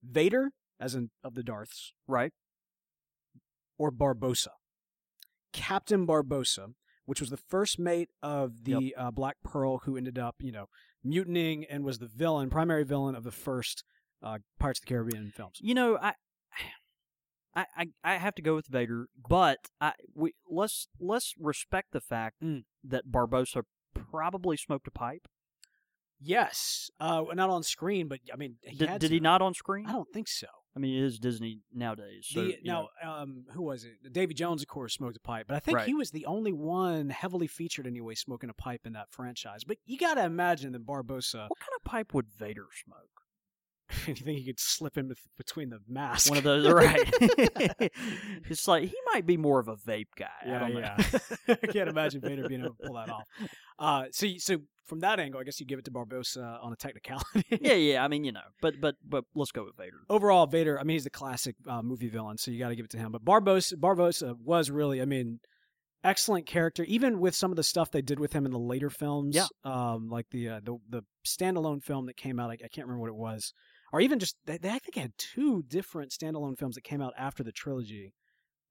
Vader, 0.05 0.51
as 0.79 0.95
in 0.95 1.09
of 1.25 1.35
the 1.35 1.43
Darths, 1.43 1.95
Right. 2.07 2.33
or 3.79 3.91
Barbossa. 3.91 4.49
Captain 5.55 6.07
Barbossa, 6.07 6.75
which 7.07 7.19
was 7.21 7.31
the 7.31 7.39
first 7.39 7.79
mate 7.79 8.11
of 8.23 8.65
the 8.65 8.95
uh, 8.95 9.11
Black 9.11 9.37
Pearl, 9.43 9.79
who 9.79 9.97
ended 9.97 10.19
up, 10.19 10.37
you 10.41 10.53
know, 10.53 10.67
mutinying 11.07 11.65
and 11.71 11.85
was 11.85 11.99
the 11.99 12.07
villain, 12.07 12.51
primary 12.51 12.85
villain 12.85 13.15
of 13.15 13.25
the 13.25 13.31
first 13.33 13.85
uh, 14.23 14.39
Pirates 14.59 14.81
of 14.81 14.87
the 14.87 14.89
Caribbean 14.95 15.33
films. 15.35 15.59
You 15.61 15.75
know, 15.75 15.99
I 16.01 16.15
I, 17.55 17.65
I, 17.77 17.87
I 18.05 18.15
have 18.17 18.35
to 18.35 18.43
go 18.43 18.55
with 18.55 18.67
Vader, 18.67 19.09
but 19.29 19.59
I 19.81 19.93
we 20.15 20.35
let's 20.51 20.89
let's 21.01 21.35
respect 21.39 21.93
the 21.93 22.01
fact 22.01 22.43
Mm. 22.43 22.65
that 22.85 23.07
Barbossa 23.11 23.63
probably 24.11 24.57
smoked 24.57 24.87
a 24.89 24.91
pipe. 24.91 25.27
Yes, 26.21 26.91
uh, 26.99 27.23
not 27.35 27.51
on 27.51 27.63
screen, 27.63 28.09
but 28.09 28.21
I 28.33 28.37
mean, 28.37 28.57
he 28.63 28.77
Did, 28.77 28.89
had 28.89 29.01
did 29.01 29.11
he 29.11 29.21
not 29.21 29.43
on 29.43 29.55
screen? 29.55 29.87
I 29.87 29.93
don't 29.93 30.09
think 30.13 30.29
so. 30.29 30.47
I 30.77 30.79
mean, 30.79 30.95
it 31.03 31.07
is 31.07 31.19
Disney 31.19 31.61
nowadays. 31.75 32.27
So, 32.31 32.45
The, 32.45 32.59
now, 32.63 32.89
um, 33.03 33.47
who 33.55 33.63
was 33.63 33.85
it? 33.85 34.13
Davy 34.13 34.35
Jones, 34.35 34.61
of 34.61 34.69
course, 34.69 34.93
smoked 34.93 35.17
a 35.17 35.21
pipe, 35.21 35.47
but 35.49 35.57
I 35.57 35.59
think 35.61 35.79
Right. 35.79 35.87
he 35.87 35.95
was 35.95 36.11
the 36.11 36.27
only 36.27 36.53
one 36.53 37.09
heavily 37.09 37.47
featured 37.47 37.87
anyway 37.87 38.15
smoking 38.15 38.51
a 38.51 38.55
pipe 38.55 38.83
in 38.85 38.93
that 38.93 39.11
franchise. 39.11 39.65
But 39.65 39.79
you 39.87 39.97
got 39.97 40.15
to 40.15 40.25
imagine 40.25 40.73
that 40.73 40.85
Barbossa. 40.85 41.49
what 41.49 41.59
kind 41.59 41.73
of 41.77 41.85
pipe 41.85 42.13
would 42.13 42.27
Vader 42.39 42.67
smoke? 42.85 42.99
you 44.09 44.15
think 44.17 44.39
he 44.41 44.45
could 44.45 44.61
slip 44.61 44.99
in 44.99 45.13
between 45.39 45.71
the 45.71 45.79
masks? 45.89 46.29
One 46.29 46.37
of 46.39 46.45
those, 46.45 46.71
right? 46.71 47.09
it's 48.49 48.67
like 48.69 48.85
he 48.85 48.97
might 49.13 49.25
be 49.27 49.37
more 49.37 49.59
of 49.61 49.69
a 49.69 49.77
vape 49.77 50.09
guy. 50.17 50.27
I 50.45 50.49
Yeah, 50.49 50.59
don't 50.59 50.75
know. 50.75 50.81
yeah. 50.81 51.55
I 51.63 51.67
can't 51.69 51.89
imagine 51.89 52.21
Vader 52.21 52.49
being 52.49 52.61
able 52.63 52.75
to 52.75 52.83
pull 52.85 52.97
that 52.97 53.09
off. 53.09 53.27
Uh, 53.79 54.05
so, 54.11 54.27
so 54.39 54.59
from 54.85 55.01
that 55.01 55.19
angle, 55.21 55.41
I 55.41 55.45
guess 55.45 55.59
you 55.61 55.67
give 55.67 55.79
it 55.79 55.85
to 55.87 55.91
Barbossa 55.91 56.63
on 56.65 56.73
a 56.73 56.77
technicality. 56.77 57.45
yeah, 57.61 57.73
yeah. 57.75 58.05
I 58.05 58.09
mean, 58.09 58.25
you 58.25 58.33
know, 58.33 58.41
but 58.63 58.81
but 58.81 58.95
but 59.07 59.25
let's 59.35 59.53
go 59.53 59.65
with 59.65 59.77
Vader. 59.77 59.99
Overall, 60.09 60.47
Vader. 60.47 60.79
I 60.79 60.85
mean, 60.85 60.95
he's 60.95 61.05
the 61.05 61.11
classic 61.11 61.57
uh, 61.69 61.83
movie 61.83 62.09
villain, 62.09 62.39
so 62.39 62.51
you 62.51 62.59
got 62.59 62.69
to 62.71 62.77
give 62.77 62.85
it 62.87 62.91
to 62.93 62.99
him. 62.99 63.13
But 63.13 63.25
Barbossa, 63.25 63.75
Barbossa 63.75 64.35
was 64.43 64.71
really, 64.71 65.03
I 65.03 65.05
mean, 65.05 65.41
excellent 66.05 66.47
character. 66.47 66.85
Even 66.85 67.19
with 67.21 67.35
some 67.35 67.51
of 67.51 67.57
the 67.57 67.63
stuff 67.65 67.91
they 67.91 68.03
did 68.03 68.21
with 68.21 68.33
him 68.33 68.47
in 68.47 68.53
the 68.53 68.59
later 68.59 68.89
films, 68.91 69.35
Yeah. 69.37 69.47
um, 69.65 70.09
like 70.09 70.27
the 70.31 70.49
uh, 70.49 70.61
the 70.63 70.77
the 70.89 71.03
standalone 71.27 71.83
film 71.83 72.07
that 72.07 72.17
came 72.17 72.39
out. 72.41 72.51
I, 72.51 72.55
I 72.55 72.69
can't 72.69 72.87
remember 72.87 73.01
what 73.01 73.09
it 73.11 73.17
was, 73.17 73.53
or 73.93 74.01
even 74.01 74.19
just 74.19 74.37
they, 74.47 74.57
they 74.59 74.71
I 74.71 74.79
think 74.79 74.95
had 74.95 75.13
two 75.19 75.65
different 75.69 76.13
standalone 76.13 76.57
films 76.59 76.77
that 76.77 76.85
came 76.85 77.03
out 77.03 77.13
after 77.19 77.43
the 77.43 77.53
trilogy, 77.53 78.15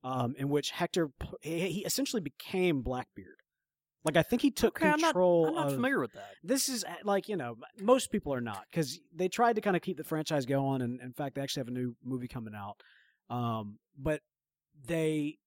um, 0.04 0.34
in 0.38 0.50
which 0.50 0.72
Hector 0.72 1.10
he, 1.42 1.60
he 1.70 1.80
essentially 1.86 2.22
became 2.22 2.82
Blackbeard. 2.82 3.36
Like 4.06 4.16
I 4.18 4.22
think 4.24 4.42
he 4.44 4.52
took 4.52 4.78
Okay, 4.80 4.88
I'm 4.90 5.00
not, 5.02 5.08
control. 5.08 5.48
I'm 5.48 5.56
not 5.56 5.68
of, 5.68 5.74
familiar 5.74 6.00
with 6.00 6.14
that. 6.14 6.30
this 6.44 6.70
is 6.70 6.84
uh, 6.84 6.94
like 7.04 7.28
you 7.28 7.36
know 7.36 7.58
most 7.82 8.12
people 8.12 8.34
are 8.34 8.42
not 8.42 8.64
because 8.70 9.00
they 9.14 9.28
tried 9.28 9.56
to 9.56 9.62
kind 9.62 9.76
of 9.76 9.82
keep 9.82 9.98
the 9.98 10.04
franchise 10.04 10.46
going 10.46 10.82
and 10.82 11.02
in 11.02 11.12
fact 11.14 11.36
they 11.36 11.42
actually 11.42 11.62
have 11.62 11.68
a 11.68 11.72
new 11.72 11.96
movie 12.04 12.28
coming 12.28 12.54
out 12.56 12.78
um, 13.30 13.80
but 13.98 14.22
they 14.86 15.38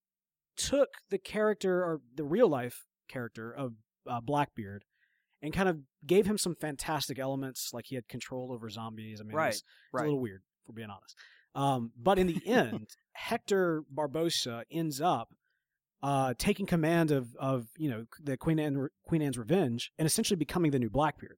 took 0.57 0.89
the 1.09 1.17
character 1.17 1.81
or 1.83 2.01
the 2.15 2.23
real 2.25 2.49
life 2.49 2.83
character 3.07 3.51
of 3.51 3.73
uh, 4.07 4.19
blackbeard 4.19 4.83
and 5.41 5.53
kind 5.53 5.69
of 5.69 5.77
gave 6.05 6.25
him 6.25 6.37
some 6.37 6.53
fantastic 6.55 7.17
elements 7.17 7.69
like 7.73 7.85
he 7.87 7.95
had 7.95 8.07
control 8.09 8.51
over 8.51 8.69
zombies 8.69 9.21
i 9.21 9.23
mean 9.23 9.35
Right, 9.35 9.53
it's 9.53 9.63
right. 9.93 10.01
a 10.01 10.05
little 10.05 10.19
weird 10.19 10.41
for 10.65 10.73
being 10.73 10.89
honest 10.89 11.15
um, 11.55 11.91
but 11.97 12.19
in 12.19 12.27
the 12.27 12.41
end 12.45 12.89
hector 13.13 13.83
barbossa 13.93 14.63
ends 14.71 14.99
up 14.99 15.33
uh, 16.01 16.33
taking 16.37 16.65
command 16.65 17.11
of, 17.11 17.35
of 17.37 17.67
you 17.77 17.89
know 17.89 18.05
the 18.23 18.37
Queen 18.37 18.59
Anne 18.59 18.87
Queen 19.05 19.21
Anne's 19.21 19.37
Revenge 19.37 19.91
and 19.97 20.05
essentially 20.05 20.37
becoming 20.37 20.71
the 20.71 20.79
new 20.79 20.89
Blackbeard, 20.89 21.37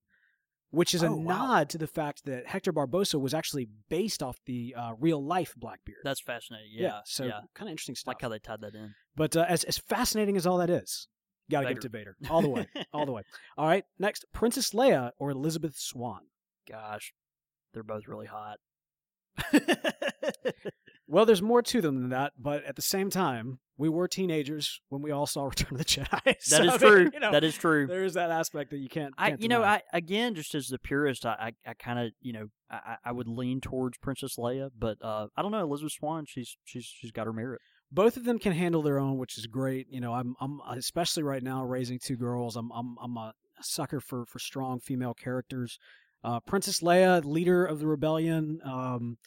which 0.69 0.93
is 0.93 1.01
a 1.03 1.07
Oh, 1.07 1.15
wow. 1.15 1.47
nod 1.47 1.69
to 1.69 1.77
the 1.77 1.87
fact 1.87 2.25
that 2.25 2.47
Hector 2.47 2.71
Barbossa 2.71 3.19
was 3.19 3.33
actually 3.33 3.67
based 3.89 4.21
off 4.21 4.39
the 4.45 4.75
uh, 4.77 4.91
real 4.99 5.23
life 5.23 5.53
Blackbeard. 5.57 5.97
That's 6.03 6.21
fascinating. 6.21 6.69
Yeah, 6.73 6.99
so 7.05 7.25
yeah. 7.25 7.39
kind 7.55 7.67
of 7.69 7.71
interesting 7.71 7.95
stuff. 7.95 8.07
like 8.13 8.21
how 8.21 8.29
they 8.29 8.39
tied 8.39 8.61
that 8.61 8.75
in. 8.75 8.93
but 9.15 9.35
uh, 9.35 9.45
as 9.47 9.63
as 9.63 9.77
fascinating 9.77 10.37
as 10.37 10.45
all 10.45 10.57
that 10.59 10.69
is, 10.69 11.07
you 11.47 11.53
got 11.53 11.61
to 11.61 11.67
give 11.69 11.77
it 11.77 11.81
to 11.81 11.89
Vader 11.89 12.15
all 12.29 12.41
the 12.41 12.49
way, 12.49 12.67
all 12.93 13.05
the 13.05 13.11
way. 13.11 13.23
All 13.57 13.67
right, 13.67 13.83
next 13.99 14.25
Princess 14.31 14.71
Leia 14.71 15.11
or 15.19 15.31
Elizabeth 15.31 15.75
Swann. 15.75 16.21
Gosh, 16.69 17.13
they're 17.73 17.83
both 17.83 18.07
really 18.07 18.27
hot. 18.27 18.59
Well, 21.11 21.25
there's 21.25 21.41
more 21.41 21.61
to 21.61 21.81
them 21.81 21.99
than 21.99 22.09
that, 22.09 22.33
but 22.39 22.63
at 22.63 22.75
the 22.77 22.81
same 22.81 23.09
time, 23.09 23.59
we 23.77 23.89
were 23.89 24.07
teenagers 24.07 24.79
when 24.89 25.01
we 25.01 25.11
all 25.11 25.27
saw 25.27 25.43
Return 25.49 25.73
of 25.73 25.77
the 25.79 25.83
Jedi. 25.85 26.21
That 26.25 26.41
So, 26.41 26.63
is 26.63 26.69
I 26.69 26.71
mean, 26.71 26.79
true. 26.79 27.09
you 27.13 27.19
know, 27.19 27.31
that 27.31 27.43
is 27.43 27.55
true. 27.57 27.85
there 27.87 28.03
is 28.05 28.13
that 28.13 28.31
aspect 28.31 28.69
that 28.71 28.77
you 28.77 28.87
can't. 28.87 29.13
I, 29.17 29.31
can't 29.31 29.41
you 29.41 29.49
know. 29.49 29.61
I 29.63 29.81
again, 29.91 30.35
just 30.35 30.55
as 30.55 30.67
the 30.67 30.79
purist, 30.79 31.25
I, 31.25 31.51
I, 31.65 31.69
I 31.71 31.73
kind 31.73 31.99
of, 31.99 32.11
you 32.21 32.31
know, 32.33 32.47
I, 32.69 32.75
I 32.75 32.95
I 33.05 33.11
would 33.11 33.27
lean 33.27 33.59
towards 33.59 33.97
Princess 33.97 34.37
Leia, 34.37 34.69
but 34.77 34.97
uh, 35.01 35.27
I 35.35 35.41
don't 35.41 35.51
know, 35.51 35.61
Elizabeth 35.63 35.93
Swann, 35.93 36.25
she's 36.25 36.55
she's 36.63 36.85
she's 36.85 37.11
got 37.11 37.25
her 37.27 37.33
merit. 37.33 37.59
both 37.91 38.15
of 38.15 38.23
them 38.23 38.39
can 38.39 38.53
handle 38.53 38.81
their 38.81 38.97
own, 38.99 39.17
which 39.17 39.37
is 39.37 39.47
great. 39.47 39.87
You 39.89 39.99
know, 39.99 40.13
I'm 40.13 40.35
I'm 40.39 40.59
especially 40.77 41.23
right 41.23 41.43
now 41.43 41.63
raising 41.65 41.99
two 41.99 42.15
girls. 42.15 42.55
I'm 42.55 42.71
I'm 42.71 42.95
I'm 43.01 43.17
a 43.17 43.33
sucker 43.61 43.99
for 43.99 44.25
for 44.27 44.39
strong 44.39 44.79
female 44.79 45.13
characters. 45.13 45.77
Uh, 46.23 46.39
Princess 46.39 46.79
Leia, 46.81 47.25
leader 47.25 47.65
of 47.65 47.79
the 47.79 47.87
rebellion. 47.87 48.59
Um, 48.63 49.17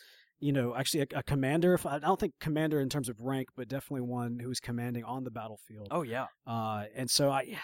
you 0.41 0.53
know, 0.53 0.75
actually 0.75 1.01
a, 1.03 1.19
a 1.19 1.23
commander. 1.23 1.75
If 1.75 1.87
I, 1.87 1.97
I 1.97 1.99
don't 2.01 2.19
think 2.21 2.35
commander 2.41 2.81
in 2.81 2.89
terms 2.89 3.09
of 3.09 3.17
rank, 3.21 3.49
but 3.57 3.69
definitely 3.69 4.03
one 4.09 4.39
who's 4.43 4.61
commanding 4.61 5.05
on 5.05 5.25
the 5.25 5.31
battlefield. 5.31 5.89
Oh 5.91 6.03
yeah, 6.03 6.27
Uh, 6.47 6.85
and 6.95 7.09
so 7.11 7.31
I, 7.31 7.59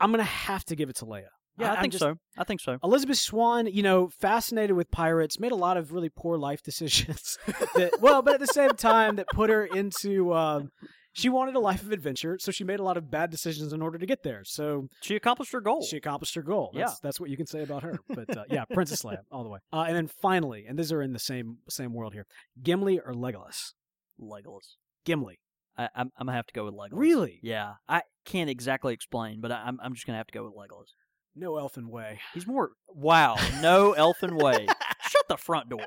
I'm 0.00 0.10
gonna 0.10 0.22
have 0.24 0.64
to 0.66 0.76
give 0.76 0.88
it 0.90 0.96
to 0.96 1.04
Leia. 1.06 1.24
yeah, 1.58 1.70
I, 1.72 1.74
I'm 1.76 1.80
think 1.82 1.92
just- 1.92 2.02
so. 2.02 2.14
I 2.36 2.44
think 2.44 2.60
so. 2.60 2.78
Elizabeth 2.82 3.18
Swann, 3.18 3.66
you 3.66 3.82
know, 3.82 4.10
fascinated 4.20 4.76
with 4.76 4.90
pirates, 4.90 5.40
made 5.40 5.52
a 5.52 5.56
lot 5.56 5.76
of 5.76 5.92
really 5.92 6.10
poor 6.14 6.36
life 6.36 6.62
decisions. 6.64 7.38
that, 7.74 7.92
well, 8.00 8.22
but 8.22 8.34
at 8.34 8.40
the 8.40 8.46
same 8.46 8.70
time, 8.70 9.16
that 9.16 9.26
put 9.32 9.50
her 9.50 9.64
into. 9.64 10.34
Um, 10.34 10.70
she 11.16 11.28
wanted 11.30 11.54
a 11.56 11.58
life 11.60 11.82
of 11.82 11.92
adventure, 11.92 12.36
so 12.38 12.52
she 12.52 12.62
made 12.62 12.78
a 12.78 12.82
lot 12.82 12.96
of 12.98 13.10
bad 13.10 13.30
decisions 13.30 13.72
in 13.72 13.80
order 13.80 13.96
to 13.98 14.04
get 14.06 14.22
there. 14.22 14.42
So 14.44 14.88
She 15.00 15.16
accomplished 15.16 15.52
her 15.52 15.60
goal. 15.62 15.82
she 15.82 15.96
accomplished 15.96 16.34
her 16.34 16.42
goal. 16.42 16.70
That's, 16.74 16.92
Yeah. 16.92 16.96
that's 17.02 17.18
what 17.18 17.30
you 17.30 17.36
can 17.38 17.46
say 17.46 17.62
about 17.62 17.82
her. 17.84 17.98
But 18.08 18.36
uh, 18.36 18.44
yeah, 18.50 18.64
Princess 18.66 19.02
Leia, 19.02 19.20
all 19.32 19.42
the 19.42 19.48
way. 19.48 19.60
Uh, 19.72 19.84
and 19.88 19.96
then 19.96 20.08
finally, 20.08 20.66
and 20.68 20.78
these 20.78 20.92
are 20.92 21.00
in 21.02 21.12
the 21.14 21.18
same 21.18 21.58
same 21.70 21.94
world 21.94 22.12
here: 22.12 22.26
Gimli 22.62 22.98
or 23.00 23.14
Legolas. 23.14 23.72
Legolas. 24.20 24.76
Gimli, 25.06 25.38
I, 25.78 25.84
I'm 25.94 26.12
I'm 26.18 26.26
gonna 26.26 26.36
have 26.36 26.46
to 26.46 26.54
go 26.54 26.64
with 26.66 26.74
Legolas. 26.74 26.88
really? 26.92 27.40
Yeah, 27.42 27.74
I 27.88 28.02
can't 28.24 28.50
exactly 28.50 28.92
explain, 28.92 29.40
but 29.40 29.50
I, 29.52 29.62
I'm 29.66 29.78
I'm 29.82 29.94
just 29.94 30.06
gonna 30.06 30.18
have 30.18 30.26
to 30.28 30.34
go 30.38 30.44
with 30.44 30.54
Legolas. 30.54 30.92
No 31.38 31.56
elfin 31.58 31.88
way. 31.90 32.20
He's 32.34 32.46
more 32.46 32.70
wow, 32.88 33.36
no 33.60 33.92
elfin 33.92 34.36
way. 34.36 34.66
Shut 35.10 35.28
the 35.28 35.36
front 35.36 35.68
door. 35.68 35.86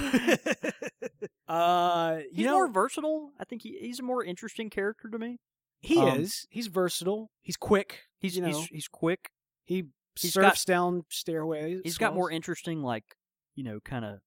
uh, 1.48 2.18
you 2.30 2.36
He's 2.36 2.46
know, 2.46 2.54
more 2.54 2.68
versatile. 2.70 3.32
I 3.38 3.44
think 3.44 3.62
he, 3.62 3.78
he's 3.80 4.00
a 4.00 4.02
more 4.02 4.24
interesting 4.24 4.70
character 4.70 5.08
to 5.08 5.18
me. 5.18 5.38
he 5.80 5.98
um, 5.98 6.20
is. 6.20 6.46
He's 6.50 6.68
versatile. 6.68 7.30
He's 7.42 7.56
quick. 7.56 8.02
He's 8.18 8.36
you 8.36 8.42
know, 8.42 8.48
he's, 8.48 8.66
he's 8.66 8.88
quick. 8.88 9.30
he 9.64 9.84
he's 10.18 10.32
surfs 10.32 10.64
down 10.64 11.04
stairways. 11.10 11.80
He's 11.84 11.98
got 11.98 12.14
more 12.14 12.30
interesting, 12.30 12.82
like 12.82 13.04
you 13.54 13.64
know, 13.64 13.80
kind 13.80 14.04
of 14.04 14.20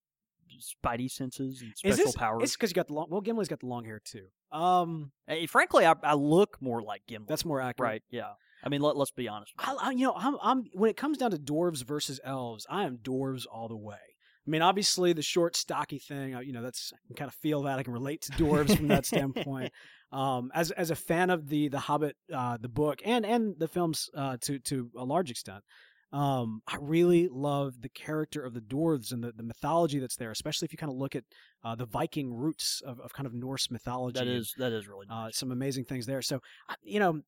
spidey 0.60 1.10
senses 1.10 1.62
and 1.62 1.74
special 1.76 2.06
this, 2.06 2.16
powers. 2.16 2.44
It's 2.44 2.56
because 2.56 2.72
you 2.72 2.76
got 2.76 2.88
the 2.88 2.94
long. 2.94 3.08
Well, 3.10 3.22
Gimli's 3.22 3.48
got 3.48 3.60
the 3.60 3.68
long 3.68 3.86
hair 3.86 4.02
too. 4.04 4.28
Um, 4.52 5.12
Hey, 5.28 5.46
frankly, 5.46 5.86
I, 5.86 5.94
I 6.04 6.14
look 6.14 6.62
more 6.62 6.82
like 6.82 7.04
Gimli. 7.08 7.26
that's 7.28 7.46
more 7.46 7.60
accurate. 7.62 7.90
right. 7.90 8.02
Yeah. 8.10 8.32
I 8.64 8.70
mean, 8.70 8.82
let, 8.82 8.98
let's 8.98 9.12
be 9.12 9.28
honest. 9.28 9.54
I, 9.60 9.76
I, 9.80 9.92
you 9.92 10.08
know, 10.08 10.14
I'm, 10.16 10.36
I'm 10.42 10.64
when 10.74 10.90
it 10.90 10.98
comes 10.98 11.18
down 11.18 11.32
to 11.32 11.38
dwarves 11.38 11.84
versus 11.84 12.20
elves, 12.24 12.66
I 12.70 12.86
am 12.86 12.98
dwarves 12.98 13.46
all 13.52 13.68
the 13.68 13.78
way. 13.78 13.98
I 14.48 14.50
mean, 14.50 14.62
obviously 14.62 15.12
the 15.12 15.22
short, 15.22 15.58
stocky 15.58 16.00
thing, 16.00 16.36
uh, 16.36 16.40
you 16.40 16.54
know, 16.54 16.62
that's 16.62 16.94
I 16.94 17.00
can 17.08 17.16
kind 17.18 17.28
of 17.28 17.36
feel 17.36 17.64
that 17.64 17.80
I 17.80 17.84
can 17.84 17.92
relate 17.92 18.22
to 18.22 18.32
dwarves 18.34 18.76
from 18.76 18.88
that 18.88 19.06
standpoint. 19.06 19.72
Um, 20.10 20.52
as 20.56 20.72
as 20.72 20.90
a 20.90 20.96
fan 20.96 21.30
of 21.30 21.50
the 21.50 21.68
the 21.68 21.80
Hobbit, 21.80 22.16
uh, 22.34 22.56
the 22.56 22.70
book, 22.70 23.02
and 23.04 23.26
and 23.26 23.56
the 23.60 23.68
films, 23.68 24.10
uh, 24.16 24.38
to 24.40 24.58
to 24.60 24.90
a 24.96 25.04
large 25.04 25.30
extent, 25.30 25.66
um, 26.14 26.62
I 26.66 26.78
really 26.80 27.28
love 27.28 27.82
the 27.82 27.90
character 27.90 28.42
of 28.46 28.54
the 28.54 28.62
dwarves 28.62 29.12
and 29.12 29.22
the, 29.22 29.34
the 29.34 29.44
mythology 29.44 30.00
that's 30.00 30.16
there, 30.16 30.32
especially 30.32 30.68
if 30.68 30.72
you 30.72 30.78
kind 30.78 30.92
of 30.92 30.98
look 30.98 31.16
at 31.16 31.26
uh, 31.64 31.76
the 31.76 31.86
Viking 31.86 32.34
roots 32.34 32.82
of, 32.86 33.02
of 33.02 33.12
kind 33.12 33.28
of 33.28 33.34
Norse 33.34 33.70
mythology. 33.70 34.18
that 34.18 34.28
is 34.28 34.54
that 34.58 34.72
is 34.72 34.88
really 34.88 35.08
uh, 35.10 35.26
nice. 35.26 35.38
some 35.38 35.52
amazing 35.52 35.84
things 35.84 36.06
there. 36.06 36.22
So, 36.22 36.40
you 36.82 37.02
know, 37.02 37.22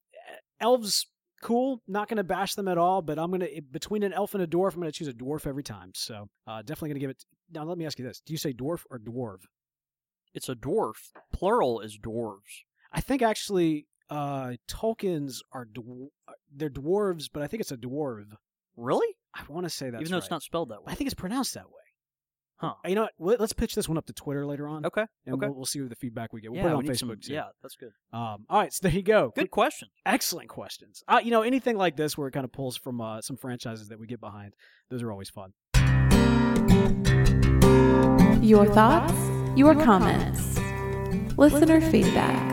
elves 0.61 1.05
cool. 1.41 1.81
Not 1.87 2.07
going 2.07 2.17
to 2.17 2.23
bash 2.23 2.55
them 2.55 2.67
at 2.67 2.77
all, 2.77 3.01
but 3.01 3.19
I'm 3.19 3.29
going 3.31 3.41
to 3.41 3.61
between 3.61 4.03
an 4.03 4.13
elf 4.13 4.33
and 4.33 4.43
a 4.43 4.47
dwarf, 4.47 4.73
I'm 4.73 4.81
going 4.81 4.91
to 4.91 4.97
choose 4.97 5.07
a 5.07 5.13
dwarf 5.13 5.47
every 5.47 5.63
time. 5.63 5.91
So, 5.95 6.29
uh, 6.47 6.61
definitely 6.61 6.89
going 6.89 6.95
to 6.95 6.99
give 7.01 7.09
it. 7.09 7.25
Now, 7.51 7.63
let 7.63 7.77
me 7.77 7.85
ask 7.85 7.97
you 7.99 8.05
this: 8.05 8.21
Do 8.25 8.33
you 8.33 8.37
say 8.37 8.53
dwarf 8.53 8.83
or 8.89 8.99
dwarf? 8.99 9.39
it's 10.33 10.49
a 10.49 10.55
dwarf. 10.55 11.11
Plural 11.33 11.81
is 11.81 11.97
dwarves. 11.97 12.63
I 12.91 13.01
think 13.01 13.21
actually, 13.21 13.87
uh, 14.09 14.53
Tolkien's 14.67 15.41
are 15.51 15.65
dwar- 15.65 16.09
they're 16.55 16.69
dwarves, 16.69 17.29
but 17.31 17.43
I 17.43 17.47
think 17.47 17.61
it's 17.61 17.71
a 17.71 17.77
dwarf. 17.77 18.25
Really? 18.75 19.15
I 19.33 19.41
want 19.49 19.65
to 19.65 19.69
say 19.69 19.89
that, 19.89 20.01
Even 20.01 20.11
though 20.11 20.17
it's 20.17 20.29
not 20.29 20.41
spelled 20.43 20.69
that 20.69 20.83
way. 20.83 20.91
I 20.91 20.95
think 20.95 21.07
it's 21.07 21.19
pronounced 21.19 21.53
that 21.55 21.67
way. 21.67 21.78
Huh. 22.59 22.73
You 22.85 22.95
know 22.95 23.01
what? 23.03 23.13
Let- 23.19 23.39
Let's 23.39 23.53
pitch 23.53 23.73
this 23.73 23.87
one 23.87 23.97
up 23.97 24.05
to 24.07 24.13
Twitter 24.13 24.45
later 24.45 24.67
on, 24.67 24.85
Okay. 24.85 25.05
and 25.25 25.35
okay. 25.35 25.47
we'll, 25.47 25.55
we'll 25.55 25.65
see 25.65 25.79
what 25.79 25.89
the 25.89 25.95
feedback 25.95 26.33
we 26.33 26.41
get. 26.41 26.51
We'll 26.51 26.57
yeah, 26.57 26.63
put 26.63 26.71
it 26.71 26.75
on 26.75 26.83
Facebook 26.83 26.97
some- 26.99 27.19
too. 27.21 27.33
Yeah, 27.33 27.45
that's 27.61 27.75
good. 27.77 27.91
Um, 28.11 28.45
all 28.49 28.59
right, 28.59 28.73
so 28.73 28.79
there 28.83 28.91
you 28.91 29.01
go. 29.01 29.31
Good 29.33 29.49
question. 29.49 29.87
excellent 30.05 30.49
questions. 30.49 31.01
Uh, 31.07 31.21
you 31.23 31.31
know, 31.31 31.41
anything 31.41 31.77
like 31.77 31.95
this 31.95 32.17
where 32.17 32.27
it 32.27 32.31
kind 32.31 32.43
of 32.43 32.51
pulls 32.51 32.75
from 32.75 32.99
uh, 32.99 33.21
some 33.21 33.37
franchises 33.37 33.87
that 33.87 33.99
we 33.99 34.07
get 34.07 34.19
behind, 34.19 34.55
those 34.89 35.01
are 35.01 35.11
always 35.11 35.29
fun. 35.29 35.53
Your 38.41 38.65
thoughts, 38.65 39.13
your 39.57 39.73
comments, 39.75 40.57
listener 41.37 41.79
feedback. 41.79 42.49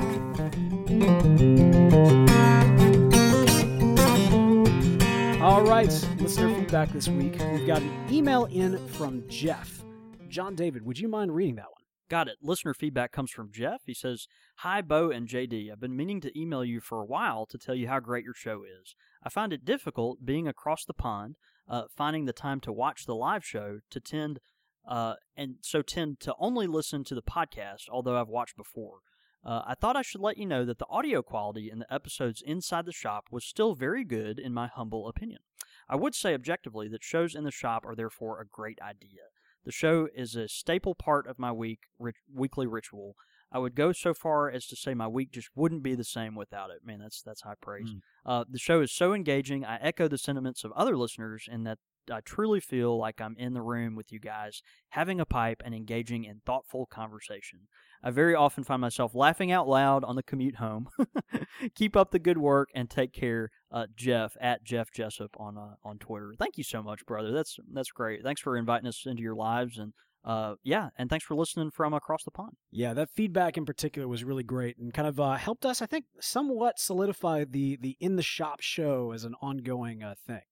All 5.41 5.63
right, 5.63 5.87
listener 6.19 6.53
feedback 6.55 6.91
this 6.93 7.09
week. 7.09 7.37
We've 7.53 7.67
got 7.67 7.81
an 7.81 8.07
email 8.11 8.47
in 8.47 8.85
from 8.89 9.23
Jeff. 9.29 9.81
John 10.29 10.55
David, 10.55 10.85
would 10.85 10.99
you 10.99 11.09
mind 11.09 11.35
reading 11.35 11.57
that 11.57 11.73
one? 11.73 11.85
Got 12.09 12.29
it. 12.29 12.37
Listener 12.41 12.75
feedback 12.75 13.11
comes 13.11 13.31
from 13.31 13.51
Jeff. 13.51 13.83
He 13.85 13.95
says, 13.95 14.29
Hi, 14.59 14.81
Bo 14.81 15.11
and 15.11 15.27
JD. 15.27 15.73
I've 15.73 15.81
been 15.81 15.97
meaning 15.97 16.21
to 16.21 16.41
email 16.41 16.65
you 16.65 16.81
for 16.81 17.01
a 17.01 17.07
while 17.07 17.47
to 17.47 17.59
tell 17.59 17.75
you 17.75 17.89
how 17.89 17.99
great 17.99 18.25
your 18.25 18.35
show 18.35 18.63
is. 18.63 18.95
I 19.25 19.29
find 19.29 19.53
it 19.53 19.65
difficult 19.65 20.25
being 20.25 20.47
across 20.47 20.85
the 20.85 20.95
pond, 20.95 21.37
uh, 21.69 21.85
finding 21.97 22.25
the 22.25 22.33
time 22.33 22.61
to 22.61 22.73
watch 22.73 23.07
the 23.07 23.15
live 23.15 23.45
show 23.45 23.81
to 23.91 24.01
tend, 24.01 24.39
uh, 24.87 25.15
and 25.37 25.57
so 25.63 25.83
tend 25.83 26.21
to 26.21 26.35
only 26.39 26.69
listen 26.69 27.03
to 27.05 27.15
the 27.15 27.23
podcast, 27.23 27.89
although 27.91 28.21
I've 28.21 28.29
watched 28.29 28.57
before. 28.57 28.99
Uh, 29.45 29.63
I 29.67 29.75
thought 29.75 29.97
I 29.97 30.03
should 30.03 30.21
let 30.21 30.39
you 30.39 30.47
know 30.47 30.65
that 30.65 30.79
the 30.79 30.89
audio 30.89 31.23
quality 31.23 31.71
in 31.71 31.81
the 31.81 31.93
episodes 31.93 32.43
inside 32.45 32.87
the 32.87 32.93
shop 32.93 33.27
was 33.31 33.45
still 33.45 33.75
very 33.75 34.05
good, 34.05 34.39
in 34.39 34.55
my 34.55 34.69
humble 34.69 35.09
opinion. 35.09 35.41
I 35.89 35.97
would 35.97 36.15
say 36.15 36.35
objectively 36.35 36.89
that 36.89 37.05
shows 37.05 37.35
in 37.35 37.45
the 37.45 37.51
shop 37.51 37.85
are 37.85 37.95
therefore 37.95 38.41
a 38.41 38.47
great 38.47 38.79
idea. 38.81 39.23
The 39.67 39.73
show 39.73 40.09
is 40.15 40.37
a 40.37 40.49
staple 40.49 40.95
part 40.95 41.27
of 41.27 41.39
my 41.39 41.53
week 41.53 41.81
rit- 41.99 42.15
weekly 42.33 42.67
ritual. 42.67 43.17
I 43.53 43.59
would 43.59 43.75
go 43.75 43.93
so 43.93 44.15
far 44.15 44.49
as 44.49 44.67
to 44.69 44.77
say 44.77 44.95
my 44.95 45.09
week 45.09 45.33
just 45.33 45.51
wouldn't 45.55 45.83
be 45.83 45.95
the 45.95 46.05
same 46.05 46.37
without 46.37 46.71
it. 46.71 46.79
Man, 46.85 47.01
that's 47.01 47.21
that's 47.21 47.43
high 47.43 47.55
praise. 47.61 47.91
Mm. 47.91 48.01
Uh, 48.25 48.45
the 48.49 48.59
show 48.59 48.81
is 48.81 48.93
so 48.93 49.13
engaging. 49.13 49.65
I 49.65 49.79
echo 49.81 50.09
the 50.09 50.19
sentiments 50.19 50.63
of 50.65 50.73
other 50.73 50.97
listeners 50.97 51.49
in 51.51 51.65
that 51.65 51.79
I 52.11 52.21
truly 52.21 52.61
feel 52.61 52.97
like 52.99 53.21
I'm 53.21 53.37
in 53.39 53.55
the 53.55 53.63
room 53.63 53.95
with 53.95 54.13
you 54.13 54.19
guys, 54.19 54.63
having 54.91 55.21
a 55.21 55.27
pipe 55.27 55.63
and 55.65 55.75
engaging 55.75 56.25
in 56.25 56.41
thoughtful 56.45 56.87
conversation. 56.87 57.61
I 58.03 58.11
very 58.11 58.35
often 58.35 58.65
find 58.65 58.81
myself 58.81 59.15
laughing 59.15 59.51
out 59.51 59.69
loud 59.69 60.05
on 60.05 60.17
the 60.17 60.23
commute 60.23 60.57
home. 60.57 60.89
Keep 61.75 61.97
up 61.97 62.11
the 62.11 62.19
good 62.19 62.39
work 62.39 62.69
and 62.75 62.89
take 62.89 63.13
care, 63.13 63.51
uh, 63.71 63.87
Jeff 63.97 64.37
at 64.41 64.63
Jeff 64.65 64.91
Jessup 64.93 65.37
on 65.39 65.57
uh, 65.57 65.75
on 65.83 65.99
Twitter. 65.99 66.35
Thank 66.39 66.59
you 66.59 66.65
so 66.65 66.83
much, 66.83 67.05
brother. 67.07 67.33
That's 67.33 67.59
that's 67.73 67.91
great. 67.91 68.23
Thanks 68.23 68.41
for 68.41 68.57
inviting 68.57 68.87
us 68.87 69.05
into 69.07 69.23
your 69.23 69.35
lives 69.35 69.79
and 69.79 69.93
uh, 70.27 70.57
yeah, 70.65 70.89
and 70.99 71.09
thanks 71.09 71.25
for 71.25 71.37
listening 71.37 71.71
from 71.71 71.95
across 71.95 72.25
the 72.25 72.33
pond. 72.33 72.57
Yeah, 72.73 72.95
that 72.95 73.11
feedback 73.15 73.57
in 73.57 73.65
particular 73.65 74.09
was 74.09 74.25
really 74.25 74.43
great 74.43 74.77
and 74.77 74.93
kind 74.93 75.07
of 75.07 75.21
uh, 75.21 75.35
helped 75.35 75.65
us, 75.65 75.81
I 75.81 75.87
think, 75.87 76.07
somewhat 76.21 76.81
solidify 76.81 77.45
the 77.45 77.79
the 77.81 77.97
in 78.01 78.17
the 78.17 78.25
shop 78.25 78.61
show 78.61 79.13
as 79.13 79.23
an 79.23 79.35
ongoing 79.41 80.03
uh, 80.03 80.17
thing, 80.27 80.43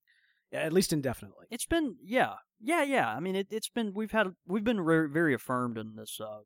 at 0.54 0.72
least 0.72 0.92
indefinitely. 0.92 1.46
It's 1.50 1.66
been 1.66 1.96
yeah, 2.02 2.34
yeah, 2.60 2.82
yeah. 2.82 3.08
I 3.08 3.20
mean, 3.20 3.36
it, 3.36 3.48
it's 3.50 3.68
been 3.68 3.92
we've 3.94 4.12
had 4.12 4.28
we've 4.46 4.64
been 4.64 4.84
very, 4.84 5.08
very 5.08 5.34
affirmed 5.34 5.78
in 5.78 5.96
this 5.96 6.18
uh, 6.20 6.40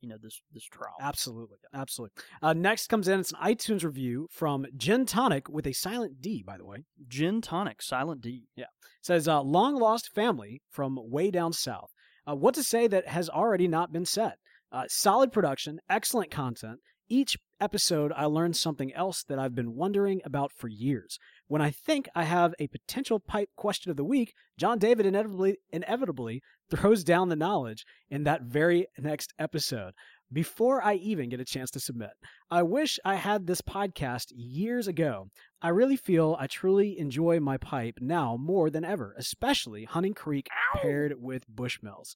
you 0.00 0.08
know 0.08 0.16
this 0.22 0.40
this 0.52 0.64
trial. 0.64 0.94
Absolutely, 1.00 1.58
absolutely. 1.74 2.22
Uh, 2.42 2.52
next 2.52 2.88
comes 2.88 3.08
in 3.08 3.20
it's 3.20 3.32
an 3.32 3.38
iTunes 3.42 3.84
review 3.84 4.28
from 4.30 4.66
Gin 4.76 5.06
Tonic 5.06 5.48
with 5.48 5.66
a 5.66 5.72
silent 5.72 6.20
D, 6.20 6.42
by 6.46 6.56
the 6.56 6.64
way. 6.64 6.84
Gin 7.08 7.40
tonic, 7.40 7.82
silent 7.82 8.20
D. 8.20 8.44
Yeah, 8.56 8.66
says 9.02 9.28
uh, 9.28 9.42
long 9.42 9.76
lost 9.76 10.14
family 10.14 10.62
from 10.70 10.98
way 11.00 11.30
down 11.30 11.52
south. 11.52 11.90
Uh, 12.28 12.34
what 12.34 12.54
to 12.54 12.62
say 12.62 12.86
that 12.86 13.08
has 13.08 13.28
already 13.28 13.68
not 13.68 13.92
been 13.92 14.04
said? 14.04 14.34
Uh, 14.70 14.84
solid 14.88 15.32
production, 15.32 15.80
excellent 15.88 16.30
content. 16.30 16.78
Each 17.08 17.38
episode, 17.58 18.12
I 18.14 18.26
learned 18.26 18.54
something 18.54 18.92
else 18.92 19.24
that 19.24 19.38
I've 19.38 19.54
been 19.54 19.74
wondering 19.74 20.20
about 20.26 20.52
for 20.52 20.68
years. 20.68 21.18
When 21.48 21.62
I 21.62 21.70
think 21.70 22.08
I 22.14 22.24
have 22.24 22.54
a 22.58 22.68
potential 22.68 23.18
pipe 23.18 23.48
question 23.56 23.90
of 23.90 23.96
the 23.96 24.04
week, 24.04 24.34
John 24.58 24.78
David 24.78 25.06
inevitably, 25.06 25.56
inevitably 25.70 26.42
throws 26.70 27.02
down 27.02 27.30
the 27.30 27.36
knowledge 27.36 27.86
in 28.10 28.24
that 28.24 28.42
very 28.42 28.86
next 28.98 29.32
episode 29.38 29.94
before 30.30 30.84
I 30.84 30.96
even 30.96 31.30
get 31.30 31.40
a 31.40 31.46
chance 31.46 31.70
to 31.70 31.80
submit. 31.80 32.10
I 32.50 32.62
wish 32.62 32.98
I 33.02 33.14
had 33.14 33.46
this 33.46 33.62
podcast 33.62 34.26
years 34.36 34.88
ago. 34.88 35.28
I 35.62 35.70
really 35.70 35.96
feel 35.96 36.36
I 36.38 36.48
truly 36.48 36.98
enjoy 36.98 37.40
my 37.40 37.56
pipe 37.56 37.98
now 37.98 38.36
more 38.38 38.68
than 38.68 38.84
ever, 38.84 39.14
especially 39.16 39.84
Hunting 39.84 40.12
Creek 40.14 40.48
paired 40.74 41.14
with 41.18 41.48
Bushmills. 41.48 42.14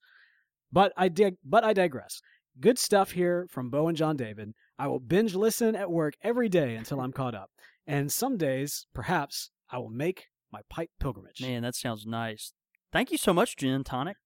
But 0.70 0.93
I 0.95 1.09
dig 1.09 1.37
but 1.43 1.64
I 1.64 1.72
digress. 1.72 2.20
Good 2.61 2.78
stuff 2.78 3.12
here 3.12 3.47
from 3.49 3.70
Bo 3.70 3.89
and 3.89 3.97
John 3.97 4.16
David. 4.16 4.53
I 4.78 4.89
will 4.89 5.01
binge 5.01 5.35
listen 5.35 5.74
at 5.74 5.91
work 5.91 6.14
every 6.22 6.51
day 6.51 6.74
until 6.76 7.01
I'm 7.01 7.12
caught 7.12 7.35
up. 7.35 7.51
And 7.93 8.11
some 8.11 8.38
days, 8.38 8.86
perhaps, 8.95 9.51
I 9.70 9.76
will 9.76 9.90
make 9.90 10.28
my 10.51 10.61
pipe 10.70 10.88
pilgrimage. 10.99 11.43
Man, 11.43 11.62
that 11.62 11.74
sounds 11.74 12.07
nice. 12.07 12.55
Thank 12.90 13.12
you 13.12 13.18
so 13.18 13.34
much, 13.34 13.55
Gin 13.59 13.84
Tonic. 13.84 14.16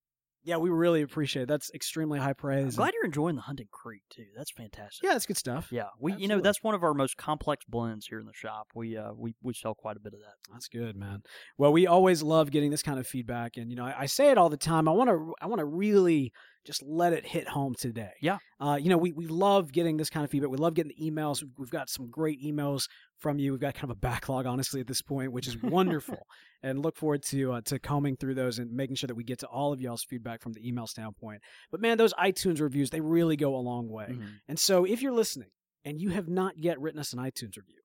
Yeah, 0.44 0.58
we 0.58 0.70
really 0.70 1.02
appreciate 1.02 1.42
it. 1.42 1.48
That's 1.48 1.72
extremely 1.74 2.20
high 2.20 2.28
I'm 2.28 2.34
praise. 2.36 2.76
glad 2.76 2.94
you're 2.94 3.04
enjoying 3.04 3.34
the 3.34 3.42
Hunting 3.42 3.66
Creek 3.72 4.02
too. 4.08 4.26
That's 4.36 4.52
fantastic. 4.52 5.02
yeah, 5.02 5.16
it's 5.16 5.26
good 5.26 5.36
stuff. 5.36 5.66
Yeah, 5.72 5.88
we 5.98 6.14
you 6.14 6.28
know 6.28 6.40
that's 6.40 6.62
one 6.62 6.76
of 6.76 6.84
our 6.84 6.94
most 6.94 7.16
complex 7.16 7.64
blends 7.68 8.06
here 8.06 8.20
in 8.20 8.26
the 8.26 8.32
shop. 8.32 8.68
We 8.72 8.96
uh 8.96 9.10
we 9.16 9.34
we 9.42 9.52
sell 9.52 9.74
quite 9.74 9.96
a 9.96 10.00
bit 10.00 10.14
of 10.14 10.20
that. 10.20 10.34
That's 10.52 10.68
good, 10.68 10.94
man. 10.94 11.24
Well, 11.58 11.72
we 11.72 11.88
always 11.88 12.22
love 12.22 12.52
getting 12.52 12.70
this 12.70 12.84
kind 12.84 13.00
of 13.00 13.08
feedback, 13.08 13.56
and 13.56 13.68
you 13.68 13.76
know, 13.76 13.84
I, 13.86 14.02
I 14.02 14.06
say 14.06 14.30
it 14.30 14.38
all 14.38 14.48
the 14.48 14.56
time. 14.56 14.86
I 14.86 14.92
want 14.92 15.10
to, 15.10 15.34
I 15.40 15.46
want 15.46 15.58
to 15.58 15.64
really 15.64 16.32
just 16.66 16.82
let 16.82 17.12
it 17.12 17.24
hit 17.26 17.48
home 17.48 17.74
today. 17.78 18.10
Yeah. 18.20 18.38
Uh, 18.60 18.78
you 18.80 18.90
know, 18.90 18.98
we 18.98 19.12
we 19.12 19.26
love 19.26 19.72
getting 19.72 19.96
this 19.96 20.10
kind 20.10 20.24
of 20.24 20.30
feedback. 20.30 20.50
We 20.50 20.56
love 20.58 20.74
getting 20.74 20.92
the 20.96 21.10
emails. 21.10 21.42
We've, 21.56 21.70
got 21.70 21.88
some 21.88 22.10
great 22.10 22.42
emails 22.42 22.88
from 23.18 23.38
you. 23.38 23.52
We've 23.52 23.60
got 23.60 23.74
kind 23.74 23.84
of 23.84 23.90
a 23.90 24.00
backlog, 24.00 24.46
honestly, 24.46 24.80
at 24.80 24.86
this 24.86 25.02
point, 25.02 25.32
which 25.32 25.46
is 25.48 25.56
wonderful. 25.62 26.26
and 26.62 26.80
look 26.80 26.96
forward 26.96 27.22
to 27.24 27.52
uh, 27.52 27.60
to 27.66 27.78
combing 27.78 28.16
through 28.16 28.34
those 28.34 28.58
and 28.58 28.72
making 28.72 28.96
sure 28.96 29.06
that 29.06 29.14
we 29.14 29.24
get 29.24 29.38
to 29.40 29.46
all 29.46 29.72
of 29.72 29.80
y'all's 29.80 30.04
feedback 30.04 30.42
from 30.42 30.52
the 30.52 30.66
email 30.66 30.86
standpoint. 30.86 31.40
But 31.70 31.80
man, 31.80 31.96
those 31.98 32.12
iTunes 32.14 32.60
reviews 32.60 32.90
they 32.90 33.00
really 33.00 33.36
go 33.36 33.54
a 33.54 33.58
long 33.58 33.88
way. 33.88 34.08
Mhm. 34.10 34.26
And 34.48 34.58
so, 34.58 34.84
if 34.84 35.02
you're 35.02 35.12
listening 35.12 35.48
and 35.84 36.00
you 36.00 36.10
have 36.10 36.28
not 36.28 36.58
yet 36.58 36.80
written 36.80 37.00
us 37.00 37.12
an 37.12 37.18
iTunes 37.20 37.56
review, 37.56 37.80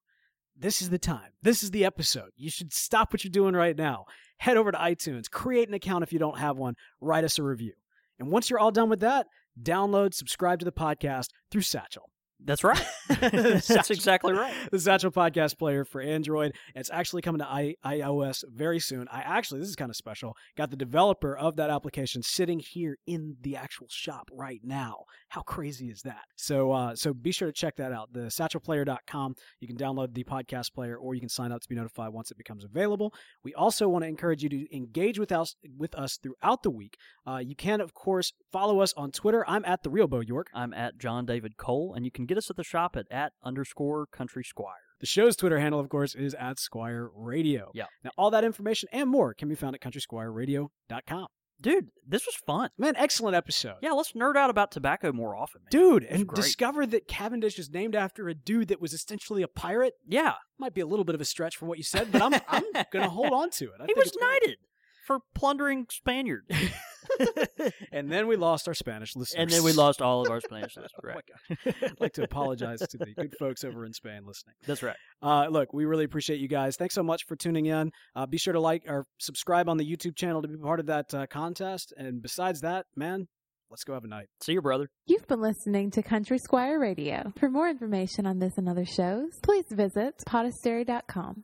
this 0.55 0.81
is 0.81 0.89
the 0.89 0.99
time. 0.99 1.31
This 1.41 1.63
is 1.63 1.71
the 1.71 1.85
episode. 1.85 2.29
You 2.35 2.49
should 2.49 2.73
stop 2.73 3.13
what 3.13 3.23
you're 3.23 3.31
doing 3.31 3.55
right 3.55 3.75
now. 3.75 4.05
Head 4.39 4.57
over 4.57 4.71
to 4.71 4.77
iTunes, 4.77 5.29
create 5.29 5.67
an 5.67 5.73
account 5.73 6.03
if 6.03 6.11
you 6.11 6.19
don't 6.19 6.37
have 6.39 6.57
one, 6.57 6.75
write 6.99 7.23
us 7.23 7.37
a 7.39 7.43
review. 7.43 7.73
And 8.21 8.29
once 8.29 8.51
you're 8.51 8.59
all 8.59 8.69
done 8.69 8.87
with 8.87 8.99
that, 8.99 9.25
download, 9.59 10.13
subscribe 10.13 10.59
to 10.59 10.65
the 10.65 10.71
podcast 10.71 11.29
through 11.49 11.63
Satchel. 11.63 12.07
That's 12.43 12.63
right. 12.63 12.83
That's 13.09 13.91
exactly 13.91 14.33
right. 14.33 14.53
The 14.71 14.79
Satchel 14.79 15.11
podcast 15.11 15.57
player 15.57 15.85
for 15.85 16.01
Android. 16.01 16.55
It's 16.75 16.89
actually 16.89 17.21
coming 17.21 17.39
to 17.39 17.47
I- 17.47 17.75
iOS 17.85 18.43
very 18.49 18.79
soon. 18.79 19.07
I 19.11 19.19
actually, 19.19 19.59
this 19.59 19.69
is 19.69 19.75
kind 19.75 19.89
of 19.89 19.95
special, 19.95 20.35
got 20.57 20.71
the 20.71 20.77
developer 20.77 21.35
of 21.37 21.57
that 21.57 21.69
application 21.69 22.23
sitting 22.23 22.59
here 22.59 22.97
in 23.05 23.35
the 23.41 23.55
actual 23.57 23.87
shop 23.89 24.29
right 24.31 24.61
now. 24.63 25.03
How 25.29 25.41
crazy 25.41 25.87
is 25.87 26.01
that? 26.03 26.23
So, 26.35 26.71
uh, 26.71 26.95
so 26.95 27.13
be 27.13 27.31
sure 27.31 27.47
to 27.47 27.53
check 27.53 27.75
that 27.77 27.91
out. 27.91 28.13
The 28.13 28.21
satchelplayer.com. 28.21 29.35
You 29.59 29.67
can 29.67 29.77
download 29.77 30.13
the 30.13 30.23
podcast 30.23 30.73
player 30.73 30.97
or 30.97 31.13
you 31.13 31.19
can 31.19 31.29
sign 31.29 31.51
up 31.51 31.61
to 31.61 31.69
be 31.69 31.75
notified 31.75 32.13
once 32.13 32.31
it 32.31 32.37
becomes 32.37 32.63
available. 32.63 33.13
We 33.43 33.53
also 33.53 33.87
want 33.87 34.03
to 34.03 34.07
encourage 34.07 34.43
you 34.43 34.49
to 34.49 34.75
engage 34.75 35.19
with 35.19 35.31
us 35.31 35.55
with 35.77 35.95
us 35.95 36.17
throughout 36.21 36.63
the 36.63 36.71
week. 36.71 36.97
Uh, 37.27 37.37
you 37.37 37.55
can, 37.55 37.81
of 37.81 37.93
course, 37.93 38.33
follow 38.51 38.79
us 38.79 38.93
on 38.93 39.11
Twitter. 39.11 39.45
I'm 39.47 39.65
at 39.65 39.83
the 39.83 39.89
real 39.89 40.07
Bo 40.07 40.21
York. 40.21 40.47
I'm 40.53 40.73
at 40.73 40.97
John 40.97 41.25
David 41.25 41.57
Cole, 41.57 41.93
and 41.95 42.05
you 42.05 42.11
can 42.11 42.25
get 42.31 42.37
us 42.37 42.49
at 42.49 42.55
the 42.55 42.63
shop 42.63 42.95
at 42.95 43.05
at 43.11 43.33
underscore 43.43 44.05
Country 44.05 44.41
Squire. 44.43 44.75
The 45.01 45.05
show's 45.05 45.35
Twitter 45.35 45.59
handle, 45.59 45.81
of 45.81 45.89
course, 45.89 46.15
is 46.15 46.33
at 46.35 46.59
Squire 46.59 47.09
Radio. 47.13 47.71
Yeah. 47.73 47.87
Now, 48.05 48.11
all 48.17 48.31
that 48.31 48.45
information 48.45 48.87
and 48.93 49.09
more 49.09 49.33
can 49.33 49.49
be 49.49 49.55
found 49.55 49.75
at 49.75 49.81
countrysquireradio.com. 49.81 51.27
Dude, 51.59 51.89
this 52.07 52.25
was 52.25 52.35
fun. 52.35 52.69
Man, 52.77 52.95
excellent 52.95 53.35
episode. 53.35 53.75
Yeah, 53.81 53.91
let's 53.91 54.13
nerd 54.13 54.35
out 54.37 54.49
about 54.49 54.71
tobacco 54.71 55.11
more 55.11 55.35
often, 55.35 55.61
man. 55.63 55.69
Dude, 55.71 56.03
and 56.05 56.25
great. 56.25 56.41
discover 56.41 56.85
that 56.87 57.07
Cavendish 57.09 57.59
is 57.59 57.69
named 57.69 57.95
after 57.95 58.29
a 58.29 58.33
dude 58.33 58.69
that 58.69 58.79
was 58.81 58.93
essentially 58.93 59.41
a 59.43 59.47
pirate. 59.49 59.93
Yeah, 60.07 60.35
Might 60.57 60.73
be 60.73 60.81
a 60.81 60.87
little 60.87 61.05
bit 61.05 61.13
of 61.15 61.21
a 61.21 61.25
stretch 61.25 61.57
for 61.57 61.65
what 61.65 61.77
you 61.77 61.83
said, 61.83 62.11
but 62.11 62.21
I'm 62.21 62.33
I'm 62.47 62.63
gonna 62.93 63.09
hold 63.09 63.33
on 63.33 63.49
to 63.51 63.65
it. 63.65 63.71
I 63.81 63.85
he 63.85 63.93
was 63.95 64.11
knighted 64.19 64.57
for 65.05 65.19
plundering 65.35 65.85
Spaniards, 65.91 66.47
and 67.91 68.11
then 68.11 68.27
we 68.27 68.35
lost 68.35 68.67
our 68.67 68.73
Spanish 68.73 69.15
listeners. 69.15 69.39
and 69.41 69.49
then 69.49 69.63
we 69.63 69.71
lost 69.73 70.01
all 70.01 70.21
of 70.21 70.29
our 70.29 70.39
Spanish 70.41 70.75
listeners. 70.75 70.91
Oh 71.03 71.07
Right. 71.07 71.23
God. 71.65 71.73
I'd 71.83 71.99
like 72.01 72.13
to 72.13 72.23
apologize 72.23 72.79
to 72.79 72.97
the 72.97 73.13
good 73.15 73.33
folks 73.39 73.63
over 73.63 73.85
in 73.85 73.93
Spain 73.93 74.21
listening. 74.25 74.55
That's 74.67 74.83
right. 74.83 74.95
Uh, 75.21 75.47
look, 75.47 75.73
we 75.73 75.85
really 75.85 76.03
appreciate 76.03 76.39
you 76.39 76.47
guys. 76.47 76.75
Thanks 76.75 76.95
so 76.95 77.03
much 77.03 77.25
for 77.25 77.35
tuning 77.35 77.65
in. 77.67 77.91
Uh, 78.15 78.25
be 78.25 78.37
sure 78.37 78.53
to 78.53 78.59
like 78.59 78.83
or 78.87 79.05
subscribe 79.19 79.67
on 79.69 79.77
the 79.77 79.85
YouTube 79.85 80.15
channel 80.15 80.41
to 80.41 80.47
be 80.47 80.57
part 80.57 80.79
of 80.79 80.87
that 80.87 81.13
uh, 81.13 81.25
contest. 81.27 81.93
And 81.97 82.21
besides 82.21 82.61
that, 82.61 82.85
man, 82.95 83.27
let's 83.69 83.83
go 83.83 83.93
have 83.93 84.03
a 84.03 84.07
night. 84.07 84.27
See 84.41 84.53
you, 84.53 84.61
brother. 84.61 84.89
You've 85.07 85.27
been 85.27 85.41
listening 85.41 85.91
to 85.91 86.03
Country 86.03 86.37
Squire 86.37 86.79
Radio. 86.79 87.31
For 87.39 87.49
more 87.49 87.69
information 87.69 88.25
on 88.25 88.39
this 88.39 88.53
and 88.57 88.67
other 88.69 88.85
shows, 88.85 89.31
please 89.43 89.65
visit 89.71 90.15
podastery.com. 90.27 91.43